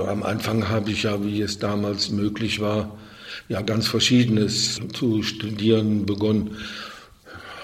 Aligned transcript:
Am 0.00 0.22
Anfang 0.22 0.68
habe 0.68 0.90
ich 0.90 1.04
ja, 1.04 1.22
wie 1.24 1.40
es 1.40 1.58
damals 1.58 2.10
möglich 2.10 2.60
war, 2.60 2.96
ja 3.48 3.62
ganz 3.62 3.88
Verschiedenes 3.88 4.80
zu 4.92 5.22
studieren 5.22 6.06
begonnen. 6.06 6.56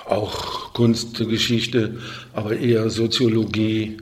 Auch 0.07 0.73
Kunstgeschichte, 0.73 1.99
aber 2.33 2.57
eher 2.57 2.91
Soziologie 2.91 3.97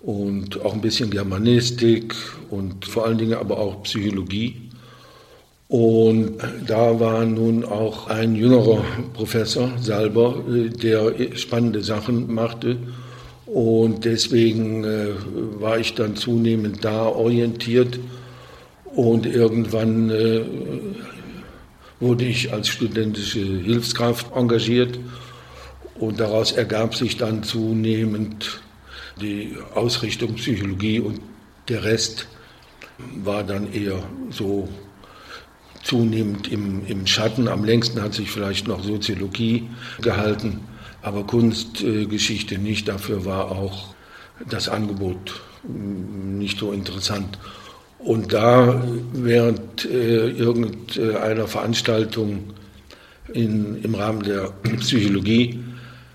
und 0.00 0.60
auch 0.64 0.74
ein 0.74 0.80
bisschen 0.80 1.10
Germanistik 1.10 2.14
und 2.50 2.84
vor 2.84 3.06
allen 3.06 3.18
Dingen 3.18 3.34
aber 3.34 3.58
auch 3.58 3.82
Psychologie. 3.82 4.68
Und 5.68 6.38
da 6.66 6.98
war 6.98 7.26
nun 7.26 7.62
auch 7.62 8.06
ein 8.06 8.34
jüngerer 8.34 8.82
Professor, 9.12 9.70
Salber, 9.78 10.42
äh, 10.48 10.70
der 10.70 11.36
spannende 11.36 11.82
Sachen 11.82 12.32
machte. 12.32 12.78
Und 13.52 14.04
deswegen 14.04 14.84
äh, 14.84 15.08
war 15.58 15.78
ich 15.78 15.94
dann 15.94 16.16
zunehmend 16.16 16.84
da 16.84 17.06
orientiert. 17.06 17.98
Und 18.84 19.26
irgendwann 19.26 20.10
äh, 20.10 20.44
wurde 22.00 22.24
ich 22.24 22.52
als 22.52 22.68
studentische 22.68 23.40
Hilfskraft 23.40 24.34
engagiert. 24.34 24.98
Und 25.94 26.20
daraus 26.20 26.52
ergab 26.52 26.94
sich 26.94 27.16
dann 27.16 27.42
zunehmend 27.42 28.60
die 29.20 29.56
Ausrichtung 29.74 30.34
Psychologie 30.34 31.00
und 31.00 31.20
der 31.68 31.82
Rest 31.82 32.28
war 33.16 33.42
dann 33.44 33.72
eher 33.72 34.02
so 34.30 34.68
zunehmend 35.82 36.50
im, 36.52 36.86
im 36.86 37.06
Schatten. 37.06 37.48
Am 37.48 37.64
längsten 37.64 38.00
hat 38.02 38.14
sich 38.14 38.30
vielleicht 38.30 38.68
noch 38.68 38.82
Soziologie 38.82 39.68
gehalten, 40.00 40.60
aber 41.02 41.24
Kunstgeschichte 41.24 42.54
äh, 42.56 42.58
nicht. 42.58 42.88
Dafür 42.88 43.24
war 43.24 43.50
auch 43.50 43.94
das 44.48 44.68
Angebot 44.68 45.40
mm, 45.64 46.38
nicht 46.38 46.58
so 46.58 46.72
interessant. 46.72 47.38
Und 47.98 48.32
da 48.32 48.82
während 49.12 49.84
äh, 49.84 50.30
irgendeiner 50.30 51.48
Veranstaltung 51.48 52.54
in, 53.32 53.82
im 53.82 53.94
Rahmen 53.94 54.22
der 54.22 54.52
Psychologie 54.80 55.60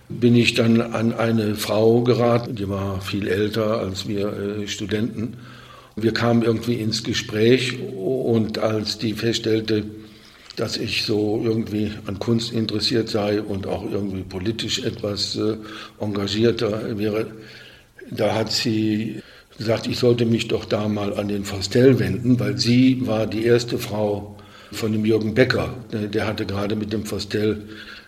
bin 0.09 0.35
ich 0.35 0.53
dann 0.53 0.81
an 0.81 1.13
eine 1.13 1.55
Frau 1.55 2.01
geraten, 2.01 2.55
die 2.55 2.69
war 2.69 3.01
viel 3.01 3.27
älter 3.27 3.79
als 3.79 4.07
wir 4.07 4.27
äh, 4.27 4.67
Studenten 4.67 5.37
wir 5.95 6.13
kamen 6.13 6.41
irgendwie 6.41 6.75
ins 6.75 7.03
Gespräch 7.03 7.77
und 7.95 8.57
als 8.57 8.97
die 8.97 9.13
feststellte, 9.13 9.83
dass 10.55 10.77
ich 10.77 11.03
so 11.03 11.41
irgendwie 11.43 11.91
an 12.05 12.19
Kunst 12.19 12.53
interessiert 12.53 13.09
sei 13.09 13.41
und 13.41 13.67
auch 13.67 13.89
irgendwie 13.89 14.23
politisch 14.23 14.83
etwas 14.83 15.35
äh, 15.35 15.57
engagierter 15.99 16.97
wäre, 16.97 17.27
da 18.11 18.35
hat 18.35 18.51
sie 18.51 19.21
gesagt, 19.57 19.87
ich 19.87 19.97
sollte 19.97 20.25
mich 20.25 20.47
doch 20.47 20.65
da 20.65 20.87
mal 20.87 21.13
an 21.13 21.27
den 21.27 21.45
Forstel 21.45 21.99
wenden, 21.99 22.39
weil 22.39 22.57
sie 22.57 23.05
war 23.07 23.27
die 23.27 23.45
erste 23.45 23.77
Frau 23.77 24.35
von 24.71 24.91
dem 24.91 25.05
Jürgen 25.05 25.33
Becker. 25.33 25.73
Der 25.91 26.25
hatte 26.27 26.45
gerade 26.45 26.75
mit 26.75 26.91
dem 26.91 27.05
Forstel 27.05 27.61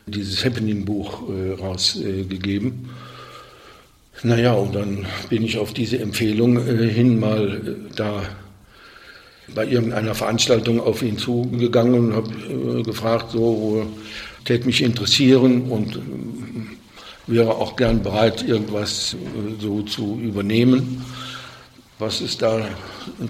dieses 0.08 0.44
Happening-Buch 0.44 1.30
äh, 1.30 1.54
rausgegeben. 1.54 2.70
Äh, 2.70 4.28
naja, 4.28 4.54
und 4.54 4.74
dann 4.76 5.06
bin 5.30 5.44
ich 5.44 5.58
auf 5.58 5.74
diese 5.74 6.00
Empfehlung 6.00 6.58
äh, 6.58 6.88
hin 6.88 7.20
mal 7.20 7.54
äh, 7.54 7.96
da 7.96 8.24
bei 9.54 9.66
irgendeiner 9.68 10.16
Veranstaltung 10.16 10.80
auf 10.80 11.02
ihn 11.02 11.18
zugegangen 11.18 12.12
und 12.12 12.16
habe 12.16 12.80
äh, 12.80 12.84
gefragt, 12.84 13.32
so 13.32 13.86
täte 14.44 14.66
mich 14.66 14.82
interessieren 14.82 15.64
und 15.70 16.00
wäre 17.28 17.56
auch 17.56 17.76
gern 17.76 18.04
bereit, 18.04 18.48
irgendwas 18.48 19.16
so 19.60 19.82
zu 19.82 20.20
übernehmen. 20.22 21.04
Was 21.98 22.22
ist 22.22 22.42
da 22.42 22.68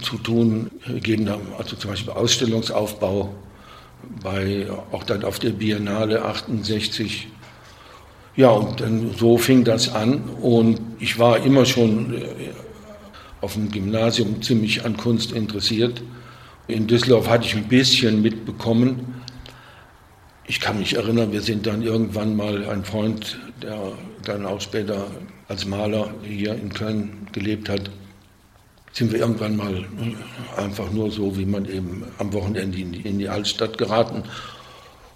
zu 0.02 0.18
tun? 0.18 0.70
Geben 1.02 1.30
also 1.58 1.76
zum 1.76 1.92
Beispiel 1.92 2.12
Ausstellungsaufbau 2.14 3.34
bei, 4.22 4.68
auch 4.92 5.04
dann 5.04 5.24
auf 5.24 5.40
der 5.40 5.52
Biennale 5.52 6.26
68 6.26 7.28
ja, 8.38 8.50
und 8.50 8.82
dann 8.82 9.12
so 9.18 9.38
fing 9.38 9.64
das 9.64 9.94
an 9.94 10.22
und 10.42 10.80
ich 11.00 11.18
war 11.18 11.38
immer 11.46 11.66
schon 11.66 12.14
äh, 12.14 12.26
auf 13.46 13.54
dem 13.54 13.70
Gymnasium 13.70 14.42
ziemlich 14.42 14.86
an 14.86 14.98
Kunst 14.98 15.32
interessiert. 15.32 16.02
In 16.68 16.88
Düsseldorf 16.88 17.30
hatte 17.30 17.46
ich 17.46 17.56
ein 17.56 17.68
bisschen 17.68 18.24
mitbekommen. 18.24 19.22
Ich 20.48 20.60
kann 20.60 20.80
mich 20.80 20.96
erinnern, 20.96 21.32
wir 21.32 21.42
sind 21.42 21.68
dann 21.68 21.84
irgendwann 21.84 22.36
mal 22.36 22.68
ein 22.68 22.84
Freund, 22.84 23.38
der 23.62 23.92
dann 24.24 24.48
auch 24.48 24.60
später 24.62 25.06
als 25.48 25.64
Maler 25.68 26.12
hier 26.24 26.56
in 26.56 26.74
Köln 26.74 27.28
gelebt 27.34 27.70
hat, 27.70 27.92
sind 28.94 29.12
wir 29.12 29.20
irgendwann 29.20 29.58
mal 29.58 29.86
einfach 30.58 30.92
nur 30.92 31.12
so, 31.12 31.38
wie 31.38 31.46
man 31.46 31.66
eben 31.66 32.04
am 32.18 32.34
Wochenende 32.34 32.80
in 32.80 32.94
die, 32.94 33.02
in 33.02 33.20
die 33.20 33.30
Altstadt 33.30 33.78
geraten 33.78 34.24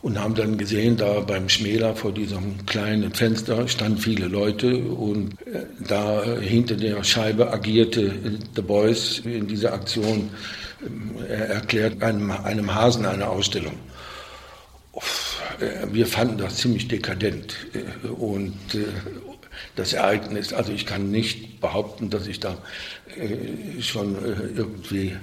und 0.01 0.17
haben 0.19 0.35
dann 0.35 0.57
gesehen, 0.57 0.95
da 0.95 1.19
beim 1.19 1.49
Schmäler 1.49 1.95
vor 1.95 2.13
diesem 2.13 2.65
kleinen 2.65 3.13
Fenster 3.13 3.67
standen 3.67 3.97
viele 3.97 4.27
Leute 4.27 4.77
und 4.77 5.33
äh, 5.45 5.65
da 5.87 6.23
hinter 6.39 6.75
der 6.75 7.03
Scheibe 7.03 7.51
agierte 7.51 8.13
The 8.55 8.61
Boys 8.61 9.19
in 9.19 9.47
dieser 9.47 9.73
Aktion. 9.73 10.29
Äh, 11.27 11.33
er 11.33 11.49
erklärt 11.49 12.01
einem, 12.01 12.31
einem 12.31 12.73
Hasen 12.73 13.05
eine 13.05 13.27
Ausstellung. 13.27 13.73
Äh, 15.59 15.87
wir 15.91 16.07
fanden 16.07 16.37
das 16.37 16.57
ziemlich 16.57 16.87
dekadent 16.87 17.55
und 18.17 18.55
das 19.75 19.91
Ereignis, 19.91 20.53
also 20.53 20.71
ich 20.71 20.85
kann 20.85 21.11
nicht 21.11 21.59
behaupten, 21.59 22.09
dass 22.09 22.27
ich 22.27 22.39
da 22.39 22.57
schon 23.81 24.15
irgendwie 24.55 25.17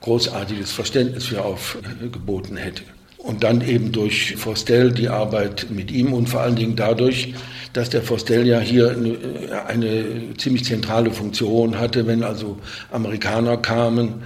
großartiges 0.00 0.72
Verständnis 0.72 1.26
für 1.26 1.44
aufgeboten 1.44 2.56
hätte. 2.56 2.82
Und 3.18 3.42
dann 3.42 3.60
eben 3.66 3.92
durch 3.92 4.36
Forstel 4.36 4.92
die 4.92 5.08
Arbeit 5.08 5.66
mit 5.70 5.90
ihm 5.90 6.12
und 6.12 6.28
vor 6.28 6.40
allen 6.40 6.56
Dingen 6.56 6.76
dadurch, 6.76 7.34
dass 7.72 7.90
der 7.90 8.02
Forstel 8.02 8.46
ja 8.46 8.60
hier 8.60 8.90
eine, 8.90 9.66
eine 9.66 10.04
ziemlich 10.38 10.64
zentrale 10.64 11.10
Funktion 11.10 11.78
hatte, 11.78 12.06
wenn 12.06 12.22
also 12.22 12.58
Amerikaner 12.90 13.56
kamen, 13.56 14.22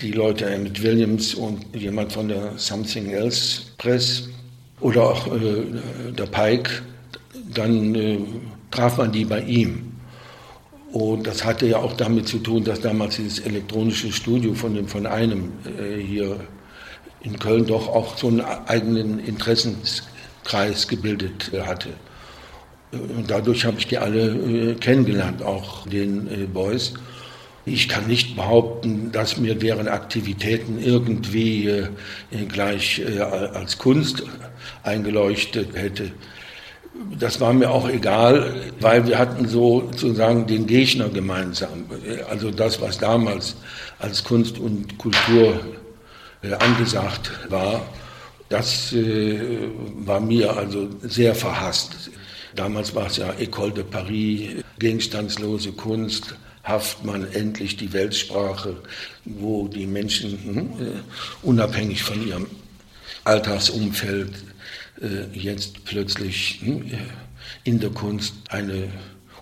die 0.00 0.12
Leute 0.12 0.46
mit 0.58 0.82
Williams 0.82 1.34
und 1.34 1.64
jemand 1.74 2.12
von 2.12 2.28
der 2.28 2.52
Something 2.56 3.10
Else 3.10 3.62
Press 3.78 4.28
oder 4.80 5.04
auch 5.04 5.26
äh, 5.28 6.12
der 6.16 6.26
Pike, 6.26 6.82
dann 7.52 7.94
äh, 7.94 8.18
traf 8.70 8.98
man 8.98 9.12
die 9.12 9.24
bei 9.24 9.40
ihm. 9.40 9.92
Und 10.92 11.26
das 11.26 11.44
hatte 11.44 11.66
ja 11.66 11.78
auch 11.78 11.94
damit 11.94 12.28
zu 12.28 12.38
tun, 12.38 12.62
dass 12.62 12.80
damals 12.80 13.16
dieses 13.16 13.40
elektronische 13.40 14.12
Studio 14.12 14.54
von, 14.54 14.74
dem, 14.74 14.86
von 14.86 15.06
einem 15.06 15.52
äh, 15.64 16.00
hier 16.00 16.38
in 17.24 17.38
Köln 17.38 17.66
doch 17.66 17.88
auch 17.88 18.16
so 18.16 18.28
einen 18.28 18.40
eigenen 18.40 19.18
Interessenkreis 19.18 20.86
gebildet 20.86 21.52
äh, 21.52 21.62
hatte. 21.62 21.88
Und 22.92 23.28
dadurch 23.28 23.64
habe 23.64 23.78
ich 23.78 23.88
die 23.88 23.98
alle 23.98 24.28
äh, 24.28 24.74
kennengelernt, 24.74 25.42
auch 25.42 25.86
den 25.88 26.28
äh, 26.28 26.46
Boys. 26.46 26.94
Ich 27.66 27.88
kann 27.88 28.06
nicht 28.06 28.36
behaupten, 28.36 29.10
dass 29.10 29.38
mir 29.38 29.54
deren 29.54 29.88
Aktivitäten 29.88 30.78
irgendwie 30.78 31.84
gleich 32.48 33.00
als 33.54 33.78
Kunst 33.78 34.22
eingeleuchtet 34.82 35.74
hätte. 35.74 36.10
Das 37.18 37.40
war 37.40 37.54
mir 37.54 37.70
auch 37.70 37.88
egal, 37.88 38.54
weil 38.80 39.06
wir 39.06 39.18
hatten 39.18 39.48
sozusagen 39.48 40.46
den 40.46 40.66
Gegner 40.66 41.08
gemeinsam. 41.08 41.86
Also 42.28 42.50
das, 42.50 42.82
was 42.82 42.98
damals 42.98 43.56
als 43.98 44.22
Kunst 44.22 44.58
und 44.58 44.98
Kultur 44.98 45.54
äh, 45.54 45.83
angesagt 46.52 47.30
war, 47.48 47.86
das 48.48 48.92
äh, 48.92 49.68
war 49.96 50.20
mir 50.20 50.56
also 50.56 50.88
sehr 51.02 51.34
verhasst. 51.34 52.10
Damals 52.54 52.94
war 52.94 53.06
es 53.06 53.16
ja 53.16 53.30
École 53.32 53.72
de 53.72 53.84
Paris, 53.84 54.62
gegenstandslose 54.78 55.72
Kunst, 55.72 56.36
Haftmann, 56.62 57.26
endlich 57.32 57.76
die 57.76 57.92
Weltsprache, 57.92 58.76
wo 59.24 59.68
die 59.68 59.86
Menschen 59.86 60.38
hm, 60.42 60.58
äh, 60.58 61.46
unabhängig 61.46 62.02
von 62.02 62.26
ihrem 62.26 62.46
Alltagsumfeld 63.24 64.32
jetzt 65.32 65.84
plötzlich 65.84 66.60
hm, 66.62 66.90
in 67.64 67.80
der 67.80 67.90
Kunst 67.90 68.34
eine 68.48 68.88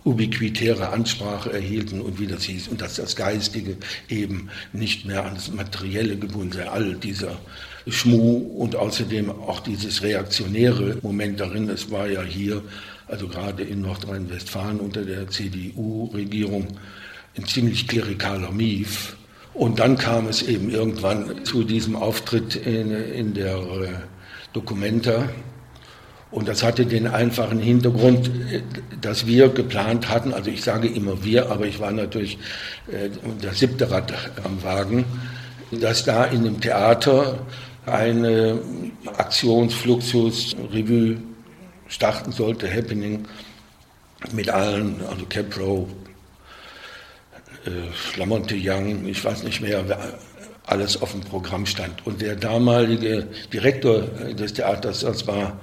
ubiquitäre 0.05 0.91
Ansprache 0.91 1.53
erhielten 1.53 2.01
und 2.01 2.19
wie 2.19 2.27
das 2.27 2.45
hieß, 2.45 2.69
und 2.69 2.81
dass 2.81 2.97
das 2.97 3.17
Geistige 3.17 3.77
eben 4.09 4.49
nicht 4.73 5.07
mehr 5.07 5.25
an 5.25 5.35
das 5.35 5.51
Materielle 5.53 6.17
gebunden 6.17 6.53
sei. 6.53 6.69
All 6.69 6.95
dieser 6.95 7.39
Schmuh 7.87 8.39
und 8.59 8.77
außerdem 8.77 9.31
auch 9.31 9.61
dieses 9.61 10.03
reaktionäre 10.03 10.99
Moment 11.03 11.41
darin, 11.41 11.69
es 11.69 11.91
war 11.91 12.09
ja 12.09 12.23
hier, 12.23 12.63
also 13.07 13.29
gerade 13.29 13.63
in 13.63 13.83
Nordrhein-Westfalen 13.83 14.81
unter 14.81 15.05
der 15.05 15.29
CDU-Regierung, 15.29 16.69
ein 17.37 17.45
ziemlich 17.45 17.89
klerikaler 17.89 18.51
Mief. 18.53 19.17
Und 19.55 19.79
dann 19.79 19.99
kam 19.99 20.29
es 20.29 20.43
eben 20.43 20.71
irgendwann 20.71 21.45
zu 21.45 21.63
diesem 21.63 21.95
Auftritt 21.95 22.57
in, 22.57 22.91
in 22.91 23.35
der 23.35 23.57
äh, 23.57 23.89
Documenta 24.53 25.29
Und 26.33 26.49
das 26.49 26.63
hatte 26.63 26.87
den 26.87 27.07
einfachen 27.07 27.61
Hintergrund, 27.61 28.31
dass 29.01 29.27
wir 29.27 29.51
geplant 29.51 30.09
hatten, 30.09 30.33
also 30.33 30.51
ich 30.51 30.63
sage 30.63 30.89
immer 30.89 31.23
wir, 31.23 31.51
aber 31.51 31.67
ich 31.67 31.79
war 31.79 31.93
natürlich 31.93 32.39
äh, 32.91 33.11
das 33.43 33.59
siebte 33.59 33.91
Rad 33.91 34.15
am 34.43 34.63
Wagen, 34.63 35.05
dass 35.71 36.05
da 36.05 36.25
in 36.25 36.45
dem 36.45 36.61
Theater 36.61 37.39
eine 37.85 38.59
Aktionsfluxus-Revue 39.19 41.19
starten 41.89 42.33
sollte, 42.33 42.73
Happening, 42.73 43.27
mit 44.33 44.49
allen, 44.49 45.03
also 45.11 45.27
Capro, 45.29 45.87
äh, 47.67 48.19
Lamonte 48.19 48.57
Young, 48.59 49.07
ich 49.07 49.23
weiß 49.23 49.43
nicht 49.43 49.61
mehr, 49.61 49.85
alles 50.65 51.03
auf 51.03 51.13
dem 51.13 51.21
Programm 51.21 51.67
stand. 51.67 52.07
Und 52.07 52.23
der 52.23 52.37
damalige 52.37 53.29
Direktor 53.53 54.01
des 54.01 54.55
Theaters, 54.55 55.01
das 55.01 55.27
war 55.27 55.61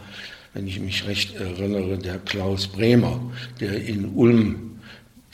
wenn 0.53 0.67
ich 0.67 0.79
mich 0.79 1.07
recht 1.07 1.35
erinnere, 1.35 1.97
der 1.97 2.17
Klaus 2.19 2.67
Bremer, 2.67 3.19
der 3.59 3.83
in 3.83 4.05
Ulm 4.05 4.79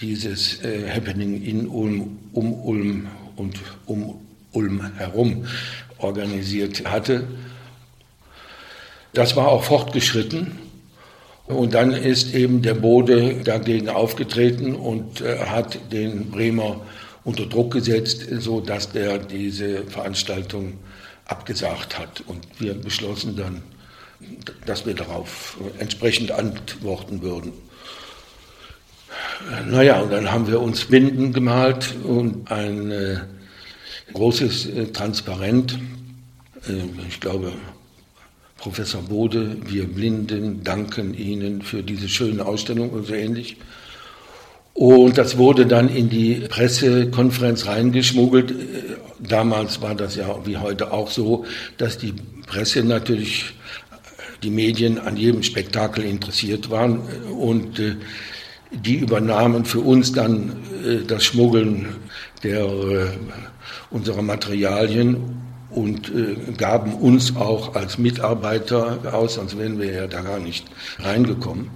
dieses 0.01 0.62
äh, 0.63 0.89
Happening 0.89 1.41
in 1.41 1.67
Ulm, 1.67 2.19
um 2.33 2.53
Ulm 2.53 3.07
und 3.35 3.57
um 3.85 4.15
Ulm 4.51 4.94
herum 4.97 5.45
organisiert 5.97 6.85
hatte. 6.85 7.27
Das 9.13 9.35
war 9.35 9.47
auch 9.47 9.63
fortgeschritten. 9.63 10.51
Und 11.47 11.73
dann 11.75 11.94
ist 11.94 12.33
eben 12.33 12.61
der 12.61 12.73
Bode 12.73 13.44
dagegen 13.44 13.88
aufgetreten 13.89 14.75
und 14.75 15.21
äh, 15.21 15.38
hat 15.38 15.91
den 15.91 16.31
Bremer 16.31 16.81
unter 17.23 17.45
Druck 17.45 17.73
gesetzt, 17.73 18.25
so 18.39 18.61
dass 18.61 18.91
der 18.91 19.19
diese 19.19 19.83
Veranstaltung 19.83 20.73
abgesagt 21.25 21.97
hat. 21.97 22.23
Und 22.27 22.45
wir 22.59 22.73
beschlossen 22.73 23.35
dann 23.35 23.61
dass 24.66 24.86
wir 24.86 24.94
darauf 24.94 25.57
entsprechend 25.80 26.31
antworten 26.31 27.22
würden. 27.22 27.54
Naja, 29.69 30.01
und 30.01 30.12
dann 30.12 30.31
haben 30.31 30.48
wir 30.48 30.62
uns 30.62 30.86
Binden 30.86 31.33
gemalt 31.33 31.95
und 32.04 32.51
ein 32.51 32.92
äh, 32.92 33.18
großes 34.13 34.68
äh, 34.68 34.86
Transparent. 34.88 35.77
Äh, 36.68 36.83
ich 37.07 37.19
glaube, 37.19 37.51
Professor 38.57 39.01
Bode, 39.01 39.57
wir 39.66 39.88
Blinden 39.88 40.63
danken 40.63 41.13
Ihnen 41.13 41.62
für 41.62 41.83
diese 41.83 42.10
schöne 42.10 42.45
Ausstellung 42.45 42.89
und 42.89 43.06
so 43.06 43.13
ähnlich. 43.13 43.57
Und 44.74 45.18
das 45.18 45.38
wurde 45.38 45.66
dann 45.66 45.88
in 45.88 46.10
die 46.10 46.36
Pressekonferenz 46.50 47.66
reingeschmuggelt. 47.66 48.51
Äh, 48.51 48.56
damals 49.19 49.81
war 49.81 49.95
das 49.95 50.16
ja 50.16 50.45
wie 50.45 50.57
heute 50.57 50.92
auch 50.92 51.10
so, 51.10 51.45
dass 51.78 51.98
die 51.98 52.13
Presse 52.45 52.83
natürlich 52.83 53.54
die 54.45 54.51
Medien 54.51 55.00
an 55.00 55.18
jedem 55.18 55.42
Spektakel 55.42 56.06
interessiert 56.06 56.69
waren 56.69 57.00
und 57.38 57.80
äh, 57.80 57.95
die 58.71 58.97
übernahmen 58.97 59.65
für 59.65 59.80
uns 59.80 60.12
dann 60.12 60.51
äh, 60.86 61.03
das 61.07 61.24
Schmuggeln 61.24 61.88
der, 62.44 62.63
äh, 62.63 63.07
unserer 63.89 64.21
Materialien 64.21 65.42
und 65.71 66.12
gaben 66.57 66.94
uns 66.94 67.36
auch 67.36 67.75
als 67.75 67.97
Mitarbeiter 67.97 68.97
aus, 69.12 69.33
sonst 69.33 69.57
wären 69.57 69.77
wir 69.77 69.92
ja 69.92 70.07
da 70.07 70.21
gar 70.21 70.39
nicht 70.39 70.65
reingekommen. 71.00 71.69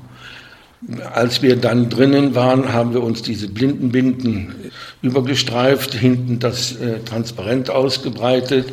Als 1.14 1.42
wir 1.42 1.58
dann 1.58 1.90
drinnen 1.90 2.36
waren, 2.36 2.72
haben 2.72 2.94
wir 2.94 3.04
uns 3.04 3.22
diese 3.22 3.50
Blindenbinden 3.50 4.72
übergestreift, 5.02 5.94
hinten 5.94 6.40
das 6.40 6.78
äh, 6.78 7.00
Transparent 7.00 7.70
ausgebreitet. 7.70 8.72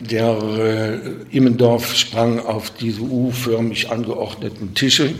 Der 0.00 0.38
äh, 0.40 1.36
Immendorf 1.36 1.96
sprang 1.96 2.38
auf 2.38 2.70
diese 2.70 3.00
U-förmig 3.00 3.90
angeordneten 3.90 4.74
Tische 4.74 5.14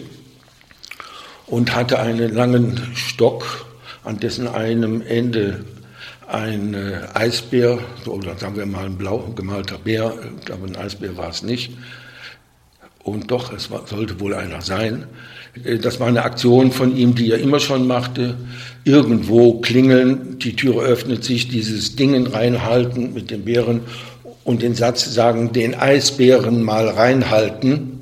und 1.46 1.74
hatte 1.74 1.98
einen 1.98 2.32
langen 2.32 2.80
Stock, 2.94 3.66
an 4.04 4.20
dessen 4.20 4.46
einem 4.46 5.02
Ende 5.02 5.64
ein 6.28 6.74
äh, 6.74 7.00
Eisbär, 7.14 7.78
oder 8.06 8.38
sagen 8.38 8.56
wir 8.56 8.66
mal 8.66 8.84
ein 8.84 8.96
blau 8.96 9.18
gemalter 9.34 9.78
Bär, 9.78 10.14
glaube 10.44 10.66
ein 10.68 10.76
Eisbär 10.76 11.16
war 11.16 11.30
es 11.30 11.42
nicht, 11.42 11.72
und 13.02 13.30
doch, 13.30 13.52
es 13.52 13.70
war, 13.70 13.86
sollte 13.86 14.20
wohl 14.20 14.34
einer 14.34 14.60
sein. 14.60 15.06
Äh, 15.64 15.78
das 15.78 16.00
war 16.00 16.08
eine 16.08 16.24
Aktion 16.24 16.72
von 16.72 16.96
ihm, 16.96 17.14
die 17.14 17.30
er 17.30 17.38
immer 17.38 17.60
schon 17.60 17.86
machte. 17.86 18.36
Irgendwo 18.84 19.60
klingeln, 19.60 20.38
die 20.38 20.56
Türe 20.56 20.80
öffnet 20.80 21.24
sich, 21.24 21.48
dieses 21.48 21.96
Dingen 21.96 22.26
reinhalten 22.26 23.14
mit 23.14 23.30
dem 23.30 23.44
Bären 23.44 23.80
und 24.44 24.62
den 24.62 24.74
Satz 24.74 25.12
sagen, 25.12 25.52
den 25.52 25.74
Eisbären 25.74 26.62
mal 26.62 26.88
reinhalten 26.88 28.00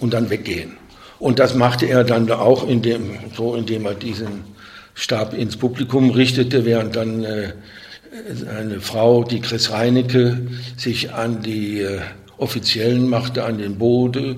und 0.00 0.14
dann 0.14 0.30
weggehen. 0.30 0.72
Und 1.18 1.38
das 1.38 1.54
machte 1.54 1.86
er 1.86 2.04
dann 2.04 2.30
auch, 2.30 2.68
indem, 2.68 3.10
so 3.36 3.54
indem 3.54 3.86
er 3.86 3.94
diesen 3.94 4.44
Stab 4.94 5.34
ins 5.34 5.56
Publikum 5.56 6.10
richtete, 6.10 6.64
während 6.64 6.96
dann 6.96 7.24
äh, 7.24 7.52
eine 8.48 8.80
Frau, 8.80 9.24
die 9.24 9.40
Chris 9.40 9.70
Reinecke, 9.70 10.38
sich 10.76 11.12
an 11.12 11.42
die 11.42 11.80
äh, 11.80 12.00
Offiziellen 12.38 13.08
machte, 13.08 13.44
an 13.44 13.58
den 13.58 13.78
Bode 13.78 14.36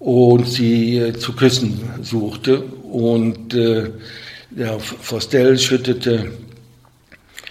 und 0.00 0.48
sie 0.48 0.98
äh, 0.98 1.12
zu 1.12 1.34
küssen 1.34 1.78
suchte. 2.02 2.62
Und 2.62 3.54
äh, 3.54 3.90
der 4.50 4.80
Forstel 4.80 5.56
schüttete 5.56 6.32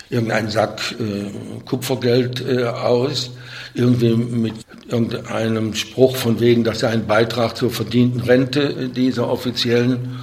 irgendeinen 0.10 0.50
Sack 0.50 0.96
äh, 1.00 1.60
Kupfergeld 1.66 2.46
äh, 2.46 2.66
aus, 2.66 3.32
irgendwie 3.76 4.16
mit 4.16 4.56
irgendeinem 4.90 5.76
Spruch 5.76 6.16
von 6.16 6.40
wegen, 6.40 6.64
das 6.64 6.80
sei 6.80 6.90
ein 6.90 7.06
Beitrag 7.06 7.56
zur 7.56 7.70
verdienten 7.70 8.22
Rente 8.22 8.90
dieser 8.90 9.30
Offiziellen. 9.30 10.18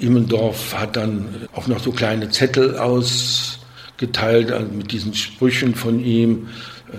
Immendorf 0.00 0.74
hat 0.78 0.96
dann 0.96 1.48
auch 1.52 1.66
noch 1.66 1.80
so 1.80 1.90
kleine 1.90 2.30
Zettel 2.30 2.78
ausgeteilt 2.78 4.52
also 4.52 4.70
mit 4.72 4.92
diesen 4.92 5.12
Sprüchen 5.14 5.74
von 5.74 5.98
ihm 5.98 6.46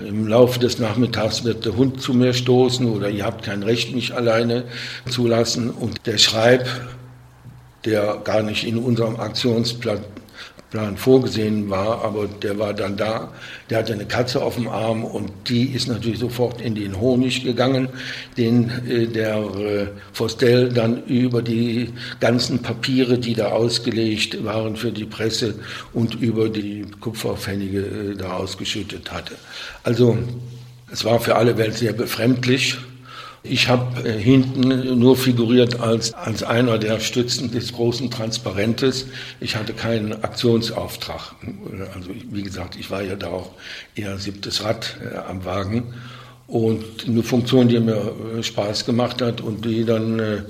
im 0.08 0.28
Laufe 0.28 0.60
des 0.60 0.80
Nachmittags 0.80 1.44
wird 1.44 1.66
der 1.66 1.76
Hund 1.76 2.02
zu 2.02 2.14
mir 2.14 2.34
stoßen 2.34 2.86
oder 2.88 3.10
ihr 3.10 3.26
habt 3.26 3.44
kein 3.44 3.64
Recht, 3.64 3.94
mich 3.94 4.14
alleine 4.14 4.66
zu 5.10 5.28
lassen. 5.28 5.70
Und 5.70 6.06
der 6.06 6.18
Schreib, 6.18 6.68
der 7.86 8.22
gar 8.24 8.44
nicht 8.44 8.66
in 8.66 8.78
unserem 8.78 9.20
Aktionsplan 9.20 10.00
Plan 10.69 10.98
vorgesehen 10.98 11.69
war, 11.69 12.04
aber 12.04 12.27
der 12.27 12.60
war 12.60 12.74
dann 12.74 12.95
da. 12.95 13.31
Der 13.69 13.80
hatte 13.80 13.94
eine 13.94 14.06
Katze 14.06 14.44
auf 14.44 14.56
dem 14.56 14.68
Arm 14.68 15.04
und 15.04 15.31
die 15.48 15.66
ist 15.66 15.88
natürlich 15.88 16.19
sofort 16.19 16.62
in 16.62 16.75
den 16.75 17.00
Honig 17.00 17.44
gegangen, 17.44 17.89
den 18.38 18.69
äh, 18.88 19.07
der 19.07 19.38
äh, 19.38 20.69
dann 20.74 21.04
über 21.06 21.42
die 21.42 21.89
ganzen 22.19 22.62
Papiere, 22.62 23.18
die 23.18 23.33
da 23.33 23.50
ausgelegt 23.50 24.44
waren 24.44 24.75
für 24.75 24.92
die 24.92 25.06
Presse 25.06 25.56
und 25.94 26.16
über 26.16 26.50
die 26.50 26.86
Kupferpfennige 27.00 27.80
äh, 27.80 28.16
da 28.16 28.33
ausgeschüttet 28.33 29.12
hatte. 29.12 29.36
Also 29.83 30.18
es 30.92 31.04
war 31.04 31.19
für 31.19 31.35
alle 31.35 31.57
Welt 31.57 31.76
sehr 31.76 31.94
befremdlich 31.94 32.78
ich 33.44 33.69
habe 33.69 34.08
äh, 34.08 34.18
hinten 34.18 35.00
nur 35.00 35.16
figuriert 35.16 35.80
als, 35.80 36.14
als 36.14 36.44
einer 36.44 36.78
der 36.78 37.00
Stützen 37.00 37.52
des 37.52 37.74
großen 37.74 38.12
Transparentes. 38.12 39.06
Ich 39.40 39.56
hatte 39.56 39.74
keinen 39.74 40.24
Aktionsauftrag. 40.24 41.36
Also 41.96 42.10
wie 42.31 42.44
gesagt, 42.44 42.76
ich 42.76 42.92
war 42.92 43.02
ja 43.02 43.16
da 43.16 43.28
auch 43.28 43.52
eher 43.96 44.18
siebtes 44.18 44.64
Rad 44.64 44.98
äh, 45.04 45.18
am 45.18 45.46
Wagen. 45.46 45.94
Und 46.48 47.06
eine 47.08 47.24
Funktion, 47.24 47.68
die 47.69 47.80
mir 47.80 48.12
äh, 48.38 48.44
Spaß 48.44 48.86
gemacht 48.86 49.22
hat 49.22 49.40
und 49.40 49.64
die 49.64 49.86
dann 49.86 50.19
äh, 50.19 50.42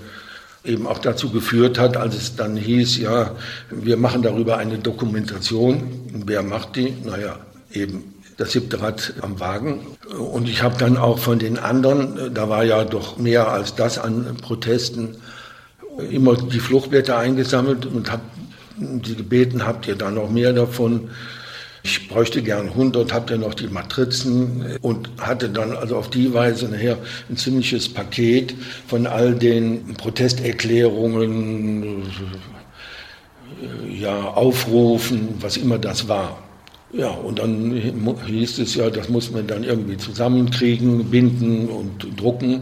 eben 0.65 0.87
auch 0.87 0.99
dazu 0.99 1.29
geführt 1.29 1.77
hat, 1.77 1.95
als 1.95 2.15
es 2.15 2.35
dann 2.35 2.57
hieß, 2.57 2.97
ja, 2.97 3.35
wir 3.69 3.97
machen 3.97 4.21
darüber 4.21 4.57
eine 4.57 4.79
Dokumentation. 4.79 5.83
Wer 6.25 6.41
macht 6.41 6.75
die? 6.75 6.93
Naja, 7.03 7.37
eben 7.71 8.15
das 8.39 8.53
siebte 8.53 8.81
Rad 8.81 9.13
am 9.21 9.39
Wagen. 9.39 9.81
Und 10.17 10.47
ich 10.47 10.63
habe 10.63 10.77
dann 10.77 10.97
auch 10.97 11.19
von 11.19 11.39
den 11.39 11.59
anderen, 11.59 12.33
da 12.33 12.49
war 12.49 12.63
ja 12.63 12.85
doch 12.85 13.17
mehr 13.17 13.49
als 13.49 13.75
das 13.75 13.99
an 13.99 14.37
Protesten, 14.41 15.17
immer 16.09 16.37
die 16.37 16.59
Fluchtblätter 16.59 17.17
eingesammelt 17.17 17.85
und 17.85 18.09
habe 18.09 18.23
sie 19.05 19.15
gebeten, 19.15 19.65
habt 19.65 19.87
ihr 19.87 19.95
da 19.95 20.09
noch 20.09 20.29
mehr 20.29 20.53
davon? 20.53 21.09
Ich 21.83 22.07
bräuchte 22.07 22.41
gern 22.41 22.69
100, 22.69 23.13
habt 23.13 23.29
ihr 23.29 23.37
noch 23.37 23.53
die 23.53 23.67
Matrizen 23.67 24.77
und 24.81 25.09
hatte 25.19 25.49
dann 25.49 25.75
also 25.75 25.97
auf 25.97 26.09
die 26.09 26.33
Weise 26.33 26.69
nachher 26.69 26.97
ein 27.29 27.35
ziemliches 27.35 27.89
Paket 27.89 28.55
von 28.87 29.05
all 29.05 29.35
den 29.35 29.95
Protesterklärungen, 29.95 32.03
ja, 33.99 34.17
Aufrufen, 34.17 35.35
was 35.41 35.57
immer 35.57 35.77
das 35.77 36.07
war. 36.07 36.48
Ja, 36.91 37.09
und 37.09 37.37
dann 37.37 37.71
hieß 38.25 38.59
es 38.59 38.73
ja, 38.73 38.89
das 38.89 39.09
muss 39.09 39.31
man 39.31 39.45
dann 39.45 39.63
irgendwie 39.63 39.97
zusammenkriegen, 39.97 41.05
binden 41.05 41.69
und 41.69 42.19
drucken, 42.19 42.61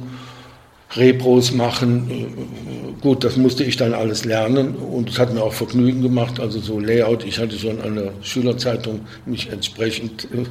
Repros 0.96 1.54
machen. 1.54 2.98
Gut, 3.02 3.24
das 3.24 3.38
musste 3.38 3.64
ich 3.64 3.78
dann 3.78 3.94
alles 3.94 4.26
lernen 4.26 4.76
und 4.76 5.10
es 5.10 5.20
hat 5.20 5.34
mir 5.34 5.42
auch 5.42 5.54
Vergnügen 5.54 6.02
gemacht, 6.02 6.40
also 6.40 6.60
so 6.60 6.80
Layout. 6.80 7.24
Ich 7.24 7.40
hatte 7.40 7.58
schon 7.58 7.80
an 7.82 7.96
der 7.96 8.12
Schülerzeitung 8.22 9.02
mich 9.26 9.50
entsprechend 9.50 10.26
äh, 10.26 10.46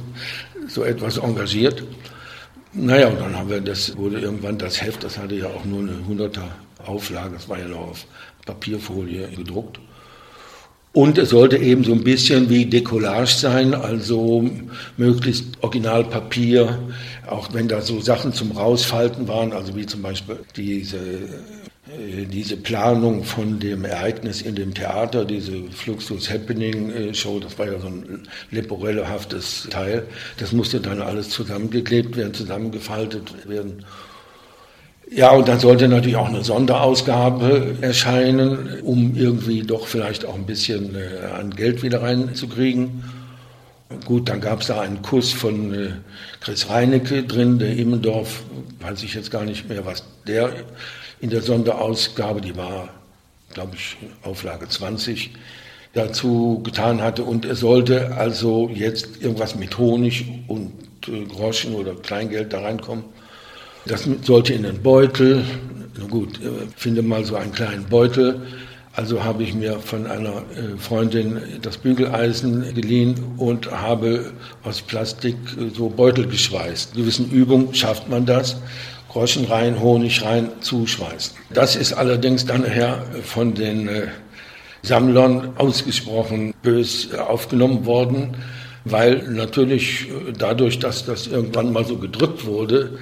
so 0.67 0.83
etwas 0.83 1.17
engagiert. 1.17 1.83
Naja, 2.73 3.07
und 3.07 3.19
dann 3.19 3.35
haben 3.35 3.49
wir, 3.49 3.61
das 3.61 3.95
wurde 3.97 4.19
irgendwann 4.19 4.57
das 4.57 4.81
Heft, 4.81 5.03
das 5.03 5.17
hatte 5.17 5.35
ja 5.35 5.47
auch 5.47 5.65
nur 5.65 5.79
eine 5.81 5.93
100er 6.09 6.43
Auflage, 6.85 7.33
das 7.33 7.49
war 7.49 7.59
ja 7.59 7.67
noch 7.67 7.89
auf 7.89 8.05
Papierfolie 8.45 9.27
gedruckt. 9.29 9.79
Und 10.97 11.19
es 11.19 11.29
sollte 11.29 11.57
eben 11.57 11.83
so 11.83 11.93
ein 11.93 12.03
bisschen 12.03 12.49
wie 12.49 12.65
Decollage 12.65 13.37
sein, 13.37 13.75
also 13.75 14.49
möglichst 14.97 15.45
Originalpapier, 15.61 16.79
auch 17.27 17.53
wenn 17.53 17.67
da 17.67 17.81
so 17.81 18.01
Sachen 18.01 18.33
zum 18.33 18.51
Rausfalten 18.51 19.27
waren, 19.27 19.53
also 19.53 19.75
wie 19.75 19.85
zum 19.85 20.01
Beispiel 20.01 20.39
diese, 20.55 20.97
äh, 20.97 22.25
diese 22.25 22.57
Planung 22.57 23.23
von 23.23 23.59
dem 23.59 23.85
Ereignis 23.85 24.41
in 24.41 24.55
dem 24.55 24.73
Theater, 24.73 25.23
diese 25.23 25.65
Fluxus 25.69 26.31
Happening 26.31 26.89
äh, 26.89 27.13
Show, 27.13 27.39
das 27.39 27.59
war 27.59 27.67
ja 27.67 27.79
so 27.79 27.89
ein 27.89 28.27
leporellehaftes 28.49 29.67
Teil, 29.69 30.07
das 30.39 30.51
musste 30.51 30.79
dann 30.79 30.99
alles 30.99 31.29
zusammengeklebt 31.29 32.17
werden, 32.17 32.33
zusammengefaltet 32.33 33.47
werden. 33.47 33.85
Ja, 35.09 35.31
und 35.31 35.47
dann 35.47 35.59
sollte 35.59 35.87
natürlich 35.87 36.17
auch 36.17 36.27
eine 36.27 36.43
Sonderausgabe 36.43 37.77
erscheinen, 37.81 38.81
um 38.81 39.15
irgendwie 39.15 39.61
doch 39.61 39.87
vielleicht 39.87 40.25
auch 40.25 40.35
ein 40.35 40.45
bisschen 40.45 40.95
äh, 40.95 41.27
an 41.27 41.51
Geld 41.51 41.81
wieder 41.81 42.01
reinzukriegen. 42.01 43.03
Gut, 44.05 44.27
dann 44.27 44.41
gab 44.41 44.61
es 44.61 44.67
da 44.67 44.81
einen 44.81 45.01
Kuss 45.01 45.31
von 45.31 45.73
äh, 45.73 45.89
Chris 46.41 46.69
Reinecke 46.69 47.23
drin, 47.23 47.57
der 47.57 47.77
Immendorf, 47.77 48.43
weiß 48.81 49.01
ich 49.03 49.13
jetzt 49.13 49.31
gar 49.31 49.45
nicht 49.45 49.69
mehr, 49.69 49.85
was 49.85 50.03
der 50.27 50.51
in 51.21 51.29
der 51.29 51.41
Sonderausgabe, 51.41 52.41
die 52.41 52.57
war, 52.57 52.89
glaube 53.53 53.75
ich, 53.75 53.95
Auflage 54.23 54.67
20, 54.67 55.31
dazu 55.93 56.61
getan 56.63 57.01
hatte. 57.01 57.23
Und 57.23 57.45
er 57.45 57.55
sollte 57.55 58.15
also 58.17 58.69
jetzt 58.73 59.21
irgendwas 59.21 59.55
mit 59.55 59.77
Honig 59.77 60.25
und 60.47 60.73
äh, 61.07 61.23
Groschen 61.23 61.75
oder 61.75 61.95
Kleingeld 61.95 62.51
da 62.51 62.59
reinkommen. 62.59 63.05
Das 63.87 64.07
sollte 64.23 64.53
in 64.53 64.63
den 64.63 64.81
Beutel. 64.81 65.43
Gut, 66.09 66.39
äh, 66.41 66.67
finde 66.75 67.01
mal 67.01 67.23
so 67.23 67.35
einen 67.35 67.51
kleinen 67.51 67.85
Beutel. 67.85 68.41
Also 68.93 69.23
habe 69.23 69.43
ich 69.43 69.53
mir 69.53 69.79
von 69.79 70.07
einer 70.07 70.29
äh, 70.29 70.77
Freundin 70.77 71.39
das 71.61 71.77
Bügeleisen 71.77 72.73
geliehen 72.73 73.15
und 73.37 73.71
habe 73.71 74.31
aus 74.63 74.81
Plastik 74.81 75.35
äh, 75.57 75.69
so 75.73 75.89
Beutel 75.89 76.27
geschweißt. 76.27 76.95
In 76.95 77.01
gewissen 77.01 77.31
Übungen 77.31 77.73
schafft 77.73 78.09
man 78.09 78.25
das. 78.25 78.57
Groschen 79.09 79.45
rein, 79.45 79.79
Honig 79.79 80.23
rein, 80.23 80.49
zuschweißen. 80.59 81.37
Das 81.53 81.75
ist 81.75 81.93
allerdings 81.93 82.45
dann 82.45 82.61
nachher 82.61 83.03
von 83.23 83.53
den 83.53 83.89
Sammlern 84.83 85.53
ausgesprochen 85.57 86.53
bös 86.61 87.13
aufgenommen 87.13 87.85
worden 87.85 88.35
weil 88.91 89.27
natürlich 89.29 90.07
dadurch, 90.37 90.79
dass 90.79 91.05
das 91.05 91.27
irgendwann 91.27 91.71
mal 91.71 91.85
so 91.85 91.97
gedrückt 91.97 92.45
wurde, 92.45 92.99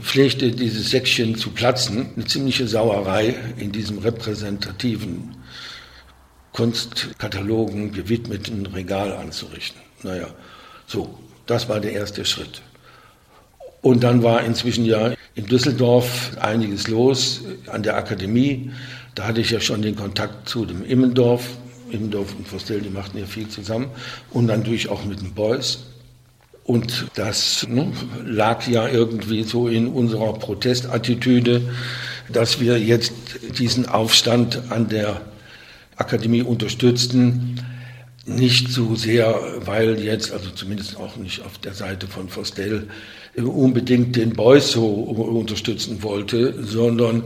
pflegte 0.00 0.50
dieses 0.50 0.90
Säckchen 0.90 1.36
zu 1.36 1.50
platzen. 1.50 2.10
Eine 2.16 2.24
ziemliche 2.24 2.66
Sauerei 2.66 3.34
in 3.56 3.72
diesem 3.72 3.98
repräsentativen 3.98 5.36
Kunstkatalogen 6.52 7.92
gewidmeten 7.92 8.66
Regal 8.66 9.12
anzurichten. 9.12 9.80
Naja, 10.02 10.28
so, 10.86 11.18
das 11.46 11.68
war 11.68 11.80
der 11.80 11.92
erste 11.92 12.24
Schritt. 12.24 12.62
Und 13.80 14.02
dann 14.02 14.22
war 14.22 14.42
inzwischen 14.42 14.84
ja 14.84 15.14
in 15.34 15.46
Düsseldorf 15.46 16.36
einiges 16.40 16.88
los 16.88 17.42
an 17.66 17.82
der 17.82 17.96
Akademie. 17.96 18.72
Da 19.14 19.26
hatte 19.26 19.40
ich 19.40 19.50
ja 19.50 19.60
schon 19.60 19.82
den 19.82 19.94
Kontakt 19.94 20.48
zu 20.48 20.64
dem 20.64 20.84
Immendorf, 20.84 21.48
Immendorf 21.90 22.34
und 22.36 22.50
Vostell, 22.50 22.80
die 22.80 22.90
machten 22.90 23.18
ja 23.18 23.26
viel 23.26 23.48
zusammen. 23.48 23.88
Und 24.30 24.46
natürlich 24.46 24.88
auch 24.88 25.04
mit 25.04 25.20
den 25.20 25.34
Boys. 25.34 25.80
Und 26.64 27.06
das 27.14 27.66
ne, 27.66 27.90
lag 28.26 28.68
ja 28.68 28.88
irgendwie 28.88 29.42
so 29.42 29.68
in 29.68 29.88
unserer 29.88 30.34
Protestattitüde, 30.34 31.62
dass 32.30 32.60
wir 32.60 32.78
jetzt 32.78 33.12
diesen 33.58 33.86
Aufstand 33.86 34.60
an 34.68 34.88
der 34.88 35.22
Akademie 35.96 36.42
unterstützten. 36.42 37.64
Nicht 38.26 38.68
so 38.68 38.94
sehr, 38.94 39.34
weil 39.64 39.98
jetzt, 39.98 40.32
also 40.32 40.50
zumindest 40.50 40.98
auch 40.98 41.16
nicht 41.16 41.40
auf 41.40 41.56
der 41.56 41.72
Seite 41.72 42.06
von 42.06 42.28
Vostell, 42.28 42.88
unbedingt 43.36 44.16
den 44.16 44.34
Beuys 44.34 44.72
so 44.72 44.86
unterstützen 44.86 46.02
wollte, 46.02 46.62
sondern 46.62 47.24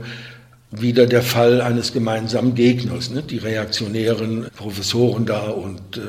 wieder 0.81 1.05
der 1.05 1.21
Fall 1.21 1.61
eines 1.61 1.93
gemeinsamen 1.93 2.55
Gegners. 2.55 3.09
Ne? 3.09 3.21
Die 3.23 3.37
reaktionären 3.37 4.47
Professoren 4.55 5.25
da 5.25 5.49
und 5.49 5.97
äh, 5.97 6.01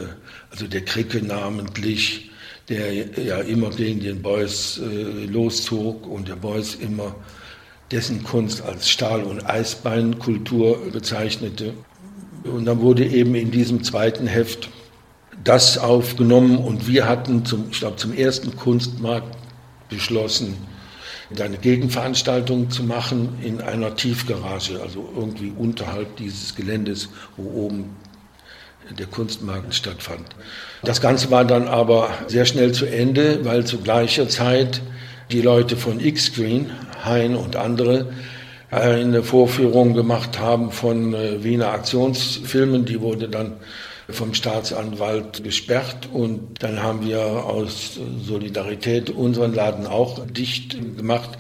also 0.51 0.67
der 0.67 0.83
Kricke 0.83 1.25
namentlich, 1.25 2.31
der 2.69 2.93
ja 2.93 3.39
immer 3.39 3.71
gegen 3.71 4.01
den 4.01 4.23
Beuys 4.23 4.81
äh, 4.81 5.27
loszog 5.27 6.07
und 6.07 6.29
der 6.29 6.37
Beuys 6.37 6.77
immer 6.77 7.15
dessen 7.91 8.25
Kunst 8.25 8.63
als 8.63 8.89
Stahl- 8.89 9.25
und 9.25 9.45
Eisbeinkultur 9.47 10.91
bezeichnete. 10.91 11.75
Und 12.45 12.65
dann 12.65 12.81
wurde 12.81 13.05
eben 13.05 13.35
in 13.35 13.51
diesem 13.51 13.83
zweiten 13.85 14.27
Heft 14.27 14.69
das 15.43 15.79
aufgenommen 15.79 16.59
und 16.59 16.87
wir 16.87 17.07
hatten 17.07 17.45
zum, 17.45 17.67
ich 17.71 17.81
glaube, 17.81 17.97
zum 17.97 18.13
ersten 18.15 18.57
Kunstmarkt 18.57 19.37
beschlossen, 19.89 20.57
eine 21.41 21.59
Gegenveranstaltung 21.59 22.71
zu 22.71 22.85
machen 22.85 23.39
in 23.43 23.61
einer 23.61 23.97
Tiefgarage, 23.97 24.81
also 24.81 25.09
irgendwie 25.17 25.53
unterhalb 25.57 26.17
dieses 26.17 26.55
Geländes, 26.55 27.09
wo 27.37 27.67
oben 27.67 27.97
der 28.99 29.07
Kunstmarkt 29.07 29.75
stattfand. 29.75 30.27
Das 30.83 31.01
Ganze 31.01 31.31
war 31.31 31.45
dann 31.45 31.69
aber 31.69 32.11
sehr 32.27 32.45
schnell 32.45 32.73
zu 32.73 32.87
Ende, 32.87 33.45
weil 33.45 33.65
zu 33.65 33.79
gleicher 33.79 34.29
Zeit 34.29 34.83
die 35.31 35.41
Leute 35.41 35.77
von 35.77 36.01
X-Screen, 36.01 36.71
Hein 37.05 37.35
und 37.37 37.57
andere, 37.57 38.13
eine 38.71 39.23
Vorführung 39.23 39.95
gemacht 39.95 40.39
haben 40.39 40.71
von 40.71 41.15
äh, 41.15 41.45
Wiener 41.45 41.69
Aktionsfilmen. 41.69 42.85
Die 42.85 43.01
wurde 43.01 43.29
dann 43.29 43.53
vom 44.09 44.35
Staatsanwalt 44.35 45.43
gesperrt 45.43 46.09
und 46.13 46.63
dann 46.63 46.83
haben 46.83 47.07
wir 47.07 47.21
aus 47.23 47.99
Solidarität 48.23 49.11
unseren 49.11 49.55
Laden 49.55 49.87
auch 49.87 50.27
dicht 50.27 50.77
gemacht. 50.97 51.31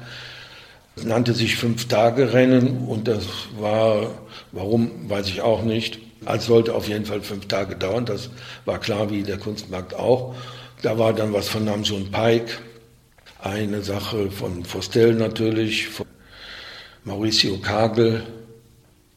Es 0.97 1.04
nannte 1.04 1.35
sich 1.35 1.56
Fünf-Tage-Rennen 1.56 2.87
und 2.87 3.09
das 3.09 3.26
war, 3.59 4.14
warum, 4.52 5.11
weiß 5.11 5.28
ich 5.28 5.42
auch 5.42 5.62
nicht. 5.62 5.99
Es 6.26 6.47
sollte 6.47 6.75
auf 6.75 6.88
jeden 6.88 7.04
Fall 7.04 7.21
fünf 7.21 7.49
Tage 7.49 7.76
dauern, 7.76 8.06
das 8.06 8.30
war 8.64 8.78
klar, 8.78 9.11
wie 9.11 9.23
der 9.23 9.37
Kunstmarkt 9.37 9.94
auch. 9.94 10.35
Da 10.80 10.99
war 10.99 11.12
dann 11.12 11.33
was 11.33 11.49
von 11.49 11.64
Namjoon 11.64 12.11
Pike, 12.11 12.52
eine 13.42 13.83
Sache 13.83 14.30
von 14.30 14.64
Vostell 14.64 15.14
natürlich, 15.14 15.88
von 15.88 16.06
Mauricio 17.04 17.59
Kagel, 17.59 18.23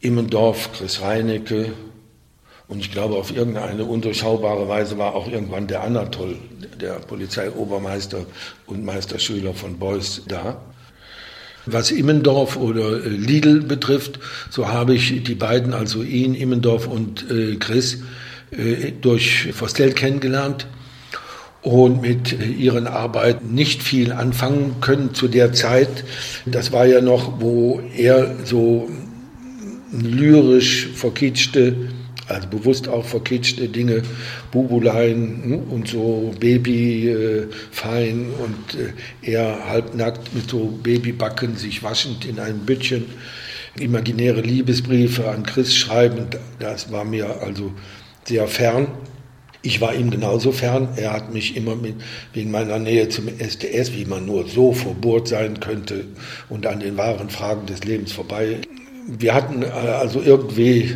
Immendorf, 0.01 0.69
Chris 0.73 1.01
Reinecke, 1.01 1.71
und 2.67 2.79
ich 2.79 2.91
glaube, 2.91 3.15
auf 3.15 3.35
irgendeine 3.35 3.85
undurchschaubare 3.85 4.67
Weise 4.67 4.97
war 4.97 5.15
auch 5.15 5.29
irgendwann 5.29 5.67
der 5.67 5.83
Anatol, 5.83 6.35
der 6.81 6.93
Polizeiobermeister 6.93 8.25
und 8.65 8.83
Meisterschüler 8.83 9.53
von 9.53 9.79
Beuys, 9.79 10.23
da. 10.27 10.61
Was 11.65 11.91
Immendorf 11.91 12.57
oder 12.57 13.03
äh, 13.05 13.09
Lidl 13.09 13.61
betrifft, 13.61 14.19
so 14.49 14.67
habe 14.67 14.95
ich 14.95 15.23
die 15.23 15.35
beiden, 15.35 15.73
also 15.73 16.03
ihn, 16.03 16.33
Immendorf 16.33 16.87
und 16.87 17.29
äh, 17.29 17.55
Chris, 17.55 18.03
äh, 18.51 18.91
durch 19.01 19.47
Vostell 19.59 19.93
kennengelernt 19.93 20.67
und 21.61 22.01
mit 22.01 22.37
ihren 22.39 22.87
Arbeiten 22.87 23.53
nicht 23.53 23.83
viel 23.83 24.13
anfangen 24.13 24.75
können 24.79 25.13
zu 25.13 25.27
der 25.27 25.51
Zeit. 25.51 26.05
Das 26.45 26.71
war 26.71 26.85
ja 26.85 27.01
noch, 27.01 27.41
wo 27.41 27.81
er 27.95 28.35
so 28.45 28.89
lyrisch 29.91 30.87
verkitschte 30.93 31.89
also 32.27 32.47
bewusst 32.47 32.87
auch 32.87 33.05
verkitschte 33.05 33.69
Dinge, 33.69 34.03
Bubulein 34.51 35.41
hm, 35.43 35.59
und 35.71 35.87
so 35.87 36.33
Baby 36.39 37.09
äh, 37.09 37.47
und 37.83 38.79
äh, 38.79 39.31
er 39.31 39.69
halbnackt 39.69 40.33
mit 40.33 40.49
so 40.49 40.79
Babybacken 40.83 41.55
sich 41.55 41.83
waschend 41.83 42.25
in 42.25 42.39
einem 42.39 42.59
Büttchen, 42.59 43.05
imaginäre 43.79 44.41
Liebesbriefe 44.41 45.29
an 45.29 45.43
Chris 45.43 45.75
schreiben, 45.75 46.27
das 46.59 46.91
war 46.91 47.05
mir 47.05 47.41
also 47.41 47.71
sehr 48.25 48.47
fern. 48.47 48.87
Ich 49.61 49.81
war 49.81 49.93
ihm 49.95 50.11
genauso 50.11 50.51
fern. 50.51 50.89
Er 50.95 51.13
hat 51.13 51.33
mich 51.33 51.57
immer 51.57 51.75
mit, 51.75 51.95
wegen 52.33 52.51
meiner 52.51 52.79
Nähe 52.79 53.09
zum 53.09 53.27
STS, 53.27 53.93
wie 53.93 54.05
man 54.05 54.25
nur 54.25 54.47
so 54.47 54.71
verbohrt 54.71 55.27
sein 55.27 55.59
könnte 55.59 56.05
und 56.47 56.65
an 56.67 56.79
den 56.79 56.95
wahren 56.95 57.29
Fragen 57.29 57.65
des 57.65 57.83
Lebens 57.83 58.11
vorbei. 58.11 58.59
Wir 59.07 59.33
hatten 59.33 59.63
äh, 59.63 59.67
also 59.67 60.21
irgendwie 60.21 60.95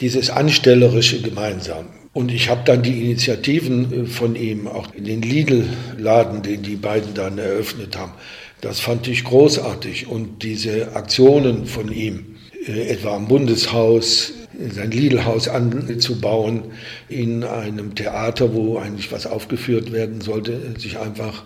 dieses 0.00 0.30
Anstellerische 0.30 1.20
gemeinsam. 1.20 1.86
Und 2.12 2.32
ich 2.32 2.48
habe 2.48 2.62
dann 2.64 2.82
die 2.82 3.04
Initiativen 3.04 4.04
äh, 4.04 4.06
von 4.06 4.34
ihm, 4.34 4.66
auch 4.66 4.92
in 4.94 5.04
den 5.04 5.22
Lidl-Laden, 5.22 6.42
den 6.42 6.62
die 6.62 6.76
beiden 6.76 7.14
dann 7.14 7.38
eröffnet 7.38 7.96
haben, 7.96 8.12
das 8.60 8.80
fand 8.80 9.06
ich 9.08 9.24
großartig. 9.24 10.08
Und 10.08 10.42
diese 10.42 10.96
Aktionen 10.96 11.66
von 11.66 11.92
ihm, 11.92 12.36
äh, 12.66 12.88
etwa 12.88 13.14
am 13.14 13.28
Bundeshaus, 13.28 14.32
sein 14.74 14.90
Lidl-Haus 14.90 15.48
anzubauen 15.48 16.64
in 17.08 17.44
einem 17.44 17.94
Theater, 17.94 18.52
wo 18.52 18.76
eigentlich 18.76 19.10
was 19.10 19.26
aufgeführt 19.26 19.92
werden 19.92 20.20
sollte, 20.20 20.60
sich 20.76 20.98
einfach 20.98 21.44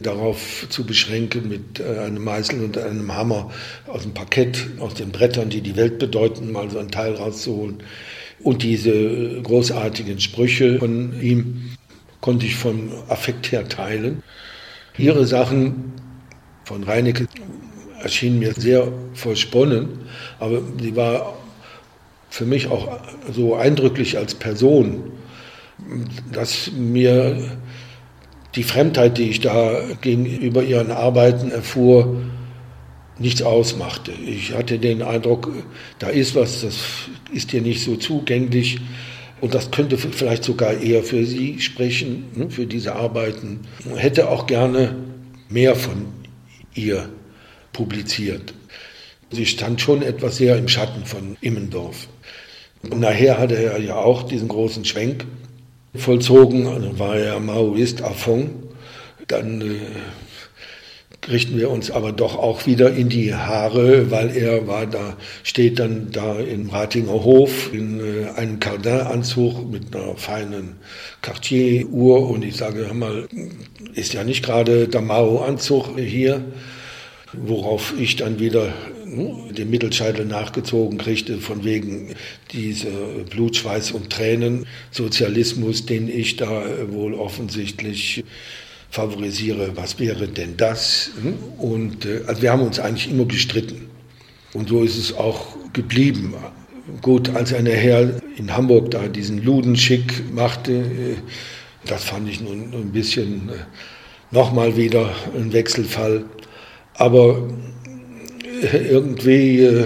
darauf 0.00 0.66
zu 0.68 0.84
beschränken, 0.84 1.48
mit 1.48 1.80
äh, 1.80 1.98
einem 1.98 2.24
Meißel 2.24 2.62
und 2.62 2.78
einem 2.78 3.14
Hammer 3.14 3.50
aus 3.86 4.02
dem 4.02 4.14
Parkett, 4.14 4.66
aus 4.78 4.94
den 4.94 5.10
Brettern, 5.10 5.50
die 5.50 5.60
die 5.60 5.76
Welt 5.76 5.98
bedeuten, 5.98 6.52
mal 6.52 6.70
so 6.70 6.78
ein 6.78 6.90
Teil 6.90 7.14
rauszuholen. 7.14 7.82
Und 8.40 8.62
diese 8.62 9.40
großartigen 9.42 10.20
Sprüche 10.20 10.78
von 10.78 11.20
ihm 11.20 11.70
konnte 12.20 12.46
ich 12.46 12.56
vom 12.56 12.90
Affekt 13.08 13.52
her 13.52 13.68
teilen. 13.68 14.22
Ihre 14.98 15.26
Sachen 15.26 15.92
von 16.64 16.82
Reinecke 16.84 17.28
erschienen 18.02 18.38
mir 18.38 18.52
sehr 18.52 18.92
versponnen, 19.14 19.88
aber 20.38 20.60
sie 20.80 20.96
war 20.96 21.36
für 22.28 22.44
mich 22.44 22.68
auch 22.68 22.98
so 23.32 23.54
eindrücklich 23.54 24.18
als 24.18 24.34
Person, 24.34 25.12
dass 26.32 26.70
mir 26.72 27.58
die 28.56 28.62
Fremdheit, 28.62 29.18
die 29.18 29.30
ich 29.30 29.40
da 29.40 29.80
gegenüber 30.00 30.62
ihren 30.62 30.90
Arbeiten 30.90 31.50
erfuhr, 31.50 32.22
nichts 33.18 33.42
ausmachte. 33.42 34.12
Ich 34.12 34.54
hatte 34.54 34.78
den 34.78 35.02
Eindruck, 35.02 35.52
da 35.98 36.08
ist 36.08 36.34
was, 36.34 36.62
das 36.62 36.76
ist 37.32 37.52
dir 37.52 37.60
nicht 37.60 37.82
so 37.82 37.96
zugänglich 37.96 38.78
und 39.40 39.54
das 39.54 39.70
könnte 39.70 39.98
vielleicht 39.98 40.44
sogar 40.44 40.74
eher 40.80 41.02
für 41.02 41.24
sie 41.24 41.60
sprechen, 41.60 42.24
ne, 42.34 42.50
für 42.50 42.66
diese 42.66 42.96
Arbeiten. 42.96 43.60
Ich 43.94 44.02
hätte 44.02 44.28
auch 44.28 44.46
gerne 44.46 44.96
mehr 45.48 45.76
von 45.76 46.06
ihr 46.74 47.08
publiziert. 47.72 48.54
Sie 49.30 49.46
stand 49.46 49.80
schon 49.80 50.02
etwas 50.02 50.36
sehr 50.36 50.56
im 50.56 50.68
Schatten 50.68 51.04
von 51.04 51.36
Immendorf. 51.40 52.08
Und 52.82 53.00
nachher 53.00 53.38
hatte 53.38 53.56
er 53.56 53.78
ja 53.80 53.96
auch 53.96 54.22
diesen 54.22 54.48
großen 54.48 54.84
Schwenk 54.84 55.26
vollzogen. 55.98 56.64
Dann 56.64 56.98
war 56.98 57.16
er 57.16 57.40
Maoist 57.40 58.02
à 58.02 58.10
fond. 58.10 58.50
Dann 59.28 59.60
äh, 59.60 59.64
richten 61.28 61.58
wir 61.58 61.70
uns 61.70 61.90
aber 61.90 62.12
doch 62.12 62.36
auch 62.36 62.66
wieder 62.66 62.92
in 62.92 63.08
die 63.08 63.34
Haare, 63.34 64.10
weil 64.10 64.36
er 64.36 64.66
war 64.66 64.86
da, 64.86 65.16
steht 65.42 65.78
dann 65.78 66.08
da 66.12 66.38
im 66.38 66.70
Ratinger 66.70 67.24
Hof 67.24 67.72
in 67.72 68.00
äh, 68.00 68.28
einem 68.36 68.60
Cardin-Anzug 68.60 69.70
mit 69.70 69.94
einer 69.94 70.16
feinen 70.16 70.76
Cartier-Uhr 71.22 72.28
und 72.28 72.44
ich 72.44 72.56
sage, 72.56 72.86
hör 72.86 72.94
mal, 72.94 73.26
ist 73.94 74.12
ja 74.12 74.24
nicht 74.24 74.44
gerade 74.44 74.88
der 74.88 75.02
Mao-Anzug 75.02 75.98
hier, 75.98 76.44
worauf 77.32 77.94
ich 77.98 78.16
dann 78.16 78.38
wieder 78.38 78.72
den 79.06 79.70
Mittelscheitel 79.70 80.24
nachgezogen 80.24 80.98
kriegte, 80.98 81.38
von 81.38 81.64
wegen 81.64 82.14
diese 82.52 82.90
Blut, 83.30 83.56
Schweiß 83.56 83.92
und 83.92 84.10
Tränen 84.10 84.66
Sozialismus, 84.90 85.86
den 85.86 86.08
ich 86.08 86.36
da 86.36 86.64
wohl 86.90 87.14
offensichtlich 87.14 88.24
favorisiere. 88.90 89.72
Was 89.76 89.98
wäre 89.98 90.28
denn 90.28 90.56
das? 90.56 91.10
Und 91.58 92.06
äh, 92.06 92.22
also 92.26 92.42
wir 92.42 92.52
haben 92.52 92.62
uns 92.62 92.78
eigentlich 92.78 93.10
immer 93.10 93.26
gestritten. 93.26 93.88
Und 94.52 94.68
so 94.68 94.82
ist 94.82 94.96
es 94.96 95.12
auch 95.12 95.56
geblieben. 95.72 96.34
Gut, 97.02 97.28
als 97.30 97.52
er 97.52 97.62
nachher 97.62 98.22
in 98.36 98.56
Hamburg 98.56 98.90
da 98.92 99.08
diesen 99.08 99.42
Ludenschick 99.42 100.32
machte, 100.32 100.72
äh, 100.72 101.16
das 101.84 102.04
fand 102.04 102.28
ich 102.28 102.40
nun 102.40 102.72
ein 102.72 102.92
bisschen 102.92 103.50
äh, 103.50 103.52
nochmal 104.30 104.76
wieder 104.76 105.14
ein 105.34 105.52
Wechselfall. 105.52 106.24
Aber 106.94 107.48
irgendwie 108.62 109.60
äh, 109.60 109.84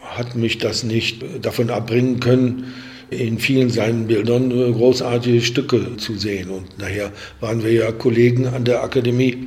hat 0.00 0.34
mich 0.34 0.58
das 0.58 0.84
nicht 0.84 1.22
davon 1.42 1.70
abbringen 1.70 2.20
können, 2.20 2.72
in 3.10 3.38
vielen 3.38 3.70
seinen 3.70 4.06
Bildern 4.06 4.50
äh, 4.50 4.72
großartige 4.72 5.40
Stücke 5.40 5.96
zu 5.96 6.16
sehen. 6.16 6.50
Und 6.50 6.78
nachher 6.78 7.12
waren 7.40 7.62
wir 7.62 7.72
ja 7.72 7.92
Kollegen 7.92 8.46
an 8.46 8.64
der 8.64 8.82
Akademie. 8.82 9.46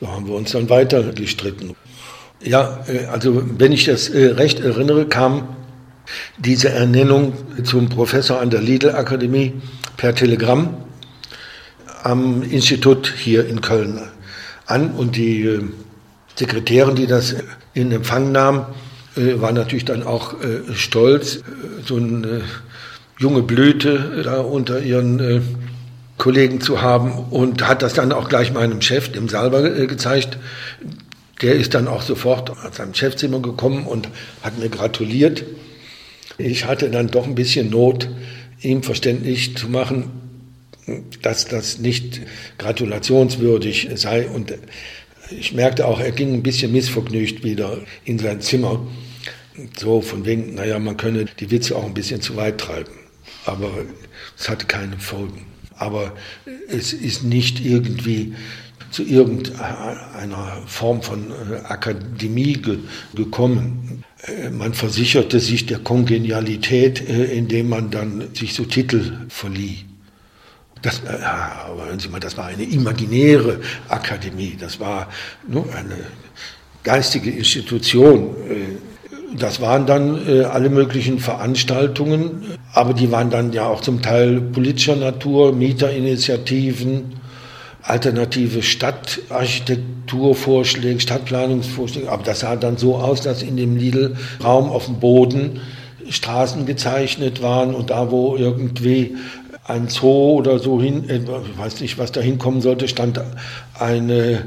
So 0.00 0.08
haben 0.08 0.26
wir 0.26 0.34
uns 0.34 0.52
dann 0.52 0.68
weiter 0.68 1.12
gestritten. 1.12 1.74
Ja, 2.42 2.84
äh, 2.86 3.06
also 3.06 3.42
wenn 3.58 3.72
ich 3.72 3.84
das 3.84 4.12
recht 4.12 4.60
erinnere, 4.60 5.06
kam 5.06 5.56
diese 6.38 6.70
Ernennung 6.70 7.34
zum 7.64 7.88
Professor 7.88 8.40
an 8.40 8.50
der 8.50 8.62
Lidl-Akademie 8.62 9.52
per 9.96 10.14
Telegramm 10.14 10.74
am 12.02 12.42
Institut 12.42 13.12
hier 13.18 13.46
in 13.46 13.60
Köln 13.60 14.00
an 14.66 14.92
und 14.92 15.16
die 15.16 15.60
Sekretärin, 16.38 16.94
die 16.94 17.06
das 17.06 17.34
in 17.74 17.90
Empfang 17.90 18.30
nahm, 18.30 18.66
äh, 19.16 19.40
war 19.40 19.52
natürlich 19.52 19.84
dann 19.84 20.02
auch 20.04 20.34
äh, 20.34 20.74
stolz, 20.74 21.36
äh, 21.36 21.40
so 21.84 21.96
eine 21.96 22.42
junge 23.18 23.42
Blüte 23.42 24.22
da 24.22 24.40
unter 24.40 24.80
ihren 24.80 25.58
Kollegen 26.18 26.60
zu 26.60 26.82
haben 26.82 27.10
und 27.30 27.66
hat 27.66 27.82
das 27.82 27.94
dann 27.94 28.12
auch 28.12 28.28
gleich 28.28 28.52
meinem 28.52 28.80
Chef, 28.80 29.10
dem 29.10 29.28
Salber, 29.28 29.62
gezeigt. 29.86 30.38
Der 31.42 31.54
ist 31.54 31.74
dann 31.74 31.88
auch 31.88 32.02
sofort 32.02 32.50
aus 32.50 32.76
seinem 32.76 32.94
Chefzimmer 32.94 33.40
gekommen 33.40 33.86
und 33.86 34.08
hat 34.42 34.56
mir 34.60 34.68
gratuliert. 34.68 35.44
Ich 36.36 36.66
hatte 36.66 36.90
dann 36.90 37.08
doch 37.08 37.26
ein 37.26 37.34
bisschen 37.34 37.70
Not, 37.70 38.08
ihm 38.60 38.84
verständlich 38.84 39.56
zu 39.56 39.68
machen, 39.68 40.10
dass 41.22 41.46
das 41.46 41.78
nicht 41.78 42.20
gratulationswürdig 42.58 43.88
sei 43.96 44.28
und 44.28 44.54
ich 45.30 45.52
merkte 45.52 45.86
auch, 45.86 46.00
er 46.00 46.12
ging 46.12 46.34
ein 46.34 46.42
bisschen 46.42 46.72
missvergnügt 46.72 47.44
wieder 47.44 47.78
in 48.04 48.18
sein 48.18 48.40
Zimmer. 48.40 48.86
So 49.76 50.00
von 50.00 50.24
wegen, 50.24 50.54
naja, 50.54 50.78
man 50.78 50.96
könne 50.96 51.26
die 51.40 51.50
Witze 51.50 51.76
auch 51.76 51.84
ein 51.84 51.94
bisschen 51.94 52.20
zu 52.20 52.36
weit 52.36 52.58
treiben. 52.58 52.92
Aber 53.44 53.70
es 54.38 54.48
hatte 54.48 54.66
keine 54.66 54.98
Folgen. 54.98 55.46
Aber 55.76 56.14
es 56.68 56.92
ist 56.92 57.24
nicht 57.24 57.64
irgendwie 57.64 58.34
zu 58.90 59.02
irgendeiner 59.02 60.62
Form 60.66 61.02
von 61.02 61.30
äh, 61.30 61.56
Akademie 61.64 62.54
ge 62.54 62.78
gekommen. 63.14 64.04
Äh, 64.26 64.50
man 64.50 64.74
versicherte 64.74 65.40
sich 65.40 65.66
der 65.66 65.78
Kongenialität, 65.78 67.06
äh, 67.08 67.24
indem 67.24 67.68
man 67.68 67.90
dann 67.90 68.34
sich 68.34 68.54
so 68.54 68.64
Titel 68.64 69.26
verlieh. 69.28 69.87
Das, 70.82 71.00
äh, 71.00 71.22
aber 71.22 71.86
hören 71.86 71.98
Sie 71.98 72.08
mal, 72.08 72.20
das 72.20 72.36
war 72.36 72.44
eine 72.46 72.62
imaginäre 72.62 73.58
Akademie, 73.88 74.56
das 74.58 74.78
war 74.78 75.08
nur 75.46 75.66
eine 75.74 75.96
geistige 76.82 77.30
Institution. 77.30 78.36
Äh, 78.48 78.76
das 79.36 79.60
waren 79.60 79.84
dann 79.86 80.26
äh, 80.26 80.44
alle 80.44 80.70
möglichen 80.70 81.18
Veranstaltungen, 81.18 82.56
aber 82.72 82.94
die 82.94 83.12
waren 83.12 83.28
dann 83.30 83.52
ja 83.52 83.66
auch 83.66 83.82
zum 83.82 84.00
Teil 84.00 84.40
politischer 84.40 84.96
Natur, 84.96 85.52
Mieterinitiativen, 85.52 87.20
alternative 87.82 88.62
Stadtarchitekturvorschläge, 88.62 91.00
Stadtplanungsvorschläge. 91.00 92.10
Aber 92.10 92.22
das 92.22 92.40
sah 92.40 92.56
dann 92.56 92.78
so 92.78 92.96
aus, 92.96 93.20
dass 93.20 93.42
in 93.42 93.58
dem 93.58 93.76
Lidl-Raum 93.76 94.70
auf 94.70 94.86
dem 94.86 94.98
Boden 94.98 95.60
Straßen 96.08 96.64
gezeichnet 96.64 97.42
waren 97.42 97.74
und 97.74 97.90
da, 97.90 98.10
wo 98.10 98.34
irgendwie 98.36 99.14
ein 99.68 99.88
Zoo 99.88 100.38
oder 100.38 100.58
so 100.58 100.80
hin, 100.80 101.08
äh, 101.08 101.18
ich 101.18 101.58
weiß 101.58 101.80
nicht, 101.80 101.98
was 101.98 102.10
da 102.10 102.20
hinkommen 102.20 102.60
sollte, 102.60 102.88
stand 102.88 103.20
eine 103.78 104.44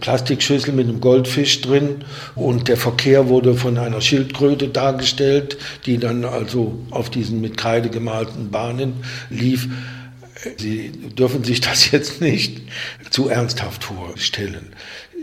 Plastikschüssel 0.00 0.72
mit 0.72 0.88
einem 0.88 1.00
Goldfisch 1.00 1.60
drin 1.60 2.04
und 2.34 2.68
der 2.68 2.78
Verkehr 2.78 3.28
wurde 3.28 3.54
von 3.54 3.76
einer 3.76 4.00
Schildkröte 4.00 4.68
dargestellt, 4.68 5.58
die 5.84 5.98
dann 5.98 6.24
also 6.24 6.78
auf 6.90 7.10
diesen 7.10 7.40
mit 7.40 7.58
Kreide 7.58 7.90
gemalten 7.90 8.50
Bahnen 8.50 8.94
lief. 9.28 9.68
Sie 10.56 10.90
dürfen 10.90 11.44
sich 11.44 11.60
das 11.60 11.90
jetzt 11.92 12.20
nicht 12.20 12.62
zu 13.10 13.28
ernsthaft 13.28 13.84
vorstellen. 13.84 14.72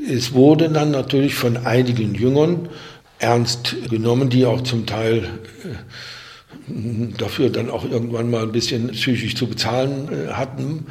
Es 0.09 0.33
wurde 0.33 0.69
dann 0.69 0.91
natürlich 0.91 1.33
von 1.33 1.57
einigen 1.57 2.13
Jüngern 2.13 2.69
ernst 3.17 3.75
genommen, 3.89 4.29
die 4.29 4.45
auch 4.45 4.61
zum 4.61 4.85
Teil 4.85 5.23
äh, 5.63 5.75
dafür 7.17 7.49
dann 7.49 7.69
auch 7.69 7.89
irgendwann 7.89 8.29
mal 8.29 8.43
ein 8.43 8.51
bisschen 8.51 8.89
psychisch 8.89 9.35
zu 9.35 9.47
bezahlen 9.47 10.09
äh, 10.11 10.31
hatten, 10.31 10.85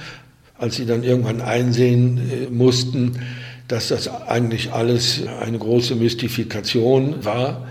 als 0.56 0.76
sie 0.76 0.86
dann 0.86 1.02
irgendwann 1.02 1.40
einsehen 1.40 2.18
äh, 2.18 2.50
mussten, 2.50 3.20
dass 3.68 3.88
das 3.88 4.08
eigentlich 4.08 4.72
alles 4.72 5.22
eine 5.40 5.58
große 5.58 5.94
Mystifikation 5.94 7.24
war, 7.24 7.66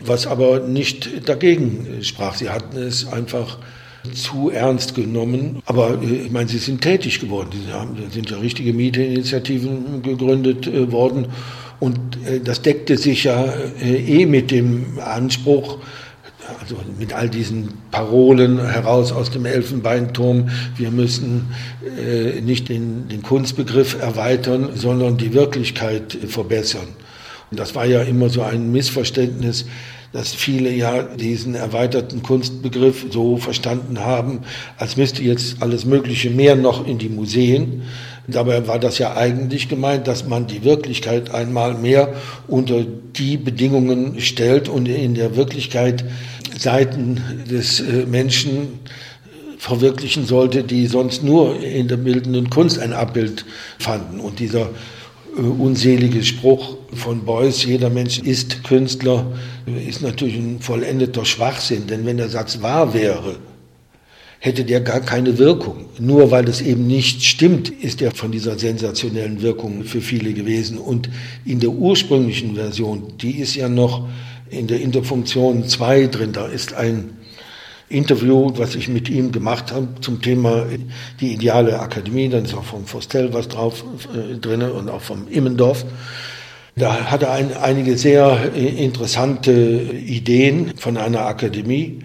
was 0.00 0.26
aber 0.26 0.60
nicht 0.60 1.28
dagegen 1.28 1.98
sprach. 2.02 2.34
Sie 2.36 2.50
hatten 2.50 2.76
es 2.78 3.10
einfach 3.10 3.58
zu 4.12 4.50
ernst 4.50 4.94
genommen. 4.94 5.62
Aber 5.66 6.00
äh, 6.02 6.26
ich 6.26 6.30
meine, 6.30 6.48
sie 6.48 6.58
sind 6.58 6.82
tätig 6.82 7.20
geworden. 7.20 7.50
Sie 7.66 7.72
haben, 7.72 7.96
sind 8.10 8.30
ja 8.30 8.38
richtige 8.38 8.72
Mieteinitiativen 8.72 10.02
gegründet 10.02 10.92
worden. 10.92 11.26
Und 11.80 11.98
das 12.44 12.62
deckte 12.62 12.96
sich 12.96 13.24
ja 13.24 13.52
eh 13.82 14.24
mit 14.24 14.50
dem 14.50 14.98
Anspruch, 15.00 15.80
also 16.64 16.78
mit 16.98 17.12
all 17.12 17.28
diesen 17.28 17.68
Parolen 17.90 18.58
heraus 18.58 19.12
aus 19.12 19.30
dem 19.30 19.44
Elfenbeinturm, 19.44 20.48
wir 20.76 20.90
müssen 20.90 21.48
äh, 21.98 22.40
nicht 22.40 22.70
den, 22.70 23.06
den 23.08 23.22
Kunstbegriff 23.22 24.00
erweitern, 24.00 24.70
sondern 24.74 25.18
die 25.18 25.34
Wirklichkeit 25.34 26.16
verbessern. 26.26 26.88
Und 27.50 27.60
das 27.60 27.74
war 27.74 27.84
ja 27.84 28.00
immer 28.00 28.30
so 28.30 28.40
ein 28.40 28.72
Missverständnis, 28.72 29.66
dass 30.14 30.32
viele 30.32 30.70
ja 30.70 31.02
diesen 31.02 31.54
erweiterten 31.54 32.22
Kunstbegriff 32.22 33.06
so 33.10 33.36
verstanden 33.36 34.00
haben, 34.00 34.40
als 34.78 34.96
müsste 34.96 35.22
jetzt 35.22 35.60
alles 35.60 35.84
Mögliche 35.84 36.30
mehr 36.30 36.56
noch 36.56 36.86
in 36.86 36.98
die 36.98 37.08
Museen. 37.08 37.82
Dabei 38.26 38.66
war 38.66 38.78
das 38.78 38.98
ja 38.98 39.16
eigentlich 39.16 39.68
gemeint, 39.68 40.06
dass 40.06 40.26
man 40.26 40.46
die 40.46 40.64
Wirklichkeit 40.64 41.34
einmal 41.34 41.74
mehr 41.74 42.14
unter 42.48 42.84
die 42.84 43.36
Bedingungen 43.36 44.20
stellt 44.20 44.68
und 44.68 44.86
in 44.86 45.14
der 45.14 45.36
Wirklichkeit 45.36 46.04
Seiten 46.58 47.20
des 47.50 47.80
äh, 47.80 48.06
Menschen 48.06 48.80
verwirklichen 49.58 50.26
sollte, 50.26 50.62
die 50.62 50.86
sonst 50.86 51.22
nur 51.22 51.62
in 51.62 51.88
der 51.88 51.96
bildenden 51.96 52.50
Kunst 52.50 52.78
ein 52.78 52.92
Abbild 52.92 53.44
fanden. 53.78 54.20
Und 54.20 54.38
dieser 54.38 54.70
äh, 55.36 55.40
unselige 55.40 56.22
Spruch 56.22 56.76
von 56.92 57.24
Beuys, 57.24 57.64
jeder 57.64 57.90
Mensch 57.90 58.18
ist 58.18 58.62
Künstler, 58.64 59.32
ist 59.88 60.02
natürlich 60.02 60.36
ein 60.36 60.60
vollendeter 60.60 61.24
Schwachsinn. 61.24 61.86
Denn 61.86 62.04
wenn 62.04 62.18
der 62.18 62.28
Satz 62.28 62.60
wahr 62.60 62.92
wäre, 62.92 63.36
hätte 64.44 64.64
der 64.64 64.82
gar 64.82 65.00
keine 65.00 65.38
Wirkung. 65.38 65.86
Nur 65.98 66.30
weil 66.30 66.46
es 66.46 66.60
eben 66.60 66.86
nicht 66.86 67.24
stimmt, 67.24 67.70
ist 67.70 68.02
er 68.02 68.10
von 68.10 68.30
dieser 68.30 68.58
sensationellen 68.58 69.40
Wirkung 69.40 69.84
für 69.84 70.02
viele 70.02 70.34
gewesen. 70.34 70.76
Und 70.76 71.08
in 71.46 71.60
der 71.60 71.70
ursprünglichen 71.70 72.54
Version, 72.54 73.14
die 73.22 73.38
ist 73.38 73.54
ja 73.54 73.70
noch 73.70 74.06
in 74.56 74.66
der 74.66 74.80
Interfunktion 74.80 75.66
2 75.66 76.06
drin, 76.06 76.32
da 76.32 76.46
ist 76.46 76.74
ein 76.74 77.18
Interview, 77.88 78.50
was 78.56 78.74
ich 78.74 78.88
mit 78.88 79.08
ihm 79.08 79.30
gemacht 79.30 79.72
habe 79.72 79.88
zum 80.00 80.22
Thema 80.22 80.66
die 81.20 81.32
ideale 81.32 81.78
Akademie, 81.80 82.28
dann 82.28 82.44
ist 82.44 82.54
auch 82.54 82.64
vom 82.64 82.86
Fostel 82.86 83.32
was 83.32 83.48
drauf 83.48 83.84
äh, 84.14 84.36
drin 84.38 84.62
und 84.62 84.88
auch 84.88 85.02
vom 85.02 85.28
Immendorf. 85.28 85.84
Da 86.76 87.10
hat 87.10 87.22
er 87.22 87.32
ein, 87.32 87.56
einige 87.56 87.96
sehr 87.96 88.50
äh, 88.56 88.84
interessante 88.84 89.52
Ideen 89.52 90.72
von 90.76 90.96
einer 90.96 91.26
Akademie. 91.26 92.00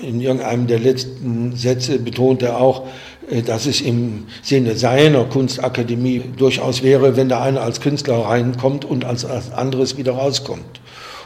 In 0.00 0.20
irgendeinem 0.20 0.66
der 0.66 0.78
letzten 0.78 1.56
Sätze 1.56 1.98
betont 1.98 2.42
er 2.42 2.60
auch, 2.60 2.86
äh, 3.30 3.42
dass 3.42 3.66
es 3.66 3.80
im 3.80 4.26
Sinne 4.42 4.76
seiner 4.76 5.24
Kunstakademie 5.24 6.22
durchaus 6.36 6.82
wäre, 6.82 7.16
wenn 7.16 7.28
da 7.28 7.42
einer 7.42 7.62
als 7.62 7.80
Künstler 7.80 8.18
reinkommt 8.18 8.84
und 8.84 9.04
als 9.04 9.24
anderes 9.50 9.96
wieder 9.96 10.12
rauskommt. 10.12 10.81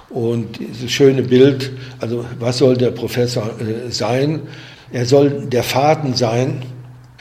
Und 0.09 0.59
dieses 0.59 0.91
schöne 0.91 1.23
Bild, 1.23 1.73
also 2.01 2.25
was 2.39 2.59
soll 2.59 2.77
der 2.77 2.93
Professor 2.93 3.51
äh, 3.61 3.91
sein? 3.91 4.43
Er 4.93 5.05
soll 5.05 5.47
der 5.47 5.63
Faden 5.63 6.15
sein, 6.15 6.63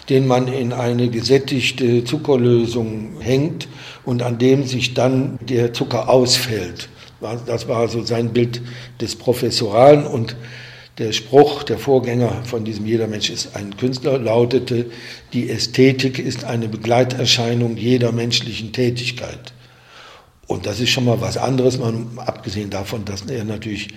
den 0.09 0.27
man 0.27 0.47
in 0.47 0.71
eine 0.71 1.09
gesättigte 1.09 2.03
Zuckerlösung 2.03 3.13
hängt 3.19 3.67
und 4.03 4.21
an 4.21 4.37
dem 4.37 4.65
sich 4.65 4.93
dann 4.93 5.39
der 5.41 5.73
Zucker 5.73 6.09
ausfällt. 6.09 6.89
Das 7.47 7.67
war 7.67 7.87
so 7.87 8.03
sein 8.03 8.33
Bild 8.33 8.61
des 9.01 9.15
Professoralen 9.15 10.05
und 10.05 10.35
der 10.97 11.11
Spruch, 11.11 11.63
der 11.63 11.77
Vorgänger 11.77 12.43
von 12.45 12.63
diesem 12.63 12.85
Jeder 12.85 13.07
Mensch 13.07 13.29
ist 13.29 13.55
ein 13.55 13.75
Künstler, 13.75 14.17
lautete, 14.17 14.85
die 15.33 15.49
Ästhetik 15.49 16.19
ist 16.19 16.45
eine 16.45 16.69
Begleiterscheinung 16.69 17.75
jeder 17.75 18.11
menschlichen 18.11 18.71
Tätigkeit. 18.71 19.54
Und 20.47 20.65
das 20.65 20.79
ist 20.79 20.89
schon 20.89 21.05
mal 21.05 21.21
was 21.21 21.37
anderes, 21.37 21.77
mal 21.77 21.93
abgesehen 22.17 22.69
davon, 22.69 23.05
dass 23.05 23.23
er 23.23 23.43
natürlich 23.43 23.89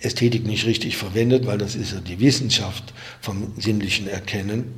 Ästhetik 0.00 0.46
nicht 0.46 0.66
richtig 0.66 0.96
verwendet, 0.96 1.46
weil 1.46 1.58
das 1.58 1.74
ist 1.74 1.92
ja 1.92 2.00
die 2.00 2.18
Wissenschaft 2.20 2.92
vom 3.20 3.52
sinnlichen 3.58 4.08
Erkennen, 4.08 4.74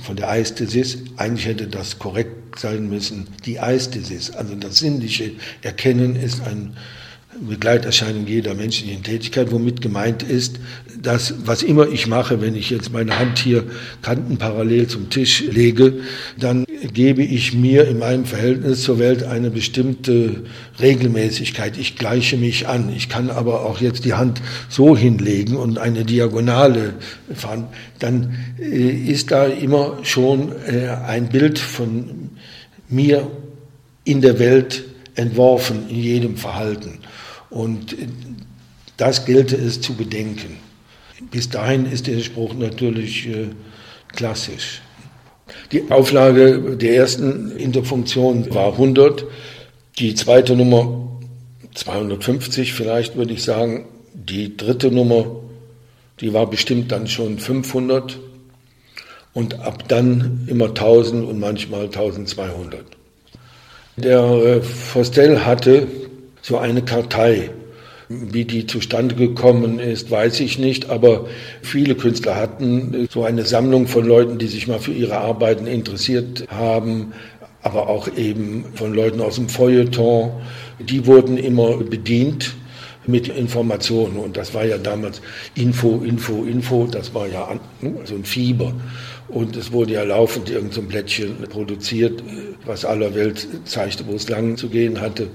von 0.00 0.16
der 0.16 0.28
Aesthesis. 0.28 0.98
Eigentlich 1.16 1.46
hätte 1.46 1.68
das 1.68 1.98
korrekt 1.98 2.58
sein 2.58 2.88
müssen, 2.88 3.28
die 3.44 3.60
Aesthesis. 3.60 4.30
Also 4.30 4.54
das 4.54 4.78
sinnliche 4.78 5.32
Erkennen 5.62 6.16
ist 6.16 6.40
ein 6.42 6.76
Begleiterscheinung 7.40 8.26
jeder 8.26 8.54
menschlichen 8.54 9.02
Tätigkeit, 9.02 9.52
womit 9.52 9.80
gemeint 9.80 10.22
ist, 10.22 10.58
dass 11.00 11.34
was 11.46 11.62
immer 11.62 11.88
ich 11.88 12.06
mache, 12.06 12.40
wenn 12.40 12.54
ich 12.54 12.70
jetzt 12.70 12.92
meine 12.92 13.18
Hand 13.18 13.38
hier 13.38 13.64
kantenparallel 14.02 14.86
zum 14.88 15.10
Tisch 15.10 15.44
lege, 15.50 16.00
dann 16.38 16.64
gebe 16.92 17.22
ich 17.22 17.54
mir 17.54 17.86
in 17.88 17.98
meinem 17.98 18.24
Verhältnis 18.24 18.82
zur 18.82 18.98
Welt 18.98 19.22
eine 19.22 19.50
bestimmte 19.50 20.44
Regelmäßigkeit. 20.80 21.76
Ich 21.78 21.96
gleiche 21.96 22.36
mich 22.36 22.68
an. 22.68 22.92
Ich 22.94 23.08
kann 23.08 23.30
aber 23.30 23.64
auch 23.64 23.80
jetzt 23.80 24.04
die 24.04 24.14
Hand 24.14 24.40
so 24.68 24.96
hinlegen 24.96 25.56
und 25.56 25.78
eine 25.78 26.04
Diagonale 26.04 26.94
fahren. 27.34 27.68
Dann 27.98 28.36
äh, 28.58 28.90
ist 28.90 29.30
da 29.30 29.46
immer 29.46 29.98
schon 30.02 30.52
äh, 30.66 30.88
ein 30.88 31.28
Bild 31.28 31.58
von 31.58 32.30
mir 32.88 33.30
in 34.04 34.20
der 34.20 34.38
Welt 34.38 34.84
entworfen, 35.14 35.88
in 35.88 35.96
jedem 35.96 36.36
Verhalten. 36.36 36.98
Und 37.50 37.96
das 38.96 39.24
gilt 39.24 39.52
es 39.52 39.80
zu 39.80 39.94
bedenken. 39.94 40.58
Bis 41.30 41.48
dahin 41.48 41.86
ist 41.86 42.06
der 42.06 42.20
Spruch 42.20 42.54
natürlich 42.54 43.28
äh, 43.28 43.48
klassisch. 44.14 44.82
Die 45.72 45.90
Auflage 45.90 46.76
der 46.76 46.96
ersten 46.96 47.56
Interfunktion 47.56 48.52
war 48.54 48.72
100, 48.72 49.24
die 49.98 50.14
zweite 50.14 50.56
Nummer 50.56 51.06
250 51.74 52.72
vielleicht 52.72 53.16
würde 53.16 53.34
ich 53.34 53.44
sagen, 53.44 53.86
die 54.14 54.56
dritte 54.56 54.90
Nummer, 54.90 55.26
die 56.20 56.32
war 56.32 56.48
bestimmt 56.48 56.90
dann 56.90 57.06
schon 57.06 57.38
500 57.38 58.18
und 59.34 59.60
ab 59.60 59.86
dann 59.88 60.46
immer 60.48 60.68
1000 60.68 61.26
und 61.26 61.38
manchmal 61.38 61.84
1200. 61.84 62.84
Der 63.96 64.20
äh, 64.20 64.62
Forstel 64.62 65.44
hatte 65.44 65.86
so 66.46 66.58
eine 66.58 66.82
Kartei. 66.82 67.50
Wie 68.08 68.44
die 68.44 68.68
zustande 68.68 69.16
gekommen 69.16 69.80
ist, 69.80 70.12
weiß 70.12 70.38
ich 70.38 70.60
nicht, 70.60 70.90
aber 70.90 71.26
viele 71.60 71.96
Künstler 71.96 72.36
hatten 72.36 73.08
so 73.10 73.24
eine 73.24 73.44
Sammlung 73.44 73.88
von 73.88 74.06
Leuten, 74.06 74.38
die 74.38 74.46
sich 74.46 74.68
mal 74.68 74.78
für 74.78 74.92
ihre 74.92 75.18
Arbeiten 75.18 75.66
interessiert 75.66 76.46
haben, 76.48 77.14
aber 77.62 77.88
auch 77.88 78.06
eben 78.16 78.64
von 78.74 78.94
Leuten 78.94 79.20
aus 79.20 79.34
dem 79.34 79.48
Feuilleton. 79.48 80.30
Die 80.78 81.04
wurden 81.04 81.36
immer 81.36 81.78
bedient 81.78 82.54
mit 83.08 83.26
Informationen 83.26 84.16
und 84.18 84.36
das 84.36 84.54
war 84.54 84.64
ja 84.64 84.78
damals 84.78 85.20
Info, 85.56 86.00
Info, 86.04 86.44
Info, 86.44 86.86
das 86.86 87.12
war 87.12 87.26
ja 87.26 87.58
so 88.04 88.14
ein 88.14 88.24
Fieber. 88.24 88.72
Und 89.26 89.56
es 89.56 89.72
wurde 89.72 89.94
ja 89.94 90.04
laufend 90.04 90.48
irgendein 90.48 90.72
so 90.72 90.82
Blättchen 90.82 91.38
produziert, 91.48 92.22
was 92.64 92.84
aller 92.84 93.16
Welt 93.16 93.48
zeigte, 93.64 94.06
wo 94.06 94.14
es 94.14 94.28
lang 94.28 94.56
zu 94.56 94.68
gehen 94.68 95.00
hatte. 95.00 95.26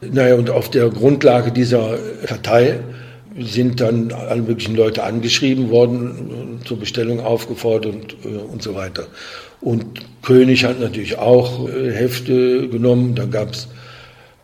Naja, 0.00 0.36
und 0.36 0.50
auf 0.50 0.70
der 0.70 0.88
Grundlage 0.90 1.50
dieser 1.50 1.98
Kartei 2.26 2.80
sind 3.36 3.80
dann 3.80 4.12
alle 4.12 4.42
möglichen 4.42 4.76
Leute 4.76 5.02
angeschrieben 5.02 5.70
worden, 5.70 6.60
zur 6.64 6.78
Bestellung 6.78 7.20
aufgefordert 7.20 7.94
und, 7.94 8.12
äh, 8.24 8.38
und 8.38 8.62
so 8.62 8.74
weiter. 8.74 9.06
Und 9.60 9.84
König 10.22 10.64
hat 10.64 10.80
natürlich 10.80 11.18
auch 11.18 11.68
äh, 11.68 11.92
Hefte 11.92 12.68
genommen. 12.68 13.14
Da 13.14 13.26
gab 13.26 13.52
es 13.52 13.68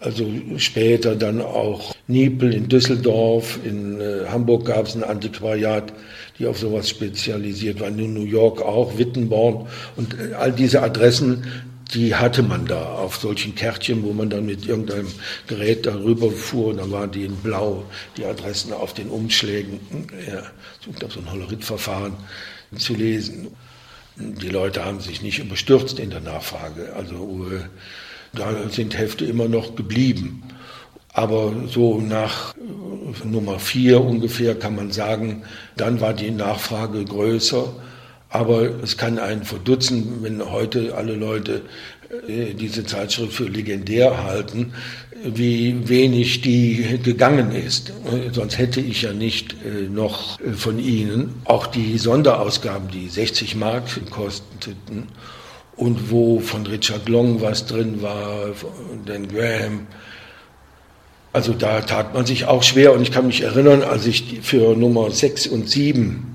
also 0.00 0.26
später 0.58 1.16
dann 1.16 1.40
auch 1.40 1.94
Niepel 2.08 2.52
in 2.52 2.68
Düsseldorf, 2.68 3.58
in 3.64 4.00
äh, 4.00 4.26
Hamburg 4.28 4.66
gab 4.66 4.86
es 4.86 4.94
ein 4.94 5.04
Antiquariat, 5.04 5.92
die 6.38 6.46
auf 6.46 6.58
sowas 6.58 6.88
spezialisiert 6.88 7.80
waren, 7.80 7.98
in 7.98 8.12
New 8.12 8.24
York 8.24 8.60
auch, 8.60 8.98
Wittenborn. 8.98 9.66
Und 9.96 10.16
all 10.38 10.52
diese 10.52 10.82
Adressen 10.82 11.44
die 11.92 12.14
hatte 12.14 12.42
man 12.42 12.66
da 12.66 12.82
auf 12.82 13.16
solchen 13.16 13.54
Kärtchen, 13.54 14.02
wo 14.02 14.12
man 14.12 14.30
dann 14.30 14.46
mit 14.46 14.66
irgendeinem 14.66 15.08
Gerät 15.46 15.86
darüber 15.86 16.30
fuhr. 16.30 16.68
Und 16.68 16.78
dann 16.78 16.90
waren 16.90 17.10
die 17.10 17.24
in 17.24 17.36
Blau, 17.36 17.84
die 18.16 18.24
Adressen 18.24 18.72
auf 18.72 18.94
den 18.94 19.08
Umschlägen. 19.08 19.80
Ja, 20.26 20.42
so 21.08 21.20
ein 21.20 21.30
Holoritverfahren 21.30 22.14
zu 22.76 22.94
lesen. 22.94 23.48
Die 24.16 24.48
Leute 24.48 24.84
haben 24.84 25.00
sich 25.00 25.22
nicht 25.22 25.38
überstürzt 25.40 25.98
in 25.98 26.10
der 26.10 26.20
Nachfrage. 26.20 26.92
Also 26.94 27.46
äh, 27.50 27.60
da 28.32 28.68
sind 28.70 28.96
Hefte 28.96 29.24
immer 29.24 29.48
noch 29.48 29.76
geblieben. 29.76 30.42
Aber 31.12 31.52
so 31.68 32.00
nach 32.00 32.54
äh, 32.56 33.26
Nummer 33.26 33.58
vier 33.58 34.00
ungefähr 34.00 34.58
kann 34.58 34.76
man 34.76 34.90
sagen, 34.90 35.42
dann 35.76 36.00
war 36.00 36.14
die 36.14 36.30
Nachfrage 36.30 37.04
größer 37.04 37.74
aber 38.34 38.82
es 38.82 38.96
kann 38.96 39.20
einen 39.20 39.44
verdutzen, 39.44 40.18
wenn 40.22 40.44
heute 40.50 40.96
alle 40.96 41.14
Leute 41.14 41.62
äh, 42.26 42.52
diese 42.52 42.84
Zeitschrift 42.84 43.32
für 43.32 43.44
legendär 43.44 44.24
halten, 44.24 44.72
wie 45.22 45.88
wenig 45.88 46.40
die 46.40 46.98
gegangen 47.00 47.52
ist. 47.52 47.92
Sonst 48.32 48.58
hätte 48.58 48.80
ich 48.80 49.02
ja 49.02 49.12
nicht 49.12 49.54
äh, 49.64 49.88
noch 49.88 50.40
äh, 50.40 50.52
von 50.52 50.80
Ihnen 50.80 51.34
auch 51.44 51.68
die 51.68 51.96
Sonderausgaben, 51.96 52.88
die 52.88 53.08
60 53.08 53.54
Mark 53.54 53.84
kosteten 54.10 55.06
und 55.76 56.10
wo 56.10 56.40
von 56.40 56.66
Richard 56.66 57.08
Long 57.08 57.40
was 57.40 57.66
drin 57.66 58.02
war, 58.02 58.52
von 58.54 58.70
Dan 59.06 59.28
Graham. 59.28 59.86
Also 61.32 61.52
da 61.52 61.82
tat 61.82 62.14
man 62.14 62.26
sich 62.26 62.46
auch 62.46 62.64
schwer 62.64 62.94
und 62.94 63.02
ich 63.02 63.12
kann 63.12 63.28
mich 63.28 63.42
erinnern, 63.42 63.84
als 63.84 64.06
ich 64.06 64.40
für 64.42 64.76
Nummer 64.76 65.12
6 65.12 65.46
und 65.46 65.70
7 65.70 66.33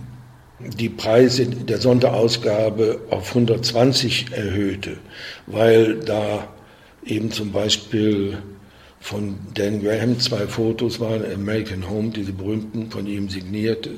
die 0.60 0.90
Preise 0.90 1.46
der 1.46 1.80
Sonderausgabe 1.80 3.00
auf 3.10 3.30
120 3.30 4.32
erhöhte, 4.32 4.98
weil 5.48 6.00
da 6.00 6.48
eben 7.06 7.32
zum 7.32 7.52
Beispiel 7.52 8.38
von 9.00 9.38
Dan 9.54 9.82
Graham 9.82 10.20
zwei 10.20 10.46
Fotos 10.48 11.00
waren, 11.00 11.24
American 11.34 11.90
Home, 11.90 12.10
diese 12.10 12.34
berühmten, 12.34 12.92
von 12.92 13.08
ihm 13.08 13.30
signiert 13.30 13.88
äh, 13.88 13.92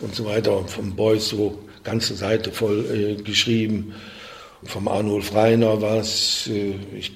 und 0.00 0.14
so 0.14 0.24
weiter, 0.24 0.56
und 0.56 0.70
vom 0.70 0.94
Beuys 0.94 1.28
so 1.28 1.58
ganze 1.82 2.14
Seite 2.14 2.52
voll 2.52 3.16
äh, 3.18 3.22
geschrieben. 3.22 3.94
Vom 4.64 4.86
Arnulf 4.86 5.34
Reiner 5.34 5.82
war 5.82 5.98
es, 5.98 6.48
äh, 6.48 6.74
ich 6.96 7.14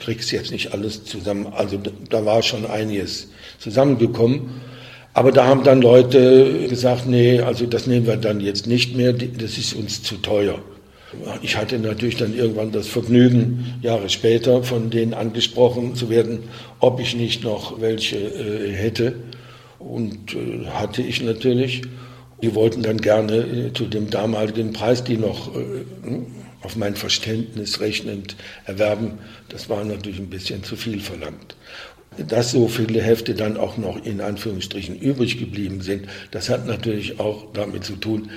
krieg's 0.00 0.32
jetzt 0.32 0.50
nicht 0.50 0.72
alles 0.72 1.04
zusammen, 1.04 1.46
also 1.46 1.80
da 2.08 2.24
war 2.24 2.42
schon 2.42 2.66
einiges 2.66 3.28
zusammengekommen. 3.60 4.50
Aber 5.12 5.32
da 5.32 5.46
haben 5.46 5.64
dann 5.64 5.82
Leute 5.82 6.68
gesagt, 6.68 7.06
nee, 7.06 7.40
also 7.40 7.66
das 7.66 7.86
nehmen 7.86 8.06
wir 8.06 8.16
dann 8.16 8.40
jetzt 8.40 8.66
nicht 8.66 8.96
mehr, 8.96 9.12
das 9.12 9.58
ist 9.58 9.74
uns 9.74 10.02
zu 10.02 10.16
teuer. 10.16 10.60
Ich 11.42 11.56
hatte 11.56 11.78
natürlich 11.78 12.16
dann 12.16 12.36
irgendwann 12.36 12.70
das 12.70 12.86
Vergnügen, 12.86 13.74
Jahre 13.82 14.08
später 14.08 14.62
von 14.62 14.90
denen 14.90 15.12
angesprochen 15.12 15.96
zu 15.96 16.08
werden, 16.08 16.44
ob 16.78 17.00
ich 17.00 17.16
nicht 17.16 17.42
noch 17.42 17.80
welche 17.80 18.16
äh, 18.16 18.72
hätte. 18.72 19.14
Und 19.80 20.34
äh, 20.34 20.66
hatte 20.66 21.02
ich 21.02 21.22
natürlich. 21.22 21.82
Die 22.42 22.54
wollten 22.54 22.82
dann 22.82 22.98
gerne 22.98 23.36
äh, 23.38 23.72
zu 23.72 23.86
dem 23.86 24.08
damaligen 24.08 24.72
Preis, 24.72 25.02
die 25.02 25.16
noch 25.16 25.54
äh, 25.56 25.84
auf 26.62 26.76
mein 26.76 26.94
Verständnis 26.94 27.80
rechnend 27.80 28.36
erwerben. 28.66 29.18
Das 29.48 29.68
war 29.68 29.84
natürlich 29.84 30.18
ein 30.18 30.30
bisschen 30.30 30.62
zu 30.62 30.76
viel 30.76 31.00
verlangt. 31.00 31.56
Dass 32.16 32.50
so 32.50 32.68
viele 32.68 33.00
Hefte 33.00 33.34
dann 33.34 33.56
auch 33.56 33.76
noch 33.76 34.04
in 34.04 34.20
Anführungsstrichen 34.20 34.98
übrig 34.98 35.38
geblieben 35.38 35.80
sind, 35.80 36.08
das 36.32 36.48
hat 36.48 36.66
natürlich 36.66 37.20
auch 37.20 37.46
damit 37.52 37.84
zu 37.84 37.96
tun, 37.96 38.30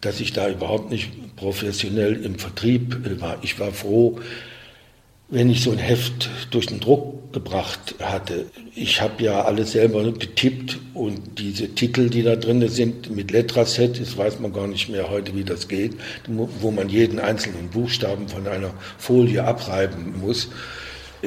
dass 0.00 0.20
ich 0.20 0.32
da 0.32 0.48
überhaupt 0.48 0.90
nicht 0.90 1.10
professionell 1.36 2.24
im 2.24 2.38
Vertrieb 2.38 3.06
äh, 3.06 3.20
war. 3.20 3.38
Ich 3.42 3.58
war 3.58 3.72
froh, 3.72 4.20
wenn 5.28 5.50
ich 5.50 5.62
so 5.62 5.72
ein 5.72 5.78
Heft 5.78 6.28
durch 6.50 6.66
den 6.66 6.80
Druck 6.80 7.32
gebracht 7.32 7.96
hatte. 8.00 8.46
Ich 8.76 9.00
habe 9.00 9.24
ja 9.24 9.42
alles 9.42 9.72
selber 9.72 10.04
getippt 10.12 10.78
und 10.92 11.38
diese 11.38 11.74
Titel, 11.74 12.10
die 12.10 12.22
da 12.22 12.36
drin 12.36 12.68
sind, 12.68 13.10
mit 13.14 13.30
Letraset, 13.30 14.00
das 14.00 14.16
weiß 14.16 14.38
man 14.40 14.52
gar 14.52 14.68
nicht 14.68 14.88
mehr 14.88 15.10
heute, 15.10 15.34
wie 15.34 15.42
das 15.42 15.66
geht, 15.66 15.94
wo 16.28 16.70
man 16.70 16.88
jeden 16.88 17.18
einzelnen 17.18 17.68
Buchstaben 17.70 18.28
von 18.28 18.46
einer 18.46 18.72
Folie 18.98 19.42
abreiben 19.42 20.20
muss, 20.20 20.50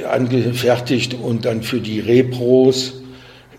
angefertigt 0.05 1.13
und 1.13 1.45
dann 1.45 1.63
für 1.63 1.81
die 1.81 1.99
Repros 1.99 2.93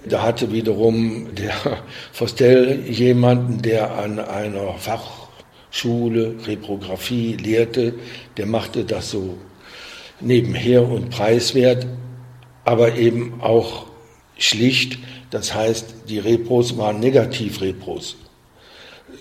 da 0.09 0.23
hatte 0.23 0.53
wiederum 0.53 1.35
der 1.35 1.55
Fostel 2.13 2.85
jemanden, 2.89 3.63
der 3.63 3.97
an 3.97 4.19
einer 4.19 4.75
Fachschule 4.79 6.35
Reprographie 6.47 7.35
lehrte. 7.35 7.95
Der 8.37 8.47
machte 8.47 8.85
das 8.85 9.11
so 9.11 9.37
nebenher 10.21 10.89
und 10.89 11.11
preiswert, 11.11 11.87
aber 12.65 12.95
eben 12.95 13.41
auch 13.41 13.87
schlicht. 14.37 14.99
Das 15.31 15.55
heißt, 15.55 15.95
die 16.09 16.19
Repros 16.19 16.77
waren 16.79 17.01
Negativrepros. 17.01 18.17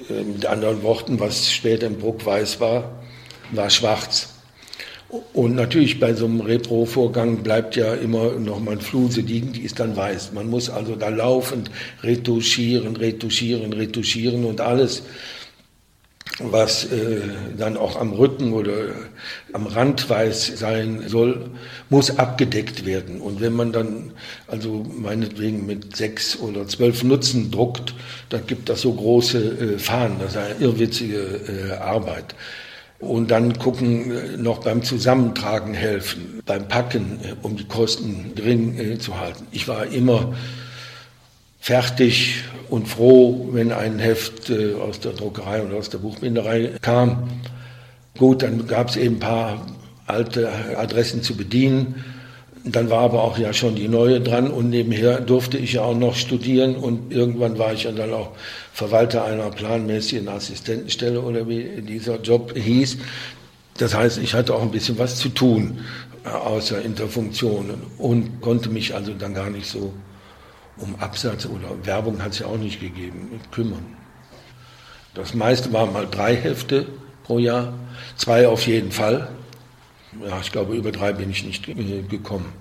Äh, 0.10 0.24
mit 0.24 0.46
anderen 0.46 0.84
Worten, 0.84 1.20
was 1.20 1.52
später 1.52 1.88
im 1.88 1.98
Bruck 1.98 2.26
weiß 2.26 2.60
war, 2.60 3.04
war 3.52 3.70
schwarz. 3.70 4.37
Und 5.10 5.56
natürlich 5.56 6.00
bei 6.02 6.14
so 6.14 6.26
einem 6.26 6.42
Repro-Vorgang 6.42 7.38
bleibt 7.38 7.78
ja 7.78 7.94
immer 7.94 8.34
noch 8.34 8.60
mal 8.60 8.72
eine 8.72 8.82
Fluse 8.82 9.22
liegen, 9.22 9.54
die 9.54 9.62
ist 9.62 9.80
dann 9.80 9.96
weiß. 9.96 10.34
Man 10.34 10.50
muss 10.50 10.70
also 10.70 10.96
da 10.96 11.08
laufend 11.08 11.72
retuschieren, 12.04 12.98
retuschieren, 12.98 13.72
retuschieren 13.72 14.44
und 14.44 14.60
alles, 14.60 15.04
was 16.40 16.92
äh, 16.92 17.22
dann 17.58 17.78
auch 17.78 18.00
am 18.00 18.12
Rücken 18.12 18.52
oder 18.52 18.74
am 19.54 19.66
Rand 19.66 20.10
weiß 20.10 20.60
sein 20.60 21.04
soll, 21.08 21.52
muss 21.90 22.18
abgedeckt 22.20 22.86
werden. 22.86 23.22
Und 23.22 23.40
wenn 23.40 23.54
man 23.54 23.72
dann 23.72 24.12
also 24.48 24.86
meinetwegen 24.94 25.66
mit 25.66 25.96
sechs 25.96 26.38
oder 26.38 26.68
zwölf 26.68 27.04
Nutzen 27.04 27.50
druckt, 27.50 27.96
dann 28.28 28.46
gibt 28.46 28.68
das 28.68 28.82
so 28.82 28.94
große 28.94 29.76
äh, 29.76 29.80
Fahnen. 29.80 30.18
Das 30.20 30.32
ist 30.32 30.38
eine 30.38 30.56
irrwitzige 30.60 31.18
äh, 31.18 31.72
Arbeit 31.78 32.36
und 33.00 33.30
dann 33.30 33.58
gucken, 33.60 34.12
äh, 34.12 34.38
noch 34.38 34.60
beim 34.60 34.84
Zusammentragen 34.84 35.74
helfen, 35.74 36.42
beim 36.46 36.68
Packen, 36.68 37.20
äh, 37.24 37.36
um 37.42 37.56
die 37.56 37.66
Kosten 37.66 38.34
gering 38.36 38.78
äh, 38.78 38.98
zu 38.98 39.20
halten. 39.20 39.46
Ich 39.52 39.68
war 39.68 39.86
immer 39.88 40.34
fertig 41.60 42.44
und 42.70 42.88
froh, 42.88 43.50
wenn 43.52 43.72
ein 43.72 44.00
Heft 44.00 44.52
aus 44.52 45.00
der 45.00 45.14
Druckerei 45.14 45.64
oder 45.64 45.76
aus 45.76 45.90
der 45.90 45.98
Buchbinderei 45.98 46.72
kam. 46.82 47.30
Gut, 48.18 48.42
dann 48.42 48.68
gab 48.68 48.90
es 48.90 48.96
eben 48.96 49.16
ein 49.16 49.20
paar 49.20 49.66
alte 50.06 50.50
Adressen 50.78 51.24
zu 51.24 51.36
bedienen. 51.36 52.06
Dann 52.70 52.90
war 52.90 53.00
aber 53.00 53.24
auch 53.24 53.38
ja 53.38 53.54
schon 53.54 53.76
die 53.76 53.88
neue 53.88 54.20
dran 54.20 54.52
und 54.52 54.70
nebenher 54.70 55.22
durfte 55.22 55.58
ich 55.58 55.74
ja 55.74 55.84
auch 55.84 55.96
noch 55.96 56.16
studieren 56.16 56.76
und 56.76 57.14
irgendwann 57.14 57.58
war 57.58 57.72
ich 57.72 57.84
ja 57.84 57.92
dann 57.92 58.14
auch 58.14 58.32
Verwalter 58.74 59.24
einer 59.24 59.50
planmäßigen 59.50 60.28
Assistentenstelle 60.28 61.22
oder 61.22 61.48
wie 61.48 61.82
dieser 61.82 62.20
Job 62.20 62.54
hieß. 62.58 62.98
Das 63.78 63.96
heißt, 63.96 64.18
ich 64.18 64.34
hatte 64.34 64.54
auch 64.54 64.62
ein 64.62 64.72
bisschen 64.72 64.98
was 64.98 65.18
zu 65.18 65.30
tun 65.30 65.80
äh, 66.26 66.30
außer 66.30 66.82
Interfunktionen 66.82 67.84
und 67.98 68.42
konnte 68.42 68.70
mich 68.70 68.94
also 68.94 69.14
dann 69.14 69.34
gar 69.34 69.50
nicht 69.50 69.68
so 69.68 69.94
um 70.78 70.96
Absatz 71.00 71.46
oder 71.46 71.86
Werbung 71.86 72.22
hat 72.22 72.34
es 72.34 72.40
ja 72.40 72.48
auch 72.48 72.58
nicht 72.58 72.82
gegeben, 72.82 73.40
kümmern. 73.52 73.86
Das 75.14 75.34
meiste 75.34 75.72
waren 75.74 75.94
mal 75.94 76.08
drei 76.10 76.36
Hefte 76.36 76.86
pro 77.24 77.40
Jahr, 77.40 77.74
zwei 78.18 78.48
auf 78.48 78.68
jeden 78.68 78.92
Fall 78.92 79.30
ja, 80.26 80.40
ich 80.42 80.52
glaube, 80.52 80.76
über 80.76 80.92
drei 80.92 81.14
bin 81.14 81.30
ich 81.30 81.44
nicht 81.44 81.66
gekommen. 82.10 82.54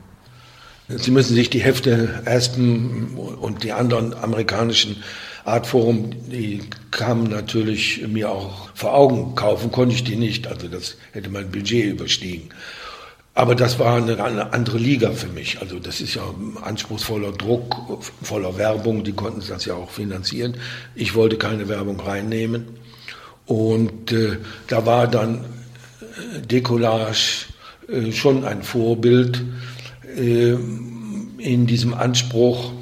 Sie 0.88 1.10
müssen 1.10 1.34
sich 1.34 1.50
die 1.50 1.60
Hefte 1.60 2.22
Aspen 2.26 3.16
und 3.16 3.64
die 3.64 3.72
anderen 3.72 4.14
amerikanischen 4.14 5.02
Artforum, 5.44 6.10
die 6.30 6.60
kamen 6.90 7.30
natürlich 7.30 8.06
mir 8.06 8.30
auch 8.30 8.68
vor 8.74 8.94
Augen. 8.94 9.34
Kaufen 9.34 9.72
konnte 9.72 9.94
ich 9.94 10.04
die 10.04 10.16
nicht, 10.16 10.46
also 10.46 10.68
das 10.68 10.96
hätte 11.12 11.30
mein 11.30 11.50
Budget 11.50 11.92
überstiegen. 11.92 12.50
Aber 13.34 13.54
das 13.54 13.78
war 13.78 13.96
eine, 13.96 14.22
eine 14.22 14.52
andere 14.52 14.78
Liga 14.78 15.12
für 15.12 15.28
mich. 15.28 15.60
Also 15.60 15.78
das 15.78 16.00
ist 16.00 16.14
ja 16.14 16.22
anspruchsvoller 16.62 17.32
Druck, 17.32 18.00
voller 18.22 18.56
Werbung, 18.56 19.04
die 19.04 19.12
konnten 19.12 19.42
das 19.46 19.66
ja 19.66 19.74
auch 19.74 19.90
finanzieren. 19.90 20.56
Ich 20.94 21.14
wollte 21.14 21.36
keine 21.36 21.68
Werbung 21.68 22.00
reinnehmen. 22.00 22.66
Und 23.44 24.10
äh, 24.10 24.38
da 24.68 24.86
war 24.86 25.06
dann 25.06 25.44
Decollage 26.50 27.46
äh, 27.88 28.12
schon 28.12 28.44
ein 28.44 28.62
Vorbild 28.62 29.42
äh, 30.16 30.54
in 31.38 31.66
diesem 31.66 31.94
Anspruch, 31.94 32.72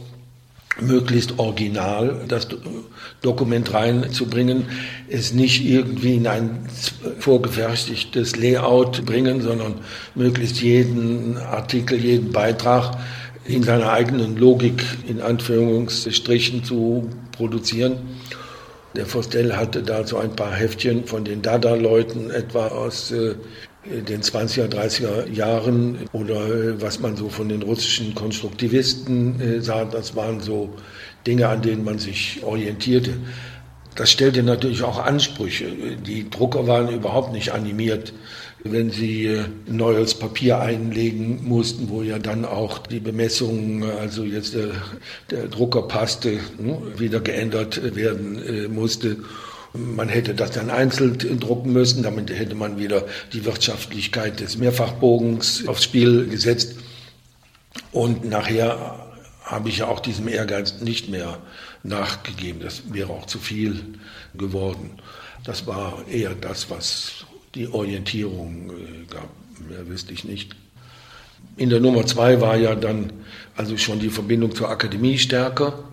möglichst 0.81 1.39
original 1.39 2.25
das 2.27 2.49
Dokument 3.23 3.73
reinzubringen, 3.73 4.67
es 5.09 5.33
nicht 5.33 5.65
irgendwie 5.65 6.17
in 6.17 6.27
ein 6.27 6.69
vorgefertigtes 7.21 8.37
Layout 8.37 9.05
bringen, 9.05 9.41
sondern 9.41 9.75
möglichst 10.15 10.61
jeden 10.61 11.37
Artikel, 11.37 11.99
jeden 11.99 12.33
Beitrag 12.33 12.99
in 13.45 13.63
seiner 13.63 13.93
eigenen 13.93 14.37
Logik 14.37 14.83
in 15.07 15.21
Anführungsstrichen 15.21 16.65
zu 16.65 17.09
produzieren. 17.33 17.99
Der 18.97 19.07
Forstel 19.07 19.57
hatte 19.57 19.83
da 19.83 20.07
so 20.07 20.19
ein 20.19 20.37
paar 20.37 20.53
Heftchen 20.55 21.05
von 21.05 21.25
den 21.25 21.43
Dada-Leuten, 21.43 22.31
etwa 22.31 22.69
aus 22.69 23.11
äh, 23.11 23.35
den 23.85 24.23
20er, 24.23 24.69
30er 24.69 25.29
Jahren 25.33 25.99
oder 26.13 26.47
äh, 26.47 26.81
was 26.81 27.01
man 27.01 27.17
so 27.17 27.29
von 27.29 27.49
den 27.49 27.63
russischen 27.63 28.15
Konstruktivisten 28.15 29.41
äh, 29.41 29.61
sah, 29.61 29.85
das 29.85 30.15
waren 30.15 30.41
so 30.41 30.71
Dinge, 31.27 31.49
an 31.49 31.63
denen 31.63 31.83
man 31.83 31.99
sich 31.99 32.41
orientierte. 32.45 33.15
Das 33.97 34.11
stellte 34.11 34.43
natürlich 34.43 34.83
auch 34.83 34.99
Ansprüche. 35.05 35.67
Die 36.07 36.31
Drucker 36.31 36.67
waren 36.67 36.89
überhaupt 36.89 37.33
nicht 37.33 37.53
animiert, 37.53 38.13
wenn 38.65 38.91
sie 38.91 39.27
äh, 39.27 39.45
neues 39.67 40.15
Papier 40.15 40.59
einlegen 40.59 41.47
mussten, 41.47 41.91
wo 41.91 42.03
ja 42.03 42.19
dann 42.19 42.47
auch 42.47 42.79
die 42.79 42.99
Bemessung, 42.99 43.85
also 43.85 44.25
jetzt 44.25 44.55
der, 44.55 44.71
der 45.31 45.49
Drucker 45.49 45.83
passte, 45.83 46.39
hm, 46.57 46.99
wieder 46.99 47.21
geändert 47.21 47.95
werden 47.95 48.43
äh, 48.43 48.69
musste. 48.69 49.19
Man 49.75 50.09
hätte 50.09 50.35
das 50.35 50.53
dann 50.53 50.71
einzeln 50.71 51.19
drucken 51.41 51.73
müssen, 51.73 52.03
damit 52.03 52.31
hätte 52.31 52.55
man 52.55 52.79
wieder 52.79 53.05
die 53.33 53.45
Wirtschaftlichkeit 53.45 54.41
des 54.41 54.57
Mehrfachbogens 54.57 55.69
aufs 55.69 55.85
Spiel 55.85 56.27
gesetzt. 56.29 56.77
Und 57.93 58.25
nachher 58.25 59.05
habe 59.43 59.69
ich 59.69 59.79
ja 59.79 59.89
auch 59.89 60.01
diesem 60.01 60.29
Ehrgeiz 60.29 60.81
nicht 60.81 61.11
mehr 61.11 61.39
nachgegeben. 61.83 62.61
Das 62.61 62.83
wäre 62.93 63.11
auch 63.11 63.27
zu 63.27 63.39
viel 63.39 63.99
geworden. 64.35 64.91
Das 65.45 65.67
war 65.67 66.05
eher 66.09 66.35
das, 66.35 66.71
was 66.71 67.27
die 67.55 67.69
Orientierung 67.69 68.71
äh, 68.71 69.13
gab. 69.13 69.29
Mehr 69.69 69.87
wüsste 69.89 70.13
ich 70.13 70.25
nicht. 70.25 70.55
In 71.57 71.71
der 71.71 71.81
Nummer 71.81 72.05
zwei 72.07 72.41
war 72.41 72.57
ja 72.57 72.75
dann 72.75 73.13
also 73.57 73.77
schon 73.77 74.01
die 74.01 74.11
Verbindung 74.11 74.55
zur 74.55 74.69
Akademie 74.69 75.19
stärker. 75.19 75.85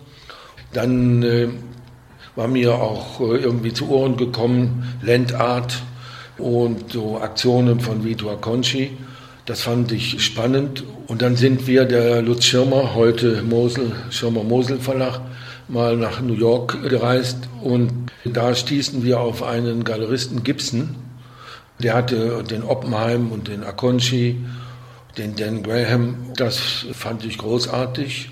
Dann 0.74 1.22
äh, 1.24 1.48
war 2.36 2.48
mir 2.48 2.76
auch 2.76 3.20
äh, 3.20 3.38
irgendwie 3.38 3.74
zu 3.74 3.90
Ohren 3.90 4.18
gekommen, 4.18 4.98
Landart 5.02 5.82
und 6.38 6.92
so 6.92 7.20
Aktionen 7.20 7.80
von 7.80 8.04
Vitor 8.04 8.40
Conchi. 8.42 8.92
Das 9.46 9.62
fand 9.62 9.92
ich 9.92 10.24
spannend. 10.24 10.84
Und 11.08 11.22
dann 11.22 11.36
sind 11.36 11.68
wir, 11.68 11.86
der 11.86 12.22
Lutz 12.22 12.46
Schirmer, 12.46 12.96
heute 12.96 13.42
Mosel, 13.44 13.92
Schirmer 14.10 14.44
Mosel 14.44 14.80
Verlag, 14.80 15.20
mal 15.68 15.98
nach 15.98 16.22
New 16.22 16.34
York 16.34 16.82
gereist. 16.88 17.38
Und 17.62 17.92
da 18.24 18.56
stießen 18.56 19.04
wir 19.04 19.20
auf 19.20 19.44
einen 19.44 19.84
Galeristen 19.84 20.44
Gibson. 20.44 20.96
Der 21.82 21.94
hatte 21.94 22.44
den 22.44 22.64
Oppenheim 22.64 23.32
und 23.32 23.48
den 23.48 23.64
Akonchi, 23.64 24.38
den 25.18 25.36
Dan 25.36 25.64
Graham. 25.64 26.16
Das 26.36 26.86
fand 26.94 27.26
ich 27.26 27.38
großartig. 27.38 28.30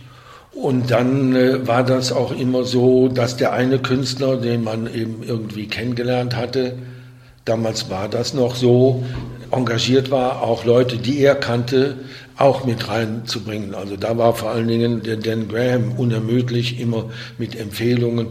Und 0.51 0.91
dann 0.91 1.35
äh, 1.35 1.67
war 1.67 1.83
das 1.83 2.11
auch 2.11 2.31
immer 2.31 2.63
so, 2.63 3.07
dass 3.07 3.37
der 3.37 3.53
eine 3.53 3.79
Künstler, 3.79 4.37
den 4.37 4.63
man 4.63 4.93
eben 4.93 5.23
irgendwie 5.23 5.67
kennengelernt 5.67 6.35
hatte, 6.35 6.75
damals 7.45 7.89
war 7.89 8.09
das 8.09 8.33
noch 8.33 8.55
so, 8.55 9.03
engagiert 9.51 10.11
war, 10.11 10.41
auch 10.43 10.65
Leute, 10.65 10.97
die 10.97 11.19
er 11.19 11.35
kannte, 11.35 11.97
auch 12.37 12.65
mit 12.65 12.87
reinzubringen. 12.87 13.75
Also 13.75 13.97
da 13.97 14.17
war 14.17 14.33
vor 14.33 14.49
allen 14.51 14.67
Dingen 14.67 15.03
der 15.03 15.17
Dan 15.17 15.47
Graham 15.47 15.93
unermüdlich, 15.97 16.79
immer 16.79 17.05
mit 17.37 17.59
Empfehlungen, 17.59 18.27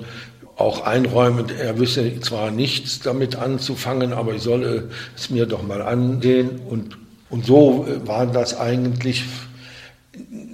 auch 0.58 0.84
einräumend. 0.84 1.52
Er 1.52 1.78
wüsste 1.78 2.20
zwar 2.20 2.50
nichts 2.50 3.00
damit 3.00 3.36
anzufangen, 3.36 4.12
aber 4.12 4.34
ich 4.34 4.42
solle 4.42 4.90
es 5.16 5.30
mir 5.30 5.46
doch 5.46 5.62
mal 5.62 5.80
ansehen. 5.80 6.60
Und, 6.68 6.98
und 7.30 7.46
so 7.46 7.86
war 8.04 8.26
das 8.26 8.58
eigentlich 8.58 9.24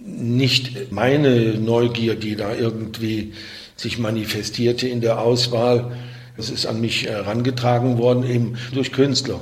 nicht 0.05 0.93
meine 0.93 1.55
Neugier, 1.55 2.15
die 2.15 2.37
da 2.37 2.55
irgendwie 2.55 3.33
sich 3.77 3.99
manifestierte 3.99 4.87
in 4.87 5.01
der 5.01 5.21
Auswahl. 5.21 5.97
Es 6.37 6.51
ist 6.51 6.67
an 6.67 6.81
mich 6.81 7.07
herangetragen 7.07 7.97
worden, 7.97 8.25
eben 8.25 8.57
durch 8.73 8.93
Künstler. 8.93 9.41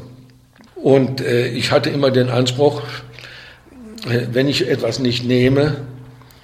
Und 0.77 1.21
äh, 1.21 1.49
ich 1.49 1.73
hatte 1.73 1.91
immer 1.91 2.11
den 2.11 2.29
Anspruch, 2.29 2.83
äh, 4.09 4.27
wenn 4.33 4.49
ich 4.49 4.69
etwas 4.69 5.01
nicht 5.01 5.25
nehme, 5.25 5.79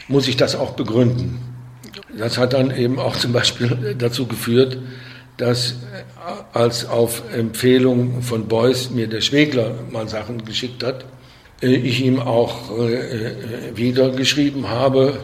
muss 0.08 0.26
ich 0.26 0.36
das 0.36 0.56
auch 0.56 0.72
begründen. 0.72 1.47
Das 2.18 2.38
hat 2.38 2.52
dann 2.52 2.76
eben 2.76 2.98
auch 2.98 3.16
zum 3.16 3.32
Beispiel 3.32 3.94
dazu 3.98 4.26
geführt, 4.26 4.78
dass 5.36 5.72
äh, 5.72 5.74
als 6.52 6.84
auf 6.86 7.22
Empfehlung 7.32 8.22
von 8.22 8.48
Beuys 8.48 8.90
mir 8.90 9.06
der 9.06 9.20
Schwegler 9.20 9.74
mal 9.90 10.08
Sachen 10.08 10.44
geschickt 10.44 10.82
hat, 10.82 11.04
äh, 11.62 11.74
ich 11.74 12.04
ihm 12.04 12.20
auch 12.20 12.70
wieder 13.74 14.10
geschrieben 14.10 14.68
habe 14.68 15.20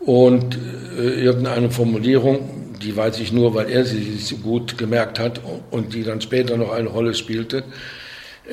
und 0.00 0.58
irgendeine 0.96 1.70
Formulierung, 1.70 2.74
die 2.82 2.96
weiß 2.96 3.20
ich 3.20 3.32
nur, 3.32 3.54
weil 3.54 3.68
er 3.68 3.84
sie 3.84 4.16
so 4.16 4.36
gut 4.36 4.78
gemerkt 4.78 5.18
hat 5.18 5.40
und 5.70 5.94
die 5.94 6.02
dann 6.02 6.20
später 6.20 6.56
noch 6.56 6.72
eine 6.72 6.88
Rolle 6.88 7.14
spielte, 7.14 7.64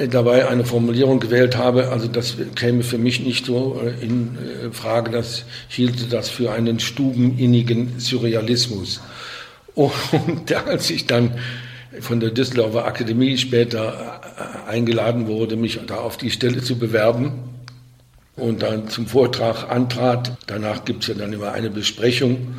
dabei 0.09 0.47
eine 0.47 0.63
Formulierung 0.63 1.19
gewählt 1.19 1.57
habe, 1.57 1.89
also 1.89 2.07
das 2.07 2.37
käme 2.55 2.83
für 2.83 2.97
mich 2.97 3.19
nicht 3.19 3.45
so 3.45 3.81
in 4.01 4.37
Frage, 4.71 5.11
das 5.11 5.45
hielte 5.67 6.05
das 6.05 6.29
für 6.29 6.51
einen 6.51 6.79
stubeninnigen 6.79 7.99
Surrealismus. 7.99 9.01
Und 9.73 10.53
als 10.53 10.89
ich 10.89 11.05
dann 11.05 11.35
von 11.99 12.19
der 12.19 12.31
Düsseldorfer 12.31 12.85
Akademie 12.85 13.37
später 13.37 14.21
eingeladen 14.67 15.27
wurde, 15.27 15.55
mich 15.55 15.79
da 15.87 15.95
auf 15.95 16.17
die 16.17 16.31
Stelle 16.31 16.61
zu 16.61 16.77
bewerben 16.77 17.31
und 18.35 18.61
dann 18.61 18.89
zum 18.89 19.07
Vortrag 19.07 19.69
antrat, 19.69 20.37
danach 20.47 20.85
gibt 20.85 21.03
es 21.03 21.09
ja 21.09 21.15
dann 21.15 21.33
immer 21.33 21.51
eine 21.53 21.69
Besprechung 21.69 22.55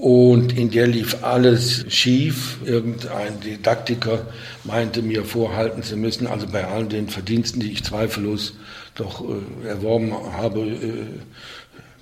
und 0.00 0.56
in 0.56 0.70
der 0.70 0.86
lief 0.86 1.22
alles 1.22 1.84
schief. 1.92 2.56
Irgendein 2.64 3.38
Didaktiker 3.40 4.26
meinte 4.64 5.02
mir 5.02 5.26
vorhalten 5.26 5.82
zu 5.82 5.98
müssen, 5.98 6.26
also 6.26 6.46
bei 6.46 6.66
all 6.66 6.86
den 6.86 7.10
Verdiensten, 7.10 7.60
die 7.60 7.72
ich 7.72 7.84
zweifellos 7.84 8.54
doch 8.94 9.22
äh, 9.22 9.68
erworben 9.68 10.14
habe 10.14 10.60
äh, 10.60 11.04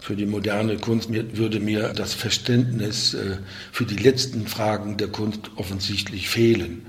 für 0.00 0.14
die 0.14 0.26
moderne 0.26 0.76
Kunst, 0.76 1.11
würde 1.12 1.58
mir 1.58 1.88
das 1.88 2.14
Verständnis 2.14 3.14
äh, 3.14 3.38
für 3.72 3.84
die 3.84 3.96
letzten 3.96 4.46
Fragen 4.46 4.96
der 4.96 5.08
Kunst 5.08 5.50
offensichtlich 5.56 6.28
fehlen. 6.28 6.87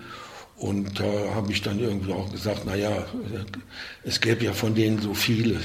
Und 0.57 0.99
da 0.99 1.33
habe 1.33 1.51
ich 1.51 1.63
dann 1.63 1.79
irgendwie 1.79 2.13
auch 2.13 2.31
gesagt, 2.31 2.63
na 2.67 2.75
ja, 2.75 3.07
es 4.03 4.21
gäbe 4.21 4.45
ja 4.45 4.53
von 4.53 4.75
denen 4.75 5.01
so 5.01 5.15
viele, 5.15 5.55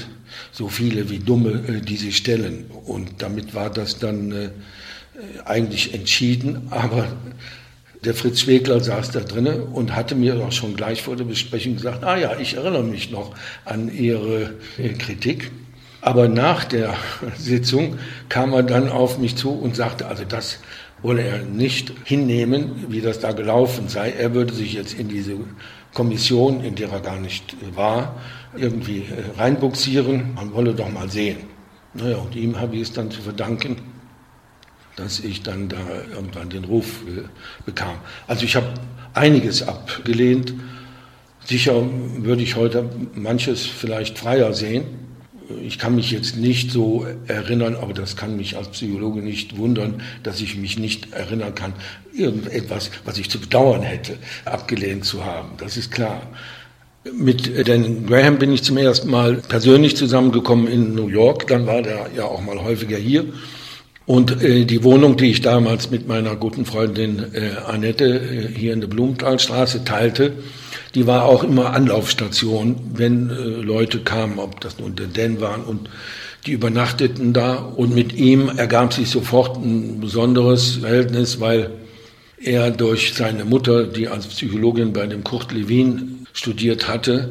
so 0.51 0.69
viele 0.69 1.07
wie 1.11 1.19
Dumme, 1.19 1.63
äh, 1.67 1.81
die 1.81 1.97
sie 1.97 2.13
stellen. 2.13 2.65
Und 2.85 3.21
damit 3.21 3.53
war 3.53 3.69
das 3.69 3.99
dann 3.99 4.31
äh, 4.31 4.45
äh, 4.45 4.49
eigentlich 5.45 5.93
entschieden, 5.93 6.67
aber 6.69 7.07
der 8.03 8.13
Fritz 8.13 8.41
Schwegler 8.41 8.79
saß 8.79 9.11
da 9.11 9.21
drinnen 9.21 9.63
und 9.63 9.95
hatte 9.95 10.15
mir 10.15 10.35
auch 10.39 10.51
schon 10.51 10.75
gleich 10.75 11.01
vor 11.01 11.15
der 11.15 11.23
Besprechung 11.23 11.75
gesagt, 11.75 12.03
ah 12.03 12.17
ja, 12.17 12.37
ich 12.37 12.55
erinnere 12.55 12.83
mich 12.83 13.09
noch 13.09 13.33
an 13.65 13.91
Ihre 13.91 14.53
Kritik. 14.99 15.51
Aber 16.01 16.27
nach 16.27 16.65
der 16.65 16.93
Sitzung 17.35 17.97
kam 18.29 18.53
er 18.53 18.61
dann 18.61 18.89
auf 18.89 19.17
mich 19.17 19.35
zu 19.35 19.49
und 19.49 19.75
sagte, 19.75 20.05
also 20.05 20.23
das 20.23 20.59
wolle 21.01 21.23
er 21.23 21.39
nicht 21.39 21.91
hinnehmen, 22.03 22.85
wie 22.89 23.01
das 23.01 23.19
da 23.19 23.31
gelaufen 23.31 23.89
sei. 23.89 24.11
Er 24.11 24.35
würde 24.35 24.53
sich 24.53 24.73
jetzt 24.73 24.93
in 24.93 25.07
diese 25.07 25.33
Kommission, 25.93 26.63
in 26.63 26.75
der 26.75 26.91
er 26.91 26.99
gar 26.99 27.17
nicht 27.17 27.55
war, 27.75 28.21
irgendwie 28.55 28.99
äh, 28.99 29.39
reinbuxieren. 29.39 30.35
Man 30.35 30.53
wolle 30.53 30.73
doch 30.73 30.89
mal 30.89 31.09
sehen. 31.09 31.37
Naja, 31.93 32.17
und 32.17 32.35
ihm 32.35 32.59
habe 32.59 32.75
ich 32.75 32.83
es 32.83 32.93
dann 32.93 33.09
zu 33.09 33.21
verdanken, 33.21 33.77
dass 34.95 35.19
ich 35.19 35.43
dann 35.43 35.69
da 35.69 35.77
irgendwann 36.13 36.49
den 36.49 36.63
Ruf 36.63 37.01
äh, 37.07 37.21
bekam. 37.65 37.97
Also 38.27 38.45
ich 38.45 38.55
habe 38.55 38.73
einiges 39.13 39.63
abgelehnt. 39.63 40.53
Sicher 41.45 41.83
würde 42.17 42.41
ich 42.41 42.55
heute 42.55 42.89
manches 43.13 43.65
vielleicht 43.65 44.17
freier 44.17 44.53
sehen. 44.53 44.85
Ich 45.61 45.77
kann 45.77 45.93
mich 45.95 46.09
jetzt 46.09 46.37
nicht 46.37 46.71
so 46.71 47.05
erinnern, 47.27 47.75
aber 47.75 47.93
das 47.93 48.15
kann 48.15 48.35
mich 48.35 48.57
als 48.57 48.69
Psychologe 48.69 49.21
nicht 49.21 49.57
wundern, 49.57 50.01
dass 50.23 50.41
ich 50.41 50.57
mich 50.57 50.79
nicht 50.79 51.13
erinnern 51.13 51.53
kann, 51.53 51.73
irgendetwas, 52.13 52.89
was 53.03 53.19
ich 53.19 53.29
zu 53.29 53.39
bedauern 53.39 53.83
hätte, 53.83 54.17
abgelehnt 54.45 55.05
zu 55.05 55.23
haben. 55.23 55.49
Das 55.57 55.77
ist 55.77 55.91
klar. 55.91 56.23
Mit 57.13 57.67
Dan 57.67 58.07
Graham 58.07 58.39
bin 58.39 58.51
ich 58.51 58.63
zum 58.63 58.77
ersten 58.77 59.11
Mal 59.11 59.35
persönlich 59.35 59.95
zusammengekommen 59.95 60.67
in 60.67 60.95
New 60.95 61.09
York. 61.09 61.45
Dann 61.45 61.67
war 61.67 61.83
der 61.83 62.09
ja 62.15 62.23
auch 62.23 62.41
mal 62.41 62.63
häufiger 62.63 62.97
hier. 62.97 63.25
Und 64.05 64.43
äh, 64.43 64.65
die 64.65 64.83
Wohnung, 64.83 65.17
die 65.17 65.31
ich 65.31 65.41
damals 65.41 65.89
mit 65.89 66.07
meiner 66.07 66.35
guten 66.35 66.65
Freundin 66.65 67.33
äh, 67.33 67.51
Annette 67.67 68.05
äh, 68.05 68.47
hier 68.55 68.73
in 68.73 68.81
der 68.81 68.87
Blumenthalstraße 68.87 69.83
teilte, 69.83 70.33
die 70.93 71.07
war 71.07 71.25
auch 71.25 71.43
immer 71.43 71.73
Anlaufstation, 71.73 72.75
wenn 72.93 73.29
äh, 73.29 73.33
Leute 73.33 73.99
kamen, 73.99 74.37
ob 74.37 74.61
das 74.61 74.77
nun 74.77 74.95
der 74.95 75.07
Den 75.07 75.41
waren 75.41 75.63
und 75.63 75.89
die 76.45 76.51
übernachteten 76.51 77.33
da. 77.33 77.55
Und 77.55 77.95
mit 77.95 78.13
ihm 78.13 78.49
ergab 78.55 78.93
sich 78.93 79.09
sofort 79.09 79.57
ein 79.57 79.99
besonderes 79.99 80.77
Verhältnis, 80.77 81.39
weil 81.39 81.71
er 82.37 82.69
durch 82.69 83.13
seine 83.15 83.43
Mutter, 83.43 83.87
die 83.87 84.07
als 84.07 84.27
Psychologin 84.27 84.93
bei 84.93 85.07
dem 85.07 85.23
Kurt 85.23 85.51
Lewin 85.51 86.27
studiert 86.33 86.87
hatte, 86.87 87.29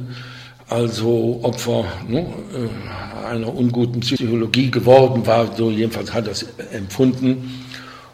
also 0.74 1.38
Opfer 1.42 1.84
ne, 2.08 2.20
äh, 2.20 3.26
einer 3.26 3.54
unguten 3.54 4.00
Psychologie 4.00 4.70
geworden 4.70 5.24
war, 5.24 5.54
so 5.56 5.70
jedenfalls 5.70 6.12
hat 6.12 6.26
er 6.26 6.32
es 6.32 6.46
empfunden. 6.72 7.62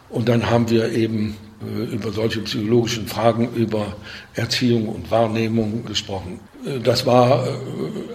Und 0.09 0.29
dann 0.29 0.47
haben 0.49 0.69
wir 0.69 0.91
eben 0.91 1.35
äh, 1.61 1.95
über 1.95 2.11
solche 2.11 2.41
psychologischen 2.41 3.07
Fragen, 3.07 3.49
über 3.55 3.93
Erziehung 4.35 4.89
und 4.89 5.09
Wahrnehmung 5.09 5.85
gesprochen. 5.85 6.39
Äh, 6.65 6.79
das 6.79 7.05
war 7.05 7.47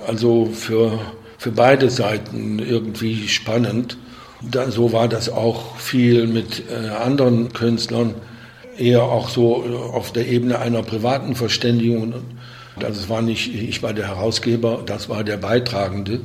also 0.06 0.46
für, 0.52 1.00
für 1.38 1.50
beide 1.50 1.90
Seiten 1.90 2.60
irgendwie 2.60 3.26
spannend. 3.26 3.98
Da, 4.48 4.70
so 4.70 4.92
war 4.92 5.08
das 5.08 5.28
auch 5.28 5.76
viel 5.76 6.26
mit 6.28 6.62
anderen 7.02 7.54
Künstlern, 7.54 8.14
eher 8.76 9.02
auch 9.02 9.30
so 9.30 9.64
auf 9.94 10.12
der 10.12 10.28
Ebene 10.28 10.58
einer 10.58 10.82
privaten 10.82 11.34
Verständigung 11.34 12.12
also 12.82 13.00
es 13.00 13.08
war 13.08 13.22
nicht, 13.22 13.54
ich 13.54 13.82
war 13.82 13.92
der 13.92 14.08
Herausgeber, 14.08 14.82
das 14.84 15.08
war 15.08 15.24
der 15.24 15.36
Beitragende, 15.36 16.20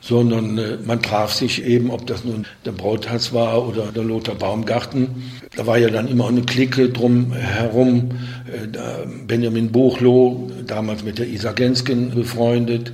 sondern 0.00 0.58
äh, 0.58 0.78
man 0.84 1.00
traf 1.00 1.32
sich 1.32 1.64
eben, 1.64 1.90
ob 1.90 2.06
das 2.06 2.24
nun 2.24 2.46
der 2.64 2.72
Brauthaus 2.72 3.32
war 3.32 3.66
oder 3.66 3.92
der 3.92 4.02
Lothar 4.02 4.34
Baumgarten. 4.34 5.30
Da 5.56 5.66
war 5.66 5.78
ja 5.78 5.90
dann 5.90 6.08
immer 6.08 6.28
eine 6.28 6.42
Clique 6.42 6.88
drum 6.90 7.32
herum. 7.32 8.10
Äh, 8.46 9.06
Benjamin 9.26 9.70
Buchloh, 9.70 10.50
damals 10.66 11.04
mit 11.04 11.18
der 11.18 11.28
Isa 11.28 11.52
Gensken 11.52 12.10
befreundet, 12.14 12.92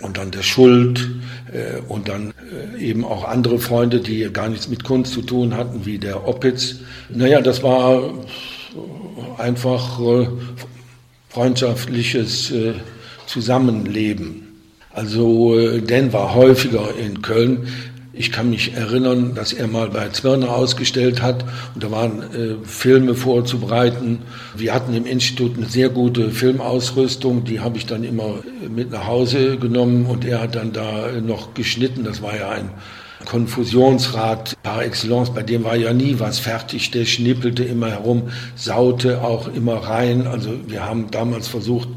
und 0.00 0.16
dann 0.16 0.30
der 0.30 0.42
Schuld 0.42 1.10
äh, 1.52 1.80
und 1.88 2.08
dann 2.08 2.32
äh, 2.78 2.82
eben 2.82 3.04
auch 3.04 3.24
andere 3.24 3.58
Freunde, 3.58 4.00
die 4.00 4.30
gar 4.32 4.48
nichts 4.48 4.68
mit 4.68 4.84
Kunst 4.84 5.12
zu 5.12 5.22
tun 5.22 5.56
hatten, 5.56 5.84
wie 5.84 5.98
der 5.98 6.26
Opitz. 6.26 6.76
Naja, 7.10 7.40
das 7.40 7.62
war 7.62 8.12
einfach 9.38 9.98
freundschaftliches 11.30 12.50
äh, 12.50 12.74
Zusammenleben. 13.26 14.48
Also 14.92 15.58
äh, 15.58 15.80
Dan 15.80 16.12
war 16.12 16.34
häufiger 16.34 16.94
in 16.96 17.22
Köln. 17.22 17.68
Ich 18.12 18.32
kann 18.32 18.50
mich 18.50 18.74
erinnern, 18.74 19.34
dass 19.36 19.52
er 19.52 19.68
mal 19.68 19.88
bei 19.88 20.08
Zwirner 20.08 20.50
ausgestellt 20.50 21.22
hat 21.22 21.44
und 21.74 21.84
da 21.84 21.90
waren 21.92 22.22
äh, 22.22 22.66
Filme 22.66 23.14
vorzubereiten. 23.14 24.18
Wir 24.56 24.74
hatten 24.74 24.92
im 24.92 25.06
Institut 25.06 25.56
eine 25.56 25.66
sehr 25.66 25.88
gute 25.88 26.30
Filmausrüstung, 26.30 27.44
die 27.44 27.60
habe 27.60 27.78
ich 27.78 27.86
dann 27.86 28.02
immer 28.02 28.40
mit 28.68 28.90
nach 28.90 29.06
Hause 29.06 29.56
genommen 29.56 30.06
und 30.06 30.24
er 30.24 30.42
hat 30.42 30.56
dann 30.56 30.72
da 30.72 31.12
noch 31.24 31.54
geschnitten. 31.54 32.02
Das 32.02 32.20
war 32.20 32.36
ja 32.36 32.50
ein 32.50 32.70
Konfusionsrad 33.24 34.56
par 34.62 34.82
excellence, 34.82 35.30
bei 35.30 35.42
dem 35.42 35.64
war 35.64 35.76
ja 35.76 35.92
nie 35.92 36.18
was 36.18 36.38
fertig, 36.38 36.90
der 36.90 37.04
schnippelte 37.04 37.64
immer 37.64 37.90
herum, 37.90 38.30
saute 38.54 39.22
auch 39.22 39.48
immer 39.48 39.76
rein. 39.76 40.26
Also 40.26 40.50
wir 40.66 40.84
haben 40.84 41.10
damals 41.10 41.48
versucht, 41.48 41.88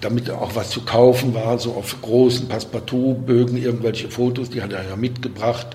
damit 0.00 0.30
auch 0.30 0.54
was 0.54 0.70
zu 0.70 0.82
kaufen 0.82 1.34
war, 1.34 1.58
so 1.58 1.72
auf 1.72 2.00
großen 2.02 2.48
Passepartout-Bögen 2.48 3.56
irgendwelche 3.56 4.08
Fotos, 4.10 4.50
die 4.50 4.62
hat 4.62 4.72
er 4.72 4.88
ja 4.88 4.96
mitgebracht, 4.96 5.68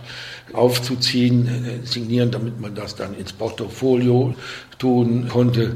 aufzuziehen, 0.54 1.48
äh, 1.48 1.86
signieren, 1.86 2.32
damit 2.32 2.60
man 2.60 2.76
das 2.76 2.96
dann 2.96 3.18
ins 3.18 3.34
Portfolio 3.34 4.34
tun 4.78 5.28
konnte. 5.30 5.76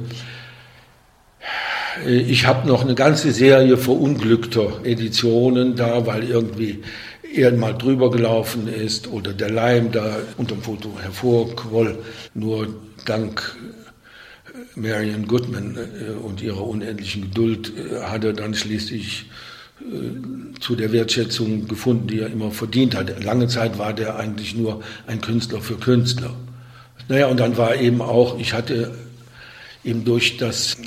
Äh, 2.05 2.17
ich 2.17 2.45
habe 2.45 2.67
noch 2.67 2.83
eine 2.83 2.95
ganze 2.95 3.31
Serie 3.31 3.77
verunglückter 3.77 4.83
Editionen 4.83 5.75
da, 5.75 6.05
weil 6.05 6.23
irgendwie 6.23 6.83
er 7.33 7.51
mal 7.53 7.73
drüber 7.73 8.11
gelaufen 8.11 8.67
ist 8.67 9.07
oder 9.07 9.33
der 9.33 9.49
Leim 9.49 9.91
da 9.91 10.17
unter 10.37 10.55
dem 10.55 10.63
Foto 10.63 10.91
hervorquoll. 10.99 11.97
Nur 12.33 12.67
dank 13.05 13.55
Marion 14.75 15.27
Goodman 15.27 15.77
äh, 15.77 16.11
und 16.11 16.41
ihrer 16.41 16.65
unendlichen 16.65 17.23
Geduld 17.23 17.71
äh, 17.75 18.01
hat 18.03 18.23
er 18.23 18.33
dann 18.33 18.53
schließlich 18.53 19.29
äh, 19.79 20.59
zu 20.59 20.75
der 20.75 20.91
Wertschätzung 20.91 21.67
gefunden, 21.67 22.07
die 22.07 22.19
er 22.19 22.27
immer 22.27 22.51
verdient 22.51 22.95
hat. 22.95 23.23
Lange 23.23 23.47
Zeit 23.47 23.77
war 23.77 23.93
der 23.93 24.17
eigentlich 24.17 24.55
nur 24.55 24.81
ein 25.07 25.21
Künstler 25.21 25.61
für 25.61 25.75
Künstler. 25.75 26.33
Naja, 27.07 27.27
und 27.27 27.39
dann 27.39 27.57
war 27.57 27.75
eben 27.75 28.01
auch, 28.01 28.39
ich 28.39 28.53
hatte 28.53 28.93
eben 29.83 30.05
durch 30.05 30.37
das 30.37 30.77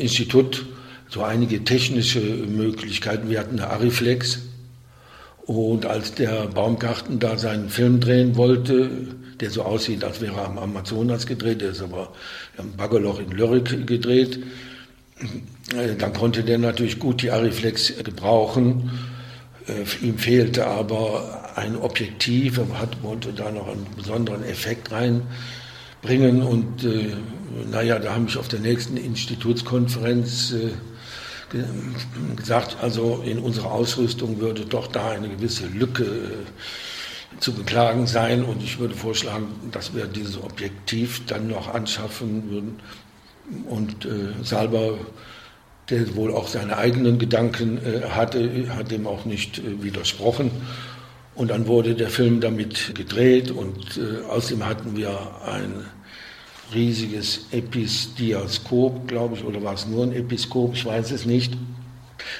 Institut 0.00 0.66
so 1.08 1.22
einige 1.22 1.64
technische 1.64 2.20
Möglichkeiten. 2.20 3.30
Wir 3.30 3.40
hatten 3.40 3.58
eine 3.58 3.70
Ariflex, 3.70 4.40
und 5.46 5.86
als 5.86 6.14
der 6.14 6.46
Baumgarten 6.46 7.18
da 7.18 7.36
seinen 7.36 7.68
Film 7.68 8.00
drehen 8.00 8.36
wollte, 8.36 8.90
der 9.40 9.50
so 9.50 9.62
aussieht, 9.62 10.04
als 10.04 10.20
wäre 10.20 10.36
er 10.36 10.46
am 10.46 10.58
Amazonas 10.58 11.26
gedreht, 11.26 11.60
der 11.62 11.70
ist 11.70 11.82
aber 11.82 12.12
am 12.56 12.72
Baggerloch 12.76 13.18
in 13.18 13.32
Lörrick 13.32 13.86
gedreht, 13.86 14.38
äh, 15.76 15.96
dann 15.98 16.12
konnte 16.12 16.44
der 16.44 16.58
natürlich 16.58 16.98
gut 16.98 17.22
die 17.22 17.30
Ariflex 17.30 17.92
gebrauchen. 18.04 18.90
Äh, 19.66 20.04
ihm 20.04 20.18
fehlte 20.18 20.66
aber 20.66 21.50
ein 21.56 21.76
Objektiv, 21.76 22.58
er 22.58 22.78
hat, 22.78 23.02
wollte 23.02 23.32
da 23.32 23.50
noch 23.50 23.68
einen 23.68 23.86
besonderen 23.96 24.44
Effekt 24.44 24.92
reinbringen. 24.92 26.42
Und 26.42 26.84
äh, 26.84 27.16
naja, 27.70 27.98
da 27.98 28.14
haben 28.14 28.24
mich 28.24 28.36
auf 28.36 28.48
der 28.48 28.60
nächsten 28.60 28.96
Institutskonferenz 28.96 30.52
äh, 30.52 30.70
gesagt, 32.36 32.76
also 32.80 33.22
in 33.24 33.38
unserer 33.38 33.72
Ausrüstung 33.72 34.40
würde 34.40 34.64
doch 34.64 34.86
da 34.86 35.10
eine 35.10 35.28
gewisse 35.28 35.66
Lücke 35.66 36.04
äh, 36.04 37.40
zu 37.40 37.52
beklagen 37.52 38.06
sein 38.06 38.44
und 38.44 38.62
ich 38.62 38.78
würde 38.78 38.94
vorschlagen, 38.94 39.46
dass 39.70 39.94
wir 39.94 40.06
dieses 40.06 40.42
Objektiv 40.42 41.24
dann 41.26 41.48
noch 41.48 41.72
anschaffen 41.72 42.50
würden. 42.50 42.80
Und 43.68 44.04
äh, 44.04 44.42
Salber, 44.42 44.98
der 45.90 46.14
wohl 46.14 46.32
auch 46.32 46.48
seine 46.48 46.76
eigenen 46.76 47.18
Gedanken 47.18 47.78
äh, 47.78 48.08
hatte, 48.10 48.74
hat 48.74 48.90
dem 48.90 49.06
auch 49.06 49.24
nicht 49.24 49.58
äh, 49.58 49.82
widersprochen. 49.82 50.50
Und 51.34 51.50
dann 51.50 51.66
wurde 51.66 51.94
der 51.94 52.10
Film 52.10 52.40
damit 52.40 52.94
gedreht 52.94 53.50
und 53.50 53.98
äh, 53.98 54.24
außerdem 54.28 54.66
hatten 54.66 54.96
wir 54.96 55.18
ein 55.46 55.86
riesiges 56.74 57.46
Episdiaskop, 57.52 59.08
glaube 59.08 59.36
ich, 59.36 59.44
oder 59.44 59.62
war 59.62 59.74
es 59.74 59.86
nur 59.86 60.04
ein 60.04 60.12
Episkop, 60.12 60.74
ich 60.74 60.84
weiß 60.84 61.10
es 61.10 61.26
nicht. 61.26 61.56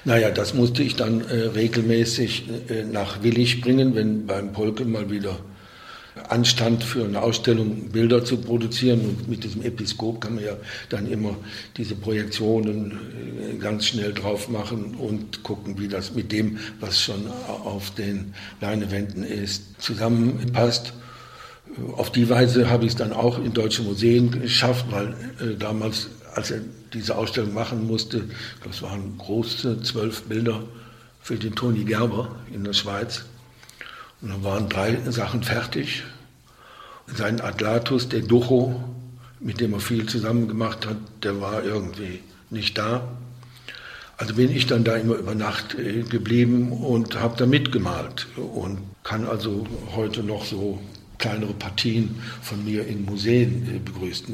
Naja, 0.04 0.30
das 0.30 0.54
musste 0.54 0.82
ich 0.82 0.96
dann 0.96 1.22
äh, 1.22 1.34
regelmäßig 1.54 2.44
äh, 2.68 2.84
nach 2.84 3.22
Willig 3.22 3.60
bringen, 3.60 3.94
wenn 3.94 4.26
beim 4.26 4.52
Polke 4.52 4.84
mal 4.84 5.10
wieder 5.10 5.38
anstand 6.28 6.84
für 6.84 7.04
eine 7.04 7.22
Ausstellung 7.22 7.88
Bilder 7.88 8.24
zu 8.24 8.36
produzieren. 8.36 9.00
Und 9.00 9.28
mit 9.28 9.44
diesem 9.44 9.62
Episkop 9.62 10.20
kann 10.20 10.36
man 10.36 10.44
ja 10.44 10.56
dann 10.88 11.10
immer 11.10 11.36
diese 11.76 11.94
Projektionen 11.94 12.92
äh, 12.92 13.56
ganz 13.56 13.86
schnell 13.86 14.12
drauf 14.12 14.48
machen 14.48 14.94
und 14.96 15.42
gucken, 15.42 15.78
wie 15.78 15.88
das 15.88 16.14
mit 16.14 16.32
dem, 16.32 16.58
was 16.80 17.00
schon 17.00 17.26
auf 17.64 17.90
den 17.92 18.34
Leinewänden 18.60 19.24
ist, 19.24 19.80
zusammenpasst. 19.80 20.92
Auf 21.96 22.12
die 22.12 22.28
Weise 22.28 22.68
habe 22.68 22.84
ich 22.84 22.92
es 22.92 22.96
dann 22.96 23.12
auch 23.12 23.38
in 23.38 23.54
deutsche 23.54 23.82
Museen 23.82 24.30
geschafft, 24.42 24.86
weil 24.90 25.14
äh, 25.40 25.56
damals, 25.56 26.10
als 26.34 26.50
er 26.50 26.60
diese 26.92 27.16
Ausstellung 27.16 27.54
machen 27.54 27.86
musste, 27.86 28.24
das 28.64 28.82
waren 28.82 29.16
große 29.16 29.82
zwölf 29.82 30.22
Bilder 30.24 30.62
für 31.22 31.36
den 31.36 31.54
Toni 31.54 31.84
Gerber 31.84 32.36
in 32.52 32.64
der 32.64 32.74
Schweiz. 32.74 33.24
Und 34.20 34.30
dann 34.30 34.44
waren 34.44 34.68
drei 34.68 34.98
Sachen 35.10 35.42
fertig. 35.42 36.04
Sein 37.06 37.40
Atlatus, 37.40 38.08
der 38.08 38.20
Ducho, 38.20 38.82
mit 39.40 39.60
dem 39.60 39.72
er 39.72 39.80
viel 39.80 40.06
zusammen 40.06 40.48
gemacht 40.48 40.86
hat, 40.86 40.96
der 41.22 41.40
war 41.40 41.64
irgendwie 41.64 42.20
nicht 42.50 42.76
da. 42.76 43.08
Also 44.18 44.34
bin 44.34 44.54
ich 44.54 44.66
dann 44.66 44.84
da 44.84 44.96
immer 44.96 45.14
über 45.14 45.34
Nacht 45.34 45.74
äh, 45.74 46.02
geblieben 46.02 46.70
und 46.70 47.18
habe 47.18 47.36
da 47.36 47.46
mitgemalt 47.46 48.26
und 48.36 48.78
kann 49.02 49.26
also 49.26 49.66
heute 49.96 50.22
noch 50.22 50.44
so 50.44 50.80
kleinere 51.22 51.54
Partien 51.54 52.20
von 52.42 52.64
mir 52.64 52.84
in 52.86 53.04
Museen 53.04 53.76
äh, 53.76 53.78
begrüßt. 53.78 54.24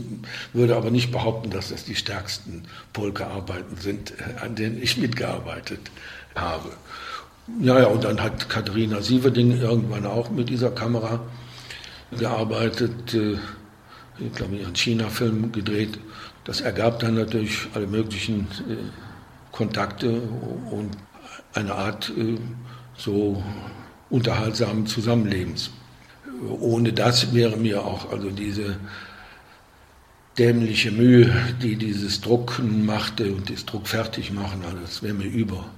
Würde 0.54 0.74
aber 0.74 0.90
nicht 0.90 1.12
behaupten, 1.12 1.50
dass 1.50 1.68
das 1.68 1.84
die 1.84 1.94
stärksten 1.94 2.62
Polka-Arbeiten 2.94 3.76
sind, 3.76 4.12
äh, 4.12 4.42
an 4.42 4.54
denen 4.54 4.82
ich 4.82 4.96
mitgearbeitet 4.96 5.80
habe. 6.34 6.70
Ja, 7.60 7.78
ja, 7.78 7.86
und 7.86 8.04
dann 8.04 8.22
hat 8.22 8.48
Katharina 8.48 9.02
Sieverding 9.02 9.60
irgendwann 9.60 10.06
auch 10.06 10.30
mit 10.30 10.48
dieser 10.48 10.70
Kamera 10.70 11.20
gearbeitet, 12.10 13.14
äh, 13.14 13.36
ich 14.18 14.32
glaube, 14.32 14.56
ihren 14.56 14.74
China-Film 14.74 15.52
gedreht. 15.52 15.98
Das 16.44 16.62
ergab 16.62 17.00
dann 17.00 17.14
natürlich 17.14 17.68
alle 17.74 17.86
möglichen 17.86 18.48
Kontakte 19.52 20.22
und 20.70 20.90
eine 21.52 21.74
Art 21.74 22.10
so 22.96 23.44
unterhaltsamen 24.10 24.86
Zusammenlebens 24.86 25.70
ohne 26.60 26.92
das 26.92 27.34
wäre 27.34 27.56
mir 27.56 27.84
auch 27.84 28.10
also 28.10 28.30
diese 28.30 28.76
dämliche 30.38 30.92
Mühe, 30.92 31.34
die 31.62 31.76
dieses 31.76 32.20
Drucken 32.20 32.86
machte 32.86 33.32
und 33.32 33.50
das 33.50 33.66
Druck 33.66 33.88
fertig 33.88 34.32
machen, 34.32 34.62
also 34.64 34.78
das 34.78 35.02
wäre 35.02 35.14
mir 35.14 35.26
über 35.26 35.68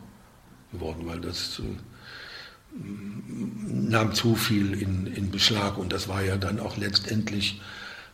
geworden, 0.72 1.02
weil 1.04 1.20
das 1.20 1.61
äh, 1.61 2.78
nahm 3.66 4.14
zu 4.14 4.36
viel 4.36 4.74
in, 4.74 5.06
in, 5.06 5.30
Beschlag 5.30 5.78
und 5.78 5.92
das 5.92 6.08
war 6.08 6.22
ja 6.22 6.36
dann 6.36 6.61
auch 6.61 6.76
letztendlich 6.76 7.61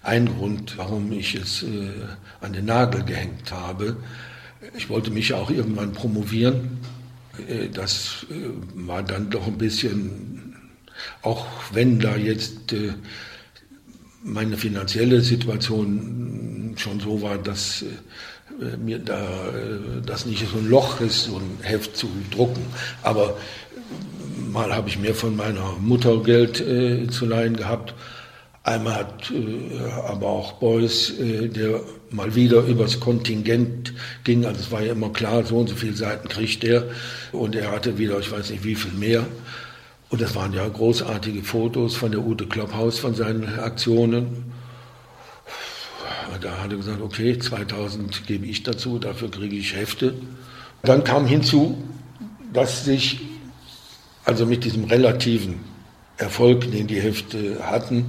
ein 0.03 0.27
Grund, 0.27 0.79
warum 0.79 1.11
ich 1.13 1.35
es 1.35 1.65
äh, 1.65 1.91
an 2.41 2.53
den 2.53 2.67
Nagel 2.67 3.03
gehängt 3.03 3.51
habe. 3.51 3.97
Ich 4.77 4.89
wollte 4.89 5.11
mich 5.11 5.31
ja 5.31 5.37
auch 5.37 5.51
irgendwann 5.51 5.93
promovieren. 5.93 6.79
Äh, 7.49 7.69
das 7.69 8.25
äh, 8.31 8.35
war 8.75 9.03
dann 9.03 9.31
doch 9.31 9.47
ein 9.47 9.59
bisschen 9.59 10.36
auch 11.23 11.47
wenn 11.73 11.99
da 11.99 12.17
jetzt 12.17 12.73
äh, 12.73 12.93
meine 14.23 14.57
finanzielle 14.57 15.21
Situation 15.21 16.75
schon 16.77 17.01
so 17.01 17.23
war, 17.23 17.39
dass 17.39 17.85
äh, 18.61 18.77
mir 18.77 18.99
da 18.99 19.49
äh, 19.49 20.03
das 20.05 20.27
nicht 20.27 20.47
so 20.51 20.59
ein 20.59 20.69
Loch 20.69 21.01
ist, 21.01 21.25
so 21.25 21.37
ein 21.37 21.59
Heft 21.63 21.97
zu 21.97 22.09
drucken. 22.31 22.63
Aber 23.03 23.37
mal 24.51 24.75
habe 24.75 24.89
ich 24.89 24.99
mir 24.99 25.15
von 25.15 25.37
meiner 25.37 25.77
Mutter 25.81 26.23
Geld 26.23 26.61
äh, 26.61 27.07
zu 27.09 27.27
leihen 27.27 27.57
gehabt. 27.57 27.95
Einmal 28.63 28.95
hat 28.97 29.33
aber 30.09 30.27
auch 30.27 30.55
Beuys, 30.55 31.15
der 31.21 31.83
mal 32.11 32.35
wieder 32.35 32.63
übers 32.63 32.99
Kontingent 32.99 33.93
ging, 34.25 34.45
also 34.45 34.59
es 34.59 34.73
war 34.73 34.83
ja 34.83 34.91
immer 34.91 35.13
klar, 35.13 35.45
so 35.45 35.59
und 35.59 35.69
so 35.69 35.77
viele 35.77 35.95
Seiten 35.95 36.29
kriegt 36.29 36.65
er 36.65 36.83
und 37.31 37.55
er 37.55 37.71
hatte 37.71 37.97
wieder, 37.97 38.19
ich 38.19 38.33
weiß 38.33 38.51
nicht 38.51 38.65
wie 38.65 38.75
viel 38.75 38.91
mehr. 38.91 39.25
Und 40.09 40.21
das 40.21 40.35
waren 40.35 40.53
ja 40.53 40.67
großartige 40.69 41.43
Fotos 41.43 41.97
von 41.97 42.13
der 42.13 42.25
Ute 42.25 42.47
Klopphaus, 42.47 42.99
von 42.99 43.15
seinen 43.15 43.59
Aktionen. 43.59 44.45
Da 46.41 46.59
hat 46.63 46.71
er 46.71 46.77
gesagt, 46.77 47.01
okay, 47.01 47.39
2000 47.39 48.27
gebe 48.27 48.47
ich 48.47 48.63
dazu, 48.63 48.99
dafür 48.99 49.31
kriege 49.31 49.57
ich 49.57 49.75
Hefte. 49.75 50.15
Dann 50.83 51.03
kam 51.03 51.27
hinzu, 51.27 51.83
dass 52.53 52.85
sich, 52.85 53.21
also 54.25 54.47
mit 54.47 54.65
diesem 54.65 54.85
relativen 54.85 55.61
Erfolg, 56.19 56.71
den 56.71 56.87
die 56.87 57.01
Hefte 57.01 57.59
hatten, 57.63 58.05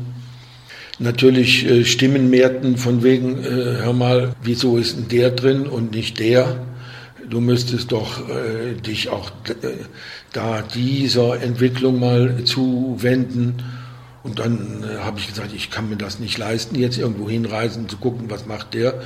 natürlich 0.99 1.65
äh, 1.65 1.85
Stimmen 1.85 2.29
mehrten 2.29 2.77
von 2.77 3.01
wegen, 3.03 3.43
äh, 3.43 3.47
hör 3.47 3.93
mal, 3.93 4.35
wieso 4.43 4.77
ist 4.77 4.97
denn 4.97 5.07
der 5.07 5.31
drin 5.31 5.65
und 5.65 5.91
nicht 5.91 6.19
der? 6.19 6.67
du 7.29 7.41
müsstest 7.41 7.91
doch 7.91 8.27
äh, 8.29 8.73
dich 8.75 9.09
auch 9.09 9.31
äh, 9.49 9.73
da 10.33 10.61
dieser 10.61 11.41
Entwicklung 11.41 11.99
mal 11.99 12.43
zuwenden. 12.43 13.63
Und 14.23 14.39
dann 14.39 14.83
äh, 14.83 14.99
habe 14.99 15.19
ich 15.19 15.27
gesagt, 15.27 15.53
ich 15.53 15.71
kann 15.71 15.89
mir 15.89 15.95
das 15.95 16.19
nicht 16.19 16.37
leisten, 16.37 16.75
jetzt 16.75 16.97
irgendwo 16.97 17.29
hinreisen, 17.29 17.87
zu 17.87 17.97
gucken, 17.97 18.29
was 18.29 18.45
macht 18.45 18.73
der. 18.73 19.01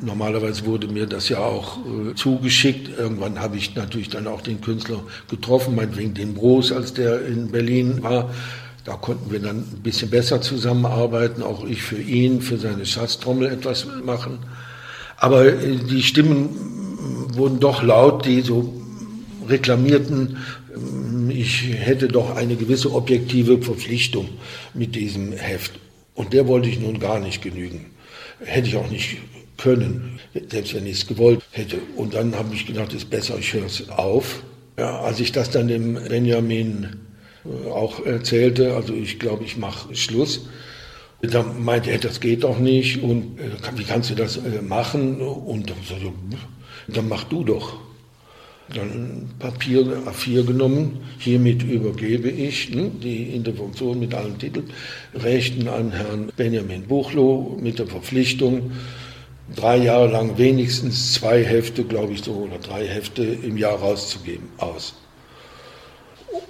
Normalerweise 0.00 0.64
wurde 0.64 0.88
mir 0.88 1.06
das 1.06 1.28
ja 1.28 1.38
auch 1.38 1.78
äh, 1.78 2.14
zugeschickt. 2.14 2.98
Irgendwann 2.98 3.40
habe 3.40 3.56
ich 3.56 3.74
natürlich 3.74 4.08
dann 4.08 4.26
auch 4.26 4.40
den 4.40 4.60
Künstler 4.60 5.00
getroffen, 5.28 5.74
meinetwegen 5.74 6.14
den 6.14 6.34
Bros, 6.34 6.72
als 6.72 6.94
der 6.94 7.26
in 7.26 7.50
Berlin 7.50 8.02
war. 8.02 8.30
Da 8.84 8.94
konnten 8.94 9.30
wir 9.30 9.40
dann 9.40 9.58
ein 9.58 9.80
bisschen 9.82 10.10
besser 10.10 10.40
zusammenarbeiten, 10.40 11.42
auch 11.42 11.64
ich 11.64 11.82
für 11.82 12.00
ihn, 12.00 12.40
für 12.40 12.58
seine 12.58 12.86
Schatztrommel 12.86 13.48
etwas 13.48 13.86
machen. 14.04 14.38
Aber 15.16 15.46
äh, 15.46 15.76
die 15.76 16.02
Stimmen 16.02 16.48
wurden 17.34 17.60
doch 17.60 17.82
laut, 17.82 18.24
die 18.24 18.40
so 18.40 18.77
reklamierten, 19.48 20.36
äh, 20.74 21.32
ich 21.32 21.62
hätte 21.74 22.08
doch 22.08 22.36
eine 22.36 22.56
gewisse 22.56 22.92
objektive 22.92 23.60
Verpflichtung 23.60 24.28
mit 24.74 24.94
diesem 24.94 25.32
Heft. 25.32 25.72
Und 26.14 26.32
der 26.32 26.48
wollte 26.48 26.68
ich 26.68 26.80
nun 26.80 26.98
gar 26.98 27.20
nicht 27.20 27.42
genügen. 27.42 27.86
Hätte 28.40 28.68
ich 28.68 28.76
auch 28.76 28.90
nicht 28.90 29.18
können, 29.56 30.18
selbst 30.50 30.74
wenn 30.74 30.86
ich 30.86 30.98
es 30.98 31.06
gewollt 31.06 31.42
hätte. 31.50 31.78
Und 31.96 32.14
dann 32.14 32.34
habe 32.34 32.54
ich 32.54 32.66
gedacht, 32.66 32.88
es 32.88 33.02
ist 33.02 33.10
besser, 33.10 33.36
ich 33.38 33.52
höre 33.52 33.66
es 33.66 33.88
auf. 33.90 34.42
Ja, 34.78 35.00
als 35.00 35.20
ich 35.20 35.32
das 35.32 35.50
dann 35.50 35.68
dem 35.68 35.94
Benjamin 35.94 37.00
äh, 37.44 37.68
auch 37.68 38.04
erzählte, 38.06 38.74
also 38.74 38.94
ich 38.94 39.18
glaube, 39.18 39.44
ich 39.44 39.56
mache 39.56 39.94
Schluss, 39.94 40.46
da 41.20 41.42
meinte 41.42 41.90
er, 41.90 41.98
das 41.98 42.20
geht 42.20 42.44
doch 42.44 42.60
nicht 42.60 43.02
und 43.02 43.40
äh, 43.40 43.76
wie 43.76 43.82
kannst 43.82 44.10
du 44.10 44.14
das 44.14 44.36
äh, 44.36 44.62
machen? 44.62 45.20
Und 45.20 45.68
dann 45.68 45.76
ich, 45.80 46.94
dann 46.94 47.08
mach 47.08 47.24
du 47.24 47.44
doch. 47.44 47.80
Dann 48.74 49.30
Papier 49.38 49.80
A4 50.06 50.44
genommen, 50.44 50.98
hiermit 51.18 51.62
übergebe 51.62 52.28
ich 52.28 52.74
ne, 52.74 52.90
die 53.02 53.34
Intervention 53.34 53.98
mit 53.98 54.14
allen 54.14 54.36
Titelrechten 54.38 55.68
an 55.68 55.90
Herrn 55.90 56.30
Benjamin 56.36 56.82
Buchloh 56.82 57.56
mit 57.60 57.78
der 57.78 57.86
Verpflichtung, 57.86 58.72
drei 59.56 59.78
Jahre 59.78 60.08
lang 60.08 60.36
wenigstens 60.36 61.14
zwei 61.14 61.42
Hefte, 61.42 61.84
glaube 61.84 62.12
ich 62.12 62.22
so, 62.22 62.32
oder 62.32 62.58
drei 62.58 62.86
Hefte 62.86 63.22
im 63.22 63.56
Jahr 63.56 63.76
rauszugeben, 63.76 64.48
aus. 64.58 64.94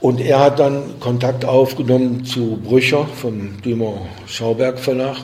Und 0.00 0.20
er 0.20 0.40
hat 0.40 0.58
dann 0.58 0.98
Kontakt 0.98 1.44
aufgenommen 1.44 2.24
zu 2.24 2.58
Brücher 2.62 3.06
vom 3.06 3.62
Dümer 3.62 4.06
Schauberg 4.26 4.78
Verlag. 4.78 5.18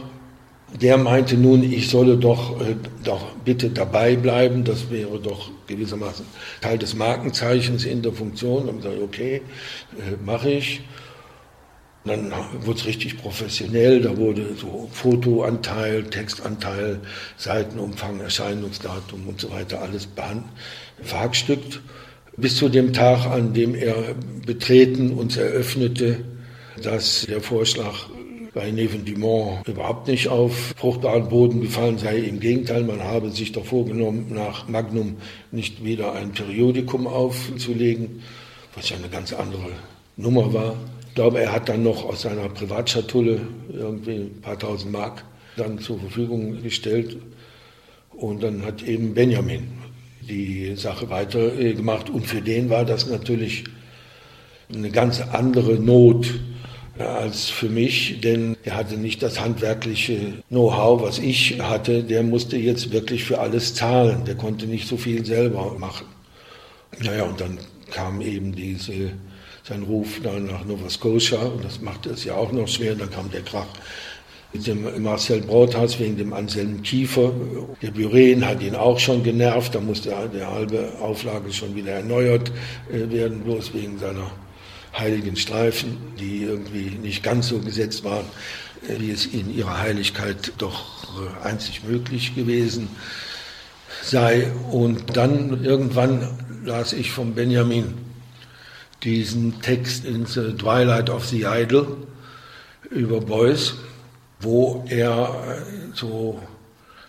Der 0.81 0.99
meinte 0.99 1.37
nun, 1.37 1.63
ich 1.63 1.89
solle 1.89 2.17
doch, 2.17 2.61
äh, 2.61 2.75
doch 3.05 3.33
bitte 3.45 3.71
dabei 3.71 4.17
bleiben, 4.17 4.65
das 4.65 4.91
wäre 4.91 5.21
doch 5.21 5.51
gewissermaßen 5.67 6.27
Teil 6.61 6.79
des 6.79 6.95
Markenzeichens 6.95 7.85
in 7.85 8.03
der 8.03 8.13
Funktion. 8.13 8.69
Und 8.69 8.79
ich 8.79 8.83
gesagt, 8.83 9.03
okay, 9.03 9.43
äh, 9.97 10.17
mache 10.25 10.51
ich. 10.51 10.81
Dann 12.05 12.33
wurde 12.61 12.81
es 12.81 12.87
richtig 12.87 13.17
professionell, 13.17 14.03
da 14.03 14.15
wurde 14.19 14.55
so 14.57 14.91
Fotoanteil, 14.93 16.05
Textanteil, 16.05 17.01
Seitenumfang, 17.39 18.21
Erscheinungsdatum 18.21 19.27
und 19.27 19.41
so 19.41 19.51
weiter 19.51 19.81
alles 19.81 20.07
verhackstückt 21.03 21.81
bis 22.37 22.57
zu 22.57 22.69
dem 22.69 22.93
Tag, 22.93 23.27
an 23.27 23.53
dem 23.53 23.75
er 23.75 24.15
betreten 24.45 25.13
uns 25.13 25.37
eröffnete, 25.37 26.25
dass 26.83 27.27
der 27.29 27.41
Vorschlag 27.41 27.95
bei 28.55 28.71
Neven 28.71 29.05
Dumont 29.05 29.67
überhaupt 29.67 30.07
nicht 30.07 30.29
auf 30.29 30.75
fruchtbaren 30.77 31.29
Boden 31.29 31.61
gefallen 31.61 31.99
sei. 31.99 32.19
Im 32.19 32.39
Gegenteil, 32.39 32.85
man 32.85 33.03
habe 33.03 33.31
sich 33.31 33.51
doch 33.51 33.65
vorgenommen, 33.65 34.33
nach 34.33 34.69
Magnum 34.69 35.17
nicht 35.51 35.85
wieder 35.85 36.13
ein 36.13 36.33
Periodikum 36.33 37.09
aufzulegen, 37.09 38.23
was 38.77 38.91
ja 38.91 38.97
eine 38.97 39.09
ganz 39.09 39.33
andere 39.33 39.73
Nummer 40.17 40.55
war. 40.55 40.77
Ich 41.09 41.15
glaube, 41.17 41.41
er 41.41 41.53
hat 41.53 41.69
dann 41.69 41.83
noch 41.83 42.05
aus 42.05 42.23
seiner 42.23 42.49
Privatschatulle 42.49 43.41
irgendwie 43.73 44.15
ein 44.15 44.41
paar 44.41 44.59
tausend 44.59 44.93
Mark 44.93 45.25
dann 45.57 45.79
zur 45.81 45.99
Verfügung 45.99 46.63
gestellt. 46.63 47.17
Und 48.11 48.43
dann 48.45 48.65
hat 48.65 48.85
eben 48.85 49.15
Benjamin 49.15 49.67
die 50.29 50.75
Sache 50.77 51.11
weitergemacht. 51.11 52.09
Und 52.09 52.27
für 52.27 52.41
den 52.41 52.71
war 52.71 52.85
das 52.85 53.09
natürlich 53.09 53.65
eine 54.73 54.91
ganz 54.91 55.21
andere 55.21 55.75
Not 55.75 56.33
als 56.99 57.51
für 57.51 57.69
mich, 57.69 58.21
denn 58.21 58.57
er 58.63 58.77
hatte 58.77 58.97
nicht 58.97 59.23
das 59.23 59.41
handwerkliche 59.41 60.35
Know-how, 60.49 61.03
was 61.03 61.19
ich 61.19 61.61
hatte. 61.61 62.05
Der 62.05 62.23
musste 62.23 62.57
jetzt 62.57 62.93
wirklich 62.93 63.25
für 63.25 63.41
alles 63.41 63.75
zahlen. 63.75 64.25
Der 64.25 64.37
konnte 64.37 64.67
nicht 64.67 64.87
so 64.87 64.97
viel 64.97 65.25
selber 65.25 65.77
machen. 65.79 66.07
Naja, 67.01 67.25
und 67.25 67.41
dann 67.41 67.59
kam 67.91 68.21
eben 68.21 68.55
diese, 68.55 69.11
sein 69.65 69.83
Ruf 69.83 70.21
nach 70.23 70.65
Nova 70.65 70.89
Scotia 70.89 71.39
und 71.41 71.65
das 71.65 71.81
machte 71.81 72.11
es 72.11 72.25
ja 72.25 72.35
auch 72.35 72.53
noch 72.53 72.69
schwer. 72.69 72.95
Dann 72.95 73.11
kam 73.11 73.31
der 73.31 73.43
Krach 73.43 73.67
mit 74.53 74.67
dem 74.69 75.03
Marcel 75.03 75.41
Brothaus 75.41 75.99
wegen 75.99 76.17
dem 76.17 76.33
Anselm 76.33 76.81
Kiefer. 76.83 77.33
Der 77.83 77.91
Buren 77.91 78.47
hat 78.47 78.63
ihn 78.63 78.77
auch 78.77 79.01
schon 79.01 79.25
genervt, 79.25 79.75
da 79.75 79.81
musste 79.81 80.15
der 80.33 80.51
halbe 80.51 80.93
Auflage 81.01 81.53
schon 81.53 81.75
wieder 81.75 81.93
erneuert 81.93 82.53
äh, 82.93 83.11
werden, 83.11 83.41
bloß 83.41 83.75
wegen 83.75 83.99
seiner 83.99 84.31
heiligen 84.97 85.37
Streifen, 85.37 85.97
die 86.19 86.43
irgendwie 86.43 86.97
nicht 86.97 87.23
ganz 87.23 87.49
so 87.49 87.59
gesetzt 87.59 88.05
waren, 88.05 88.27
äh, 88.89 89.01
wie 89.01 89.11
es 89.11 89.27
in 89.27 89.55
ihrer 89.55 89.79
Heiligkeit 89.79 90.53
doch 90.59 91.05
äh, 91.21 91.47
einzig 91.47 91.83
möglich 91.85 92.35
gewesen 92.35 92.89
sei. 94.03 94.51
Und 94.71 95.17
dann 95.17 95.65
irgendwann 95.65 96.39
las 96.65 96.93
ich 96.93 97.11
von 97.11 97.35
Benjamin 97.35 97.95
diesen 99.03 99.61
Text 99.61 100.05
in 100.05 100.27
The 100.27 100.53
Twilight 100.53 101.11
of 101.11 101.27
the 101.27 101.45
Idol 101.45 101.97
über 102.91 103.21
Beuys 103.21 103.75
wo 104.45 104.85
er 104.89 105.35
äh, 105.49 105.95
so 105.95 106.41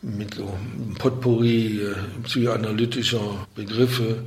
mit 0.01 0.35
so 0.35 0.43
einem 0.43 0.95
Potpourri 0.95 1.81
psychoanalytischer 2.23 3.47
Begriffe, 3.55 4.23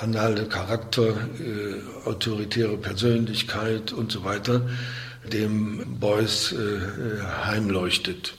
anale 0.00 0.46
Charakter, 0.46 1.08
äh, 1.08 2.08
autoritäre 2.08 2.76
Persönlichkeit 2.76 3.92
und 3.92 4.12
so 4.12 4.24
weiter, 4.24 4.62
dem 5.32 5.98
Beuys 5.98 6.52
äh, 6.52 7.20
heimleuchtet. 7.44 8.34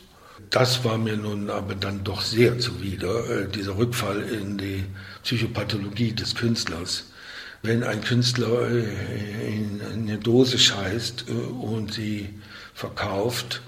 Das 0.50 0.84
war 0.84 0.98
mir 0.98 1.18
nun 1.18 1.50
aber 1.50 1.76
dann 1.76 2.04
doch 2.04 2.22
sehr 2.22 2.58
zuwider, 2.60 3.30
äh, 3.30 3.48
dieser 3.48 3.78
Rückfall 3.78 4.22
in 4.22 4.58
die 4.58 4.86
Psychopathologie 5.24 6.14
des 6.14 6.36
Künstlers. 6.36 7.06
Wenn 7.62 7.84
ein 7.84 8.02
Künstler 8.02 8.70
äh, 8.70 9.56
in 9.56 9.82
eine 9.94 10.18
Dose 10.18 10.58
scheißt 10.58 11.26
und 11.30 11.94
sie 11.94 12.30
verkauft, 12.74 13.62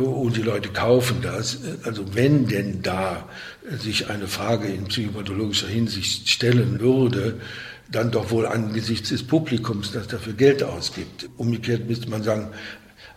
und 0.00 0.36
die 0.36 0.42
Leute 0.42 0.70
kaufen 0.70 1.18
das. 1.22 1.58
Also 1.84 2.14
wenn 2.14 2.46
denn 2.46 2.82
da 2.82 3.28
sich 3.78 4.08
eine 4.08 4.28
Frage 4.28 4.68
in 4.68 4.84
psychopathologischer 4.84 5.68
Hinsicht 5.68 6.28
stellen 6.28 6.80
würde, 6.80 7.40
dann 7.90 8.10
doch 8.10 8.30
wohl 8.30 8.46
angesichts 8.46 9.10
des 9.10 9.22
Publikums, 9.22 9.92
das 9.92 10.08
dafür 10.08 10.32
Geld 10.32 10.62
ausgibt. 10.62 11.28
Umgekehrt 11.36 11.88
müsste 11.88 12.10
man 12.10 12.22
sagen, 12.22 12.48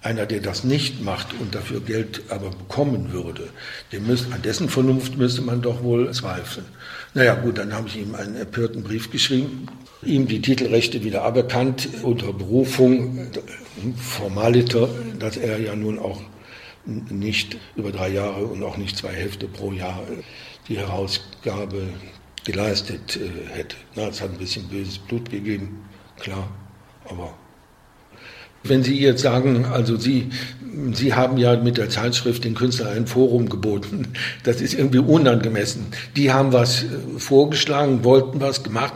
einer, 0.02 0.26
der 0.26 0.40
das 0.40 0.64
nicht 0.64 1.04
macht 1.04 1.28
und 1.40 1.56
dafür 1.56 1.82
Geld 1.82 2.22
aber 2.30 2.52
bekommen 2.52 3.12
würde, 3.12 3.50
dem 3.92 4.08
müsste, 4.08 4.34
an 4.34 4.42
dessen 4.42 4.70
Vernunft 4.70 5.18
müsste 5.18 5.42
man 5.42 5.62
doch 5.62 5.84
wohl 5.84 6.12
zweifeln. 6.14 6.66
Naja 7.14 7.36
gut, 7.36 7.58
dann 7.58 7.74
habe 7.74 7.88
ich 7.88 7.98
ihm 7.98 8.16
einen 8.16 8.36
empörten 8.36 8.84
Brief 8.84 9.12
geschrieben, 9.12 9.68
ihm 10.02 10.28
die 10.28 10.42
Titelrechte 10.42 11.04
wieder 11.04 11.24
aberkannt 11.24 11.90
unter 12.04 12.32
Berufung, 12.32 13.28
formaliter, 13.98 14.90
dass 15.20 15.36
er 15.36 15.60
ja 15.60 15.76
nun 15.76 16.00
auch 16.00 16.22
nicht 17.10 17.58
über 17.76 17.92
drei 17.92 18.10
Jahre 18.10 18.46
und 18.46 18.64
auch 18.64 18.78
nicht 18.78 18.98
zwei 18.98 19.14
Hefte 19.14 19.48
pro 19.48 19.72
Jahr 19.72 20.02
die 20.68 20.78
Herausgabe 20.78 21.90
geleistet 22.46 23.18
äh, 23.18 23.58
hätte. 23.58 23.76
Na, 23.96 24.08
es 24.08 24.22
hat 24.22 24.32
ein 24.32 24.38
bisschen 24.38 24.68
böses 24.68 24.98
Blut 24.98 25.30
gegeben, 25.30 25.84
klar, 26.20 26.50
aber 27.10 27.34
wenn 28.64 28.84
Sie 28.84 29.00
jetzt 29.00 29.22
sagen, 29.22 29.66
also 29.66 29.98
Sie, 29.98 30.30
Sie 30.92 31.14
haben 31.14 31.38
ja 31.38 31.56
mit 31.56 31.78
der 31.78 31.90
Zeitschrift 31.90 32.44
den 32.44 32.56
Künstlern 32.56 32.90
ein 32.90 33.08
Forum 33.08 33.48
geboten, 33.48 34.10
das 34.44 34.60
ist 34.62 34.74
irgendwie 34.74 35.00
unangemessen. 35.00 35.88
Die 36.16 36.32
haben 36.32 36.52
was 36.52 36.84
äh, 36.84 36.88
vorgeschlagen, 37.18 38.04
wollten 38.04 38.42
was 38.42 38.64
gemacht, 38.64 38.96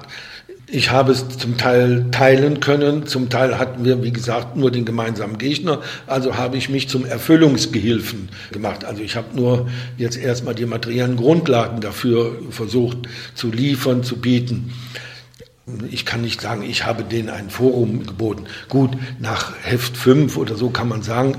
ich 0.68 0.92
habe 0.92 1.12
es 1.12 1.28
zum 1.38 1.58
Teil 1.58 2.08
teilen 2.12 2.60
können, 2.60 3.06
zum 3.06 3.30
Teil 3.30 3.58
hatten 3.58 3.84
wir, 3.84 4.02
wie 4.04 4.14
gesagt, 4.14 4.56
nur 4.56 4.72
den 4.72 4.86
gemeinsamen 4.86 5.38
Gegner, 5.38 5.82
also 6.08 6.38
habe 6.38 6.58
ich 6.58 6.70
mich 6.70 6.90
zum 6.90 7.06
Erfüllungsgehilfen 7.06 8.30
gemacht. 8.52 8.86
Also 8.86 9.02
ich 9.02 9.16
habe 9.16 9.36
nur 9.36 9.70
jetzt 9.98 10.18
erstmal 10.18 10.56
die 10.56 10.66
materiellen 10.66 11.18
Grundlagen 11.18 11.82
dafür 11.82 12.40
versucht 12.50 12.98
zu 13.36 13.52
liefern, 13.52 14.04
zu 14.04 14.18
bieten. 14.18 14.74
Ich 15.92 16.06
kann 16.06 16.22
nicht 16.22 16.42
sagen, 16.42 16.64
ich 16.64 16.86
habe 16.86 17.04
denen 17.04 17.30
ein 17.30 17.50
Forum 17.50 18.06
geboten. 18.06 18.46
Gut, 18.68 18.92
nach 19.20 19.54
Heft 19.62 19.96
5 19.96 20.38
oder 20.38 20.56
so 20.56 20.70
kann 20.70 20.90
man 20.90 21.04
sagen, 21.04 21.36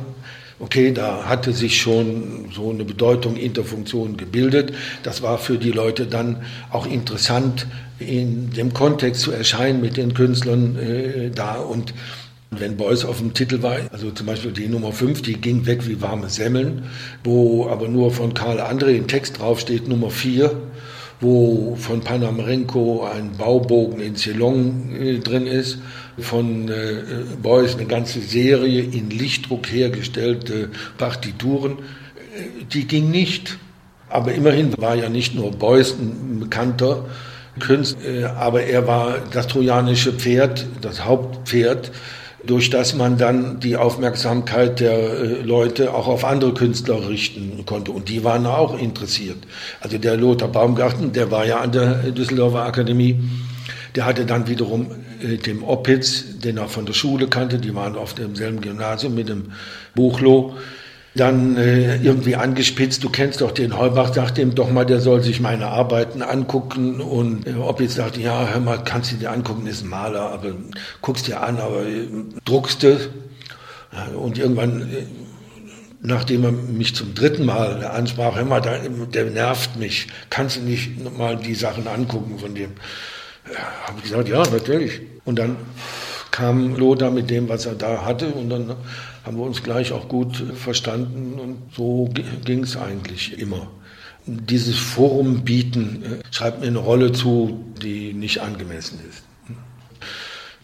Okay, 0.65 0.93
da 0.93 1.27
hatte 1.27 1.53
sich 1.53 1.79
schon 1.79 2.47
so 2.51 2.71
eine 2.71 2.87
Bedeutung 2.87 3.37
Interfunktion 3.37 4.17
gebildet. 4.17 4.73
Das 5.03 5.21
war 5.21 5.37
für 5.37 5.59
die 5.59 5.73
Leute 5.73 6.07
dann 6.07 6.39
auch 6.71 6.87
interessant, 6.87 7.67
in 7.99 8.49
dem 8.49 8.73
Kontext 8.73 9.21
zu 9.21 9.31
erscheinen 9.31 9.83
mit 9.83 9.99
den 9.99 10.15
Künstlern 10.15 10.79
äh, 10.79 11.31
da 11.31 11.57
und 11.57 11.93
wenn 12.51 12.79
Beuys 12.79 13.05
auf 13.05 13.19
dem 13.19 13.35
Titel 13.35 13.63
war, 13.63 13.77
also 13.93 14.11
zum 14.11 14.27
Beispiel 14.27 14.53
die 14.53 14.69
Nummer 14.69 14.93
5, 14.93 15.21
die 15.21 15.35
ging 15.35 15.67
weg 15.67 15.87
wie 15.87 16.01
warme 16.01 16.31
Semmeln, 16.31 16.85
wo 17.25 17.69
aber 17.69 17.89
nur 17.89 18.11
von 18.11 18.33
Karl 18.33 18.59
André 18.59 18.97
ein 18.97 19.07
Text 19.07 19.41
draufsteht, 19.41 19.87
Nummer 19.87 20.09
4, 20.09 20.51
wo 21.21 21.77
von 21.77 22.01
Panamarenko 22.01 23.05
ein 23.05 23.33
Baubogen 23.37 24.01
in 24.01 24.17
Ceylon 24.17 24.97
äh, 24.99 25.19
drin 25.19 25.47
ist, 25.47 25.79
von 26.19 26.69
äh, 26.69 27.03
Beuys 27.43 27.75
eine 27.77 27.87
ganze 27.87 28.21
Serie 28.21 28.83
in 28.83 29.11
Lichtdruck 29.11 29.71
hergestellte 29.71 30.71
Partituren, 30.99 31.73
äh, 31.73 32.65
die 32.73 32.87
ging 32.87 33.11
nicht. 33.11 33.59
Aber 34.09 34.33
immerhin 34.33 34.73
war 34.79 34.95
ja 34.95 35.09
nicht 35.09 35.35
nur 35.35 35.51
Beuys 35.51 35.95
ein 35.99 36.41
bekannter 36.41 37.07
Künstler, 37.59 38.05
äh, 38.05 38.25
aber 38.25 38.63
er 38.63 38.87
war 38.87 39.19
das 39.33 39.47
trojanische 39.49 40.13
Pferd, 40.13 40.67
das 40.81 41.05
Hauptpferd 41.05 41.91
durch 42.47 42.71
das 42.71 42.95
man 42.95 43.17
dann 43.17 43.61
die 43.61 43.77
Aufmerksamkeit 43.77 44.81
der 44.81 44.93
äh, 44.93 45.43
Leute 45.43 45.95
auch 45.95 46.07
auf 46.07 46.25
andere 46.25 46.53
Künstler 46.55 47.09
richten 47.09 47.65
konnte. 47.67 47.91
Und 47.93 48.09
die 48.09 48.25
waren 48.25 48.47
auch 48.47 48.79
interessiert. 48.79 49.39
Also 49.81 49.99
der 49.99 50.17
Lothar 50.17 50.49
Baumgarten, 50.49 51.13
der 51.13 51.31
war 51.31 51.47
ja 51.47 51.61
an 51.61 51.73
der 51.73 51.95
Düsseldorfer 52.11 52.65
Akademie, 52.65 53.19
der 53.95 54.05
hatte 54.05 54.27
dann 54.27 54.47
wiederum 54.47 54.89
äh, 55.23 55.37
dem 55.37 55.63
Oppitz, 55.63 56.39
den 56.39 56.57
er 56.57 56.69
von 56.69 56.87
der 56.87 56.93
Schule 56.93 57.29
kannte, 57.29 57.59
die 57.59 57.75
waren 57.75 57.97
auf 57.97 58.15
demselben 58.15 58.61
Gymnasium 58.61 59.15
mit 59.15 59.29
dem 59.29 59.53
Buchloh, 59.95 60.55
dann 61.15 61.57
äh, 61.57 61.97
irgendwie 61.97 62.35
angespitzt, 62.35 63.05
du 63.05 63.09
kennst 63.09 63.41
doch 63.41 63.53
den 63.53 63.79
Heubach, 63.79 64.13
sagt 64.13 64.37
ihm 64.39 64.55
doch 64.55 64.71
mal, 64.71 64.85
der 64.85 65.01
soll 65.01 65.23
sich 65.23 65.41
meine 65.41 65.69
Arbeiten 65.69 66.23
angucken 66.23 67.01
und 67.01 67.47
äh, 67.47 67.55
ob 67.55 67.81
jetzt 67.81 67.95
sagt, 67.95 68.17
ja, 68.17 68.49
hör 68.49 68.61
mal, 68.61 68.83
kannst 68.83 69.13
du 69.13 69.17
dir 69.17 69.31
angucken, 69.31 69.67
ist 69.67 69.85
ein 69.85 69.89
Maler, 69.89 70.33
aber 70.33 70.53
guckst 71.03 71.29
dir 71.29 71.41
an, 71.41 71.59
aber 71.59 71.87
äh, 71.87 72.09
druckst 72.45 72.83
du. 72.83 72.99
Und 74.19 74.39
irgendwann, 74.39 74.83
äh, 74.83 75.05
nachdem 76.01 76.45
er 76.45 76.51
mich 76.51 76.97
zum 76.97 77.15
dritten 77.15 77.47
Mal 77.47 77.85
ansprach, 77.85 78.35
hör 78.35 78.45
mal, 78.45 78.61
der 78.61 79.25
nervt 79.27 79.77
mich, 79.77 80.09
kannst 80.31 80.57
du 80.57 80.63
nicht 80.63 81.17
mal 81.17 81.37
die 81.37 81.55
Sachen 81.55 81.87
angucken 81.87 82.41
von 82.41 82.57
dem? 82.57 82.73
Habe 83.87 83.99
ich 83.99 84.05
gesagt, 84.05 84.29
ja, 84.29 84.43
natürlich. 84.43 85.01
Und 85.25 85.39
dann 85.39 85.57
kam 86.31 86.77
Lothar 86.77 87.11
mit 87.11 87.31
dem, 87.31 87.49
was 87.49 87.67
er 87.67 87.75
da 87.75 88.05
hatte 88.05 88.27
und 88.33 88.51
dann 88.51 88.75
haben 89.25 89.37
wir 89.37 89.45
uns 89.45 89.63
gleich 89.63 89.93
auch 89.93 90.09
gut 90.09 90.37
verstanden 90.37 91.39
und 91.39 91.59
so 91.75 92.11
ging 92.45 92.65
es 92.65 92.77
eigentlich 92.77 93.39
immer. 93.39 93.69
Dieses 94.27 94.77
Forum 94.77 95.45
bieten 95.45 96.03
äh, 96.03 96.35
schreibt 96.35 96.61
mir 96.61 96.67
eine 96.67 96.79
Rolle 96.79 97.13
zu, 97.13 97.65
die 97.81 98.15
nicht 98.15 98.41
angemessen 98.41 98.99
ist. 99.09 99.23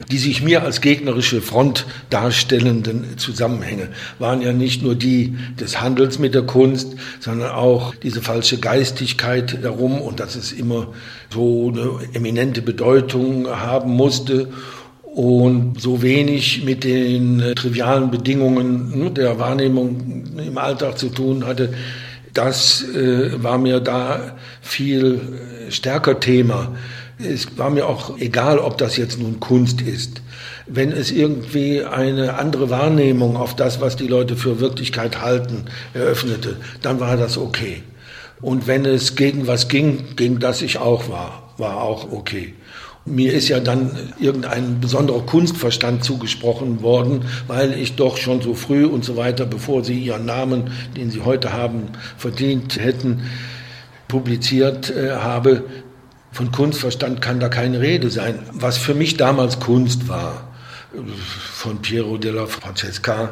Die 0.09 0.19
sich 0.19 0.43
mir 0.43 0.63
als 0.63 0.81
gegnerische 0.81 1.43
Front 1.43 1.87
darstellenden 2.09 3.19
Zusammenhänge 3.19 3.89
waren 4.19 4.41
ja 4.41 4.53
nicht 4.53 4.83
nur 4.83 4.95
die 4.95 5.37
des 5.61 5.81
Handels 5.81 6.19
mit 6.19 6.35
der 6.35 6.43
Kunst, 6.43 6.97
sondern 7.21 7.51
auch 7.51 7.95
diese 7.95 8.23
falsche 8.23 8.59
Geistigkeit 8.59 9.63
darum 9.63 10.01
und 10.01 10.19
dass 10.19 10.37
es 10.37 10.53
immer 10.53 10.89
so 11.33 11.71
eine 11.73 12.15
eminente 12.15 12.63
Bedeutung 12.63 13.47
haben 13.47 13.91
musste 13.91 14.49
und 15.03 15.81
so 15.81 16.03
wenig 16.03 16.65
mit 16.65 16.85
den 16.85 17.53
trivialen 17.55 18.11
Bedingungen 18.11 18.99
ne, 18.99 19.11
der 19.11 19.39
Wahrnehmung 19.39 20.25
im 20.39 20.59
Alltag 20.59 20.99
zu 20.99 21.09
tun 21.09 21.47
hatte, 21.47 21.75
das 22.33 22.85
äh, 22.95 23.43
war 23.43 23.59
mir 23.59 23.81
da 23.81 24.37
viel 24.63 25.21
äh, 25.67 25.71
stärker 25.71 26.21
Thema. 26.21 26.75
Es 27.23 27.59
war 27.59 27.71
mir 27.71 27.87
auch 27.87 28.19
egal, 28.19 28.59
ob 28.59 28.79
das 28.79 28.97
jetzt 28.97 29.19
nun 29.19 29.41
Kunst 29.41 29.81
ist. 29.81 30.23
Wenn 30.67 30.93
es 30.93 31.11
irgendwie 31.11 31.83
eine 31.83 32.39
andere 32.39 32.71
Wahrnehmung 32.71 33.37
auf 33.37 33.57
das, 33.57 33.81
was 33.81 33.97
die 33.97 34.07
Leute 34.07 34.37
für 34.37 34.61
Wirklichkeit 34.61 35.21
halten, 35.21 35.65
eröffnete, 35.93 36.57
dann 36.83 37.01
war 37.01 37.17
das 37.17 37.37
okay. 37.37 37.83
Und 38.41 38.67
wenn 38.67 38.85
es 38.85 39.17
gegen 39.17 39.47
was 39.47 39.69
ging, 39.69 40.17
gegen 40.17 40.39
das 40.39 40.63
ich 40.63 40.79
auch 40.79 41.09
war, 41.11 41.53
war 41.59 41.83
auch 41.83 42.11
okay. 42.11 42.55
Mir 43.07 43.33
ist 43.33 43.49
ja 43.49 43.61
dann 43.61 43.91
irgendein 44.19 44.81
besonderer 44.81 45.23
Kunstverstand 45.23 46.05
zugesprochen 46.05 46.83
worden, 46.83 47.25
weil 47.47 47.73
ich 47.73 47.97
doch 47.97 48.17
schon 48.17 48.41
so 48.43 48.55
früh 48.55 48.85
und 48.85 49.05
so 49.05 49.17
weiter, 49.17 49.47
bevor 49.47 49.85
Sie 49.85 49.99
Ihren 49.99 50.27
Namen, 50.27 50.71
den 50.97 51.11
Sie 51.11 51.23
heute 51.23 51.53
haben, 51.53 51.89
verdient 52.19 52.79
hätten, 52.79 53.23
publiziert 54.07 54.91
äh, 54.91 55.13
habe. 55.13 55.65
Von 56.33 56.53
Kunstverstand 56.53 57.21
kann 57.21 57.41
da 57.41 57.49
keine 57.49 57.81
Rede 57.81 58.11
sein. 58.11 58.39
Was 58.53 58.79
für 58.79 58.95
mich 58.95 59.17
damals 59.17 59.61
Kunst 59.61 60.09
war, 60.09 60.49
von 61.53 61.83
Piero 61.83 62.19
della 62.19 62.47
Francesca, 62.47 63.31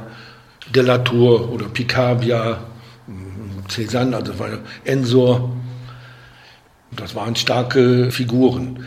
della 0.74 0.98
Tour 0.98 1.52
oder 1.52 1.66
Picabia, 1.66 2.60
Cézanne, 3.68 4.14
also 4.14 4.32
Ensor, 4.84 5.56
das 6.92 7.14
waren 7.14 7.36
starke 7.36 8.10
Figuren 8.10 8.84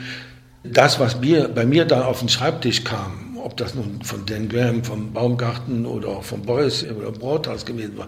das, 0.64 1.00
was 1.00 1.20
mir, 1.20 1.48
bei 1.48 1.66
mir 1.66 1.86
da 1.86 2.06
auf 2.06 2.20
den 2.20 2.30
Schreibtisch 2.30 2.84
kam, 2.84 3.38
ob 3.38 3.58
das 3.58 3.74
nun 3.74 4.02
von 4.04 4.26
Dan 4.26 4.50
Graham, 4.50 4.84
vom 4.84 5.14
Baumgarten 5.14 5.86
oder 5.86 6.10
auch 6.10 6.24
von 6.24 6.44
Beuys 6.44 6.86
oder 6.86 7.12
Brothaus 7.12 7.66
gewesen 7.66 7.98
war, 7.98 8.08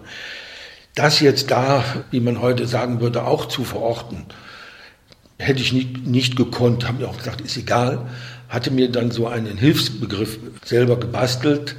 das 0.94 1.20
jetzt 1.20 1.50
da, 1.50 1.82
wie 2.10 2.20
man 2.20 2.40
heute 2.40 2.66
sagen 2.66 3.00
würde, 3.00 3.24
auch 3.24 3.46
zu 3.46 3.64
verorten, 3.64 4.26
hätte 5.44 5.60
ich 5.60 5.72
nicht, 5.72 6.06
nicht 6.06 6.36
gekonnt, 6.36 6.86
habe 6.86 7.02
mir 7.02 7.08
auch 7.08 7.18
gesagt, 7.18 7.40
ist 7.40 7.56
egal, 7.56 8.06
hatte 8.48 8.70
mir 8.70 8.90
dann 8.90 9.10
so 9.10 9.26
einen 9.26 9.56
Hilfsbegriff 9.56 10.38
selber 10.64 10.98
gebastelt, 10.98 11.76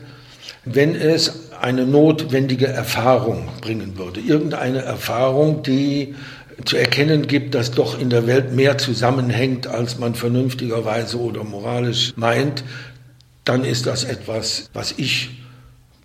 wenn 0.65 0.95
es 0.95 1.51
eine 1.61 1.85
notwendige 1.85 2.67
Erfahrung 2.67 3.49
bringen 3.61 3.97
würde, 3.97 4.19
irgendeine 4.19 4.81
Erfahrung, 4.81 5.63
die 5.63 6.15
zu 6.63 6.77
erkennen 6.77 7.27
gibt, 7.27 7.53
dass 7.53 7.71
doch 7.71 7.99
in 7.99 8.09
der 8.09 8.27
Welt 8.27 8.53
mehr 8.53 8.77
zusammenhängt, 8.77 9.67
als 9.67 9.99
man 9.99 10.15
vernünftigerweise 10.15 11.19
oder 11.19 11.43
moralisch 11.43 12.13
meint, 12.15 12.63
dann 13.43 13.63
ist 13.63 13.85
das 13.85 14.03
etwas, 14.03 14.69
was 14.73 14.93
ich 14.97 15.41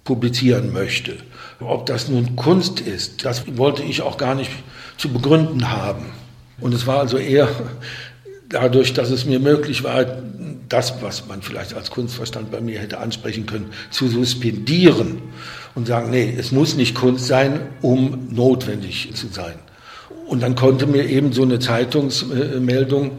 publizieren 0.04 0.72
möchte. 0.72 1.16
Ob 1.60 1.86
das 1.86 2.08
nun 2.08 2.36
Kunst 2.36 2.80
ist, 2.80 3.24
das 3.24 3.44
wollte 3.56 3.82
ich 3.82 4.02
auch 4.02 4.16
gar 4.16 4.34
nicht 4.34 4.50
zu 4.96 5.08
begründen 5.10 5.70
haben. 5.70 6.06
Und 6.60 6.74
es 6.74 6.86
war 6.86 7.00
also 7.00 7.16
eher 7.16 7.48
dadurch, 8.48 8.92
dass 8.92 9.10
es 9.10 9.24
mir 9.24 9.40
möglich 9.40 9.84
war, 9.84 10.04
das, 10.68 11.02
was 11.02 11.26
man 11.26 11.42
vielleicht 11.42 11.74
als 11.74 11.90
Kunstverstand 11.90 12.50
bei 12.50 12.60
mir 12.60 12.78
hätte 12.78 12.98
ansprechen 12.98 13.46
können, 13.46 13.70
zu 13.90 14.08
suspendieren 14.08 15.20
und 15.74 15.86
sagen, 15.86 16.10
nee, 16.10 16.34
es 16.38 16.52
muss 16.52 16.76
nicht 16.76 16.94
Kunst 16.94 17.26
sein, 17.26 17.60
um 17.80 18.28
notwendig 18.30 19.10
zu 19.14 19.28
sein. 19.28 19.54
Und 20.26 20.42
dann 20.42 20.54
konnte 20.54 20.86
mir 20.86 21.06
eben 21.06 21.32
so 21.32 21.42
eine 21.42 21.58
Zeitungsmeldung, 21.58 23.12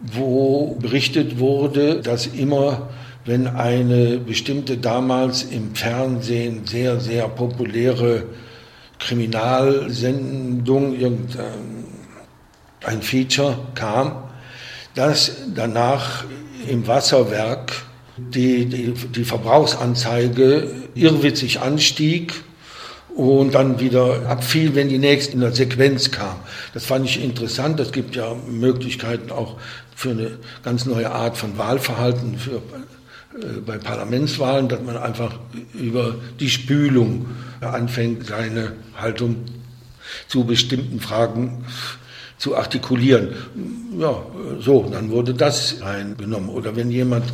wo 0.00 0.76
berichtet 0.80 1.38
wurde, 1.38 2.00
dass 2.02 2.26
immer, 2.26 2.88
wenn 3.24 3.48
eine 3.48 4.18
bestimmte 4.18 4.76
damals 4.76 5.42
im 5.42 5.74
Fernsehen 5.74 6.66
sehr, 6.66 7.00
sehr 7.00 7.28
populäre 7.28 8.24
Kriminalsendung, 8.98 10.94
irgendein 10.94 11.85
Feature 13.02 13.58
kam, 13.74 14.24
dass 14.94 15.32
danach 15.54 16.24
im 16.68 16.86
Wasserwerk 16.86 17.72
die, 18.16 18.66
die, 18.66 18.92
die 18.92 19.24
Verbrauchsanzeige 19.24 20.70
irrwitzig 20.94 21.60
anstieg 21.60 22.32
und 23.14 23.54
dann 23.54 23.80
wieder 23.80 24.28
abfiel, 24.28 24.74
wenn 24.74 24.88
die 24.88 24.98
nächste 24.98 25.34
in 25.34 25.40
der 25.40 25.52
Sequenz 25.52 26.10
kam. 26.10 26.36
Das 26.74 26.84
fand 26.84 27.06
ich 27.06 27.22
interessant. 27.22 27.80
Es 27.80 27.92
gibt 27.92 28.16
ja 28.16 28.34
Möglichkeiten 28.48 29.30
auch 29.30 29.56
für 29.94 30.10
eine 30.10 30.38
ganz 30.62 30.86
neue 30.86 31.10
Art 31.10 31.36
von 31.36 31.56
Wahlverhalten 31.56 32.38
für, 32.38 32.56
äh, 32.56 33.60
bei 33.64 33.78
Parlamentswahlen, 33.78 34.68
dass 34.68 34.82
man 34.82 34.96
einfach 34.96 35.38
über 35.74 36.16
die 36.40 36.50
Spülung 36.50 37.26
anfängt, 37.60 38.26
seine 38.26 38.72
Haltung 38.98 39.36
zu 40.28 40.44
bestimmten 40.44 41.00
Fragen 41.00 41.64
zu 42.38 42.56
artikulieren. 42.56 43.30
Ja, 43.98 44.22
so, 44.60 44.88
dann 44.90 45.10
wurde 45.10 45.34
das 45.34 45.80
eingenommen. 45.82 46.48
Oder 46.48 46.76
wenn 46.76 46.90
jemand 46.90 47.24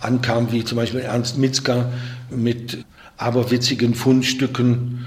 ankam, 0.00 0.50
wie 0.52 0.64
zum 0.64 0.76
Beispiel 0.76 1.00
Ernst 1.00 1.38
Mitzka, 1.38 1.92
mit 2.30 2.84
aberwitzigen 3.16 3.94
Fundstücken 3.94 5.06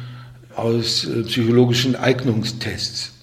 aus 0.56 1.06
äh, 1.06 1.24
psychologischen 1.24 1.95
Eignungstests. 1.95 3.14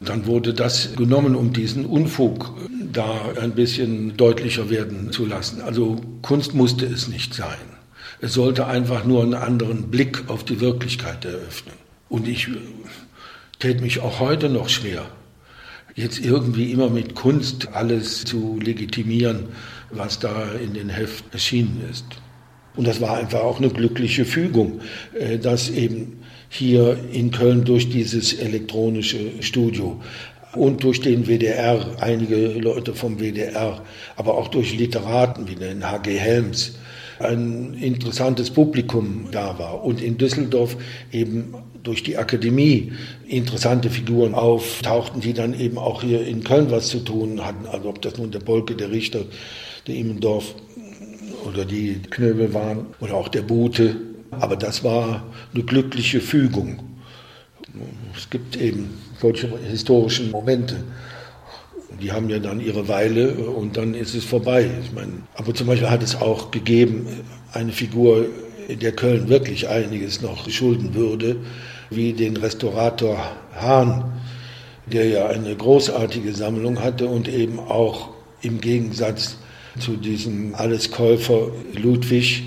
Dann 0.00 0.26
wurde 0.26 0.54
das 0.54 0.94
genommen, 0.96 1.34
um 1.34 1.52
diesen 1.52 1.84
Unfug 1.84 2.54
da 2.90 3.32
ein 3.38 3.52
bisschen 3.52 4.16
deutlicher 4.16 4.70
werden 4.70 5.12
zu 5.12 5.26
lassen. 5.26 5.60
Also 5.60 6.00
Kunst 6.22 6.54
musste 6.54 6.86
es 6.86 7.08
nicht 7.08 7.34
sein. 7.34 7.58
Es 8.22 8.32
sollte 8.32 8.66
einfach 8.66 9.04
nur 9.04 9.22
einen 9.22 9.34
anderen 9.34 9.90
Blick 9.90 10.24
auf 10.28 10.44
die 10.44 10.60
Wirklichkeit 10.60 11.24
eröffnen. 11.24 11.74
Und 12.08 12.26
ich 12.26 12.48
äh, 12.48 12.52
täte 13.58 13.82
mich 13.82 14.00
auch 14.00 14.20
heute 14.20 14.48
noch 14.48 14.68
schwer, 14.68 15.06
jetzt 15.94 16.24
irgendwie 16.24 16.72
immer 16.72 16.90
mit 16.90 17.14
Kunst 17.14 17.68
alles 17.72 18.24
zu 18.24 18.58
legitimieren, 18.60 19.46
was 19.90 20.18
da 20.18 20.52
in 20.52 20.74
den 20.74 20.88
Heft 20.88 21.24
erschienen 21.32 21.82
ist. 21.90 22.04
Und 22.76 22.86
das 22.86 23.00
war 23.00 23.16
einfach 23.16 23.40
auch 23.40 23.58
eine 23.58 23.68
glückliche 23.68 24.24
Fügung, 24.24 24.80
äh, 25.18 25.38
dass 25.38 25.70
eben 25.70 26.18
hier 26.48 26.98
in 27.12 27.30
Köln 27.30 27.64
durch 27.64 27.90
dieses 27.90 28.32
elektronische 28.32 29.42
Studio 29.42 30.00
und 30.54 30.82
durch 30.82 31.00
den 31.00 31.26
WDR, 31.26 31.96
einige 32.00 32.48
Leute 32.48 32.94
vom 32.94 33.18
WDR, 33.20 33.82
aber 34.16 34.36
auch 34.36 34.48
durch 34.48 34.76
Literaten 34.76 35.48
wie 35.48 35.54
den 35.54 35.88
H.G. 35.88 36.16
Helms, 36.16 36.76
ein 37.20 37.74
interessantes 37.74 38.50
Publikum 38.50 39.28
da 39.30 39.58
war 39.58 39.84
und 39.84 40.00
in 40.00 40.16
Düsseldorf 40.16 40.76
eben 41.12 41.54
durch 41.82 42.02
die 42.02 42.16
Akademie 42.18 42.92
interessante 43.26 43.90
Figuren 43.90 44.34
auftauchten, 44.34 45.20
die 45.20 45.32
dann 45.32 45.58
eben 45.58 45.78
auch 45.78 46.02
hier 46.02 46.26
in 46.26 46.44
Köln 46.44 46.70
was 46.70 46.88
zu 46.88 47.00
tun 47.00 47.44
hatten. 47.44 47.66
Also 47.66 47.88
ob 47.88 48.02
das 48.02 48.18
nun 48.18 48.30
der 48.30 48.40
Bolke, 48.40 48.74
der 48.74 48.90
Richter, 48.90 49.20
der 49.86 49.94
Immendorf 49.94 50.54
oder 51.46 51.64
die 51.64 52.00
Knöbel 52.10 52.52
waren 52.52 52.86
oder 53.00 53.14
auch 53.14 53.28
der 53.28 53.42
Bute. 53.42 53.96
Aber 54.30 54.56
das 54.56 54.84
war 54.84 55.24
eine 55.54 55.64
glückliche 55.64 56.20
Fügung. 56.20 56.80
Es 58.16 58.28
gibt 58.30 58.56
eben 58.56 58.90
solche 59.20 59.48
historischen 59.68 60.30
Momente. 60.30 60.76
Die 62.00 62.12
haben 62.12 62.30
ja 62.30 62.38
dann 62.38 62.60
ihre 62.60 62.88
Weile 62.88 63.34
und 63.34 63.76
dann 63.76 63.94
ist 63.94 64.14
es 64.14 64.24
vorbei. 64.24 64.68
Ich 64.84 64.92
meine, 64.92 65.12
aber 65.34 65.54
zum 65.54 65.66
Beispiel 65.66 65.90
hat 65.90 66.02
es 66.02 66.16
auch 66.16 66.50
gegeben, 66.50 67.06
eine 67.52 67.72
Figur, 67.72 68.26
der 68.68 68.92
Köln 68.92 69.28
wirklich 69.28 69.68
einiges 69.68 70.22
noch 70.22 70.48
schulden 70.48 70.94
würde, 70.94 71.36
wie 71.90 72.12
den 72.12 72.36
Restaurator 72.36 73.18
Hahn, 73.54 74.12
der 74.86 75.08
ja 75.08 75.26
eine 75.26 75.54
großartige 75.54 76.32
Sammlung 76.32 76.82
hatte 76.82 77.08
und 77.08 77.28
eben 77.28 77.58
auch 77.58 78.10
im 78.42 78.60
Gegensatz 78.60 79.36
zu 79.78 79.96
diesem 79.96 80.54
Alleskäufer 80.54 81.48
Ludwig 81.74 82.44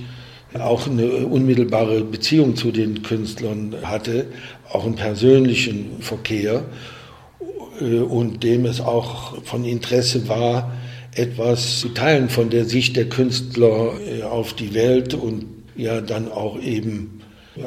auch 0.60 0.88
eine 0.88 1.08
unmittelbare 1.26 2.04
Beziehung 2.04 2.56
zu 2.56 2.72
den 2.72 3.02
Künstlern 3.02 3.76
hatte, 3.84 4.28
auch 4.72 4.86
einen 4.86 4.96
persönlichen 4.96 6.02
Verkehr 6.02 6.64
äh, 7.82 8.00
und 8.00 8.44
dem 8.44 8.66
es 8.66 8.80
auch 8.80 9.44
von 9.44 9.66
Interesse 9.66 10.28
war, 10.28 10.72
etwas 11.16 11.80
zu 11.80 11.90
teilen 11.90 12.30
von 12.30 12.50
der 12.50 12.66
Sicht 12.66 12.96
der 12.96 13.10
Künstler 13.10 13.94
äh, 14.08 14.24
auf 14.24 14.54
die 14.54 14.74
Welt 14.74 15.14
und 15.14 15.46
ja 15.76 16.02
dann 16.02 16.32
auch 16.32 16.60
eben 16.62 17.22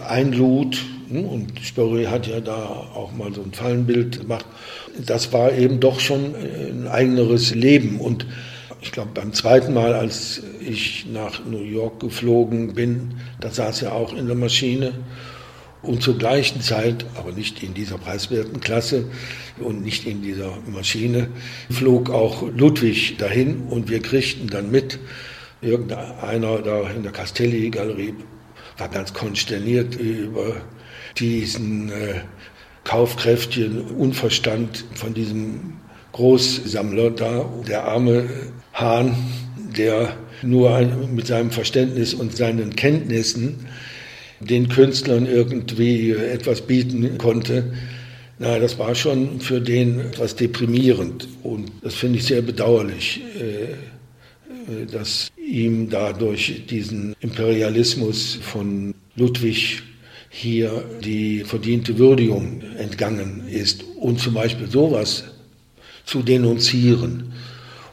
einlud. 0.09 0.79
Hm, 1.09 1.25
und 1.25 1.61
Spörri 1.61 2.05
hat 2.05 2.27
ja 2.27 2.41
da 2.41 2.57
auch 2.95 3.13
mal 3.13 3.33
so 3.33 3.43
ein 3.43 3.53
Fallenbild 3.53 4.21
gemacht. 4.21 4.47
Das 5.05 5.33
war 5.33 5.53
eben 5.53 5.81
doch 5.81 6.01
schon 6.01 6.35
ein 6.35 6.89
eigeneres 6.89 7.55
Leben. 7.55 8.01
Und 8.01 8.27
ich 8.81 8.93
glaube, 8.93 9.11
beim 9.15 9.33
zweiten 9.33 9.73
Mal, 9.75 9.95
als 9.95 10.43
ich 10.61 11.07
nach 11.13 11.45
New 11.45 11.63
York 11.63 12.01
geflogen 12.01 12.75
bin, 12.75 13.15
da 13.41 13.51
saß 13.51 13.83
er 13.83 13.95
auch 13.95 14.15
in 14.15 14.27
der 14.27 14.37
Maschine. 14.37 14.93
Und 15.83 16.03
zur 16.03 16.19
gleichen 16.19 16.61
Zeit, 16.63 17.05
aber 17.17 17.31
nicht 17.31 17.63
in 17.63 17.73
dieser 17.73 17.99
preiswerten 17.99 18.59
Klasse 18.61 19.05
und 19.61 19.85
nicht 19.85 20.05
in 20.07 20.21
dieser 20.21 20.59
Maschine, 20.67 21.29
flog 21.71 22.11
auch 22.11 22.43
Ludwig 22.57 23.17
dahin 23.19 23.63
und 23.71 23.89
wir 23.89 24.01
kriegten 24.01 24.49
dann 24.49 24.73
mit, 24.73 24.99
irgendeiner 25.63 26.59
da 26.59 26.91
in 26.91 27.05
der 27.05 27.13
Castelli-Galerie 27.13 28.15
war 28.79 28.89
ganz 28.89 29.13
konsterniert 29.13 29.95
über 29.95 30.57
diesen 31.19 31.91
äh, 31.91 32.21
kaufkräftigen 32.85 33.83
Unverstand 33.83 34.85
von 34.95 35.15
diesem 35.15 35.75
Großsammler 36.13 37.11
da, 37.11 37.51
der 37.67 37.85
arme 37.85 38.29
Hahn, 38.73 39.17
der 39.77 40.17
nur 40.43 40.81
mit 41.15 41.27
seinem 41.27 41.51
Verständnis 41.51 42.15
und 42.15 42.37
seinen 42.37 42.77
Kenntnissen 42.77 43.67
den 44.41 44.69
Künstlern 44.69 45.27
irgendwie 45.27 46.13
etwas 46.13 46.63
bieten 46.63 47.19
konnte. 47.19 47.73
Na, 48.39 48.59
das 48.59 48.79
war 48.79 48.95
schon 48.95 49.41
für 49.41 49.61
den 49.61 49.99
etwas 49.99 50.37
deprimierend 50.37 51.27
und 51.43 51.73
das 51.83 51.95
finde 51.95 52.19
ich 52.19 52.25
sehr 52.27 52.43
bedauerlich, 52.43 53.23
äh, 53.41 54.83
äh, 54.83 54.87
dass 54.93 55.31
ihm 55.37 55.89
dadurch 55.89 56.67
diesen 56.69 57.15
Imperialismus 57.21 58.39
von 58.43 58.95
Ludwig 59.15 59.83
hier 60.39 60.85
die 61.03 61.45
verdiente 61.45 61.97
Würdigung 61.97 62.61
entgangen 62.77 63.49
ist 63.49 63.85
und 63.99 64.21
zum 64.21 64.35
Beispiel 64.35 64.71
sowas 64.71 65.25
zu 66.05 66.23
denunzieren, 66.23 67.33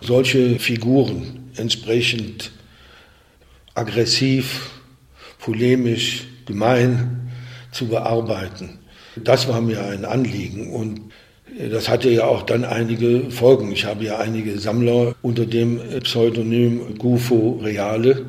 solche 0.02 0.60
Figuren 0.60 1.52
entsprechend 1.56 2.52
aggressiv, 3.76 4.72
polemisch 5.40 6.26
gemein 6.46 7.32
zu 7.72 7.88
bearbeiten. 7.88 8.80
Das 9.16 9.48
war 9.48 9.62
mir 9.62 9.82
ein 9.86 10.04
Anliegen 10.04 10.74
und 10.74 11.00
das 11.72 11.88
hatte 11.88 12.10
ja 12.10 12.26
auch 12.26 12.44
dann 12.44 12.66
einige 12.66 13.32
Folgen. 13.32 13.72
Ich 13.72 13.86
habe 13.86 14.04
ja 14.04 14.18
einige 14.18 14.60
Sammler 14.60 15.16
unter 15.22 15.46
dem 15.46 15.80
Pseudonym 16.02 16.98
Gufo 16.98 17.62
Reale, 17.64 18.26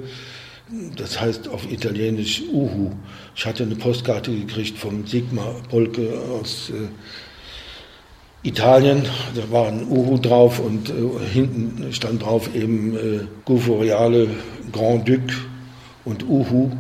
das 0.97 1.21
heißt 1.21 1.49
auf 1.49 1.71
Italienisch 1.71 2.43
Uhu. 2.53 2.93
Ich 3.37 3.47
hatte 3.47 3.65
eine 3.65 3.75
Postkarte 3.75 4.31
gekriegt 4.31 4.79
vom 4.79 5.07
Sigmar 5.07 5.57
Polke 5.69 6.09
aus 6.41 6.71
äh, 6.71 8.49
Italien. 8.49 9.03
Da 9.35 9.51
war 9.51 9.67
ein 9.67 9.89
Uhu 9.89 10.19
drauf 10.19 10.61
und 10.61 10.89
äh, 10.91 10.93
hinten 11.33 11.93
stand 11.93 12.23
drauf 12.23 12.55
eben 12.55 12.97
äh, 12.97 13.21
Gufo 13.45 13.81
Reale 13.81 14.29
Grand 14.71 15.09
Duc 15.09 15.23
und 16.05 16.23
Uhu 16.29 16.71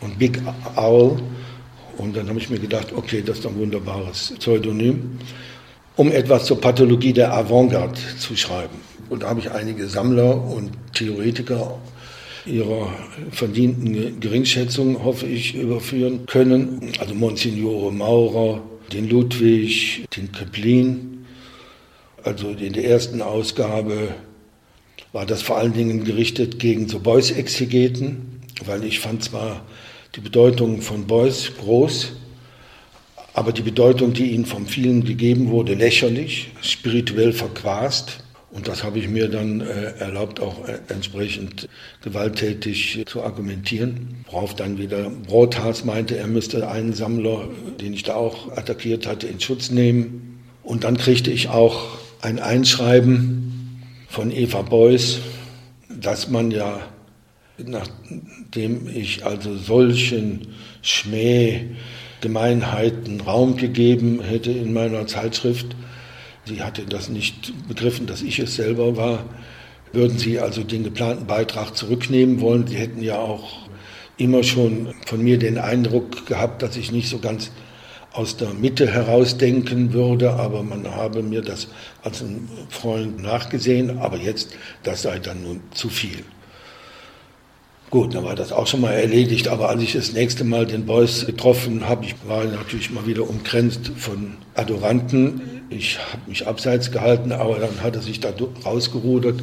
und 0.00 0.18
Big 0.18 0.42
Owl. 0.76 1.16
Und 1.96 2.16
dann 2.16 2.28
habe 2.28 2.38
ich 2.38 2.50
mir 2.50 2.58
gedacht, 2.58 2.92
okay, 2.94 3.22
das 3.24 3.38
ist 3.38 3.46
ein 3.46 3.56
wunderbares 3.56 4.34
Pseudonym, 4.38 5.18
um 5.96 6.12
etwas 6.12 6.44
zur 6.44 6.60
Pathologie 6.60 7.14
der 7.14 7.32
Avantgarde 7.32 7.98
zu 8.18 8.36
schreiben. 8.36 8.76
Und 9.08 9.22
da 9.22 9.30
habe 9.30 9.40
ich 9.40 9.50
einige 9.50 9.88
Sammler 9.88 10.36
und 10.36 10.70
Theoretiker 10.92 11.78
ihrer 12.46 12.92
verdienten 13.30 14.20
Geringschätzung, 14.20 15.02
hoffe 15.02 15.26
ich, 15.26 15.54
überführen 15.54 16.26
können. 16.26 16.92
Also 16.98 17.14
Monsignore 17.14 17.92
Maurer, 17.92 18.62
den 18.92 19.08
Ludwig, 19.08 20.04
den 20.16 20.32
Köplin. 20.32 21.26
Also 22.22 22.50
in 22.50 22.72
der 22.72 22.84
ersten 22.84 23.22
Ausgabe 23.22 24.14
war 25.12 25.26
das 25.26 25.42
vor 25.42 25.58
allen 25.58 25.72
Dingen 25.74 26.04
gerichtet 26.04 26.58
gegen 26.58 26.88
so 26.88 26.98
Beuys-Exegeten, 26.98 28.40
weil 28.64 28.84
ich 28.84 29.00
fand 29.00 29.22
zwar 29.24 29.64
die 30.16 30.20
Bedeutung 30.20 30.80
von 30.80 31.06
Beuys 31.06 31.52
groß, 31.60 32.12
aber 33.32 33.52
die 33.52 33.62
Bedeutung, 33.62 34.12
die 34.12 34.30
ihnen 34.30 34.46
von 34.46 34.66
vielen 34.66 35.04
gegeben 35.04 35.50
wurde, 35.50 35.74
lächerlich, 35.74 36.50
spirituell 36.62 37.32
verquast. 37.32 38.23
Und 38.54 38.68
das 38.68 38.84
habe 38.84 39.00
ich 39.00 39.08
mir 39.08 39.28
dann 39.28 39.60
äh, 39.60 39.96
erlaubt, 39.98 40.38
auch 40.38 40.68
äh, 40.68 40.78
entsprechend 40.88 41.68
gewalttätig 42.02 43.00
äh, 43.00 43.04
zu 43.04 43.22
argumentieren. 43.22 44.24
Worauf 44.30 44.54
dann 44.54 44.78
wieder 44.78 45.10
Brothas 45.10 45.84
meinte, 45.84 46.16
er 46.16 46.28
müsste 46.28 46.68
einen 46.68 46.92
Sammler, 46.92 47.48
den 47.80 47.92
ich 47.92 48.04
da 48.04 48.14
auch 48.14 48.56
attackiert 48.56 49.08
hatte, 49.08 49.26
in 49.26 49.40
Schutz 49.40 49.70
nehmen. 49.70 50.44
Und 50.62 50.84
dann 50.84 50.96
kriegte 50.96 51.32
ich 51.32 51.48
auch 51.48 51.98
ein 52.22 52.38
Einschreiben 52.38 53.82
von 54.08 54.30
Eva 54.30 54.62
Beuys, 54.62 55.18
dass 55.88 56.30
man 56.30 56.52
ja 56.52 56.80
nachdem 57.58 58.88
ich 58.88 59.26
also 59.26 59.56
solchen 59.56 60.54
Schmähgemeinheiten 60.82 63.20
Raum 63.20 63.56
gegeben 63.56 64.22
hätte 64.22 64.52
in 64.52 64.72
meiner 64.72 65.08
Zeitschrift, 65.08 65.74
sie 66.46 66.62
hatte 66.62 66.84
das 66.84 67.08
nicht 67.08 67.52
begriffen, 67.68 68.06
dass 68.06 68.22
ich 68.22 68.38
es 68.38 68.56
selber 68.56 68.96
war, 68.96 69.24
würden 69.92 70.18
sie 70.18 70.38
also 70.38 70.62
den 70.62 70.84
geplanten 70.84 71.26
Beitrag 71.26 71.76
zurücknehmen 71.76 72.40
wollen. 72.40 72.66
Sie 72.66 72.76
hätten 72.76 73.02
ja 73.02 73.18
auch 73.18 73.68
immer 74.16 74.42
schon 74.42 74.94
von 75.06 75.22
mir 75.22 75.38
den 75.38 75.58
Eindruck 75.58 76.26
gehabt, 76.26 76.62
dass 76.62 76.76
ich 76.76 76.92
nicht 76.92 77.08
so 77.08 77.18
ganz 77.18 77.50
aus 78.12 78.36
der 78.36 78.54
Mitte 78.54 78.92
herausdenken 78.92 79.92
würde, 79.92 80.34
aber 80.34 80.62
man 80.62 80.88
habe 80.94 81.22
mir 81.22 81.42
das 81.42 81.68
als 82.02 82.22
ein 82.22 82.48
Freund 82.70 83.20
nachgesehen, 83.20 83.98
aber 83.98 84.18
jetzt, 84.18 84.56
das 84.84 85.02
sei 85.02 85.18
dann 85.18 85.42
nun 85.42 85.60
zu 85.72 85.88
viel. 85.88 86.22
Gut, 87.90 88.14
dann 88.14 88.24
war 88.24 88.34
das 88.34 88.52
auch 88.52 88.66
schon 88.66 88.80
mal 88.80 88.92
erledigt, 88.92 89.48
aber 89.48 89.68
als 89.68 89.82
ich 89.82 89.92
das 89.92 90.12
nächste 90.12 90.44
Mal 90.44 90.66
den 90.66 90.86
Beuys 90.86 91.26
getroffen 91.26 91.88
habe, 91.88 92.04
ich 92.04 92.14
war 92.26 92.44
natürlich 92.44 92.90
mal 92.90 93.06
wieder 93.06 93.28
umgrenzt 93.28 93.92
von 93.96 94.34
Adoranten. 94.54 95.53
Ich 95.70 95.98
habe 95.98 96.22
mich 96.28 96.46
abseits 96.46 96.90
gehalten, 96.90 97.32
aber 97.32 97.58
dann 97.58 97.82
hat 97.82 97.96
er 97.96 98.02
sich 98.02 98.20
da 98.20 98.32
rausgerudert 98.64 99.42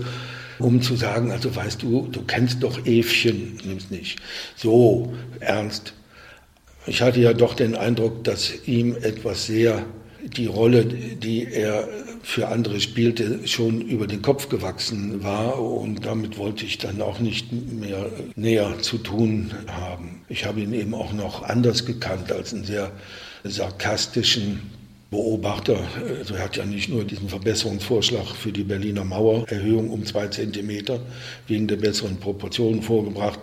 um 0.62 0.82
zu 0.82 0.96
sagen, 0.96 1.32
also 1.32 1.56
weißt 1.56 1.82
du, 1.82 2.08
du 2.12 2.22
kennst 2.22 2.64
doch 2.64 2.86
Evchen, 2.86 3.58
nimm's 3.66 3.90
nicht. 3.90 4.20
So 4.56 5.14
ernst. 5.40 5.94
Ich 6.88 7.02
hatte 7.02 7.20
ja 7.20 7.34
doch 7.34 7.54
den 7.54 7.76
Eindruck, 7.76 8.24
dass 8.24 8.68
ihm 8.68 8.96
etwas 8.96 9.46
sehr 9.46 9.86
die 10.24 10.46
Rolle, 10.46 10.86
die 10.86 11.48
er 11.52 11.88
für 12.24 12.48
andere 12.48 12.80
spielte, 12.80 13.48
schon 13.48 13.82
über 13.82 14.06
den 14.06 14.22
Kopf 14.22 14.50
gewachsen 14.50 15.24
war 15.24 15.60
und 15.60 16.06
damit 16.06 16.38
wollte 16.38 16.66
ich 16.66 16.78
dann 16.78 17.02
auch 17.02 17.20
nicht 17.20 17.52
mehr 17.52 18.08
näher 18.36 18.80
zu 18.82 19.00
tun 19.00 19.52
haben. 19.68 20.22
Ich 20.30 20.46
habe 20.46 20.62
ihn 20.62 20.74
eben 20.74 20.94
auch 20.94 21.14
noch 21.14 21.42
anders 21.42 21.86
gekannt 21.86 22.32
als 22.32 22.54
einen 22.54 22.66
sehr 22.66 22.92
sarkastischen 23.44 24.62
Beobachter. 25.12 25.78
Also 26.20 26.36
er 26.36 26.46
hat 26.46 26.56
ja 26.56 26.66
nicht 26.66 26.90
nur 26.90 27.04
diesen 27.04 27.28
Verbesserungsvorschlag 27.28 28.26
für 28.28 28.54
die 28.54 28.64
Berliner 28.64 29.04
Mauererhöhung 29.04 29.90
um 29.90 30.06
zwei 30.06 30.28
Zentimeter 30.28 31.02
wegen 31.48 31.68
der 31.68 31.76
besseren 31.76 32.18
Proportionen 32.18 32.82
vorgebracht, 32.82 33.42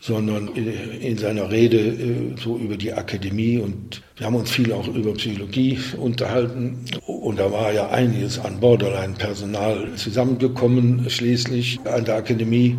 sondern 0.00 0.48
in 0.48 1.16
seiner 1.16 1.50
Rede 1.50 1.78
äh, 1.78 2.34
so 2.42 2.56
über 2.56 2.76
die 2.76 2.92
Akademie 2.92 3.58
und 3.58 4.02
wir 4.16 4.26
haben 4.26 4.34
uns 4.34 4.50
viel 4.50 4.72
auch 4.72 4.86
über 4.88 5.14
Psychologie 5.14 5.78
unterhalten 5.96 6.84
und 7.06 7.38
da 7.38 7.50
war 7.50 7.72
ja 7.72 7.88
einiges 7.90 8.38
an 8.38 8.60
Borderline-Personal 8.60 9.94
zusammengekommen 9.96 11.08
schließlich 11.08 11.80
an 11.84 12.04
der 12.04 12.16
Akademie 12.16 12.76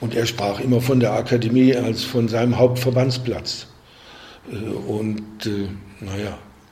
und 0.00 0.14
er 0.14 0.26
sprach 0.26 0.60
immer 0.60 0.80
von 0.80 1.00
der 1.00 1.12
Akademie 1.12 1.74
als 1.74 2.04
von 2.04 2.28
seinem 2.28 2.58
Hauptverbandsplatz 2.58 3.66
äh, 4.52 4.56
und 4.56 5.46
äh, 5.46 5.68
naja, 6.00 6.38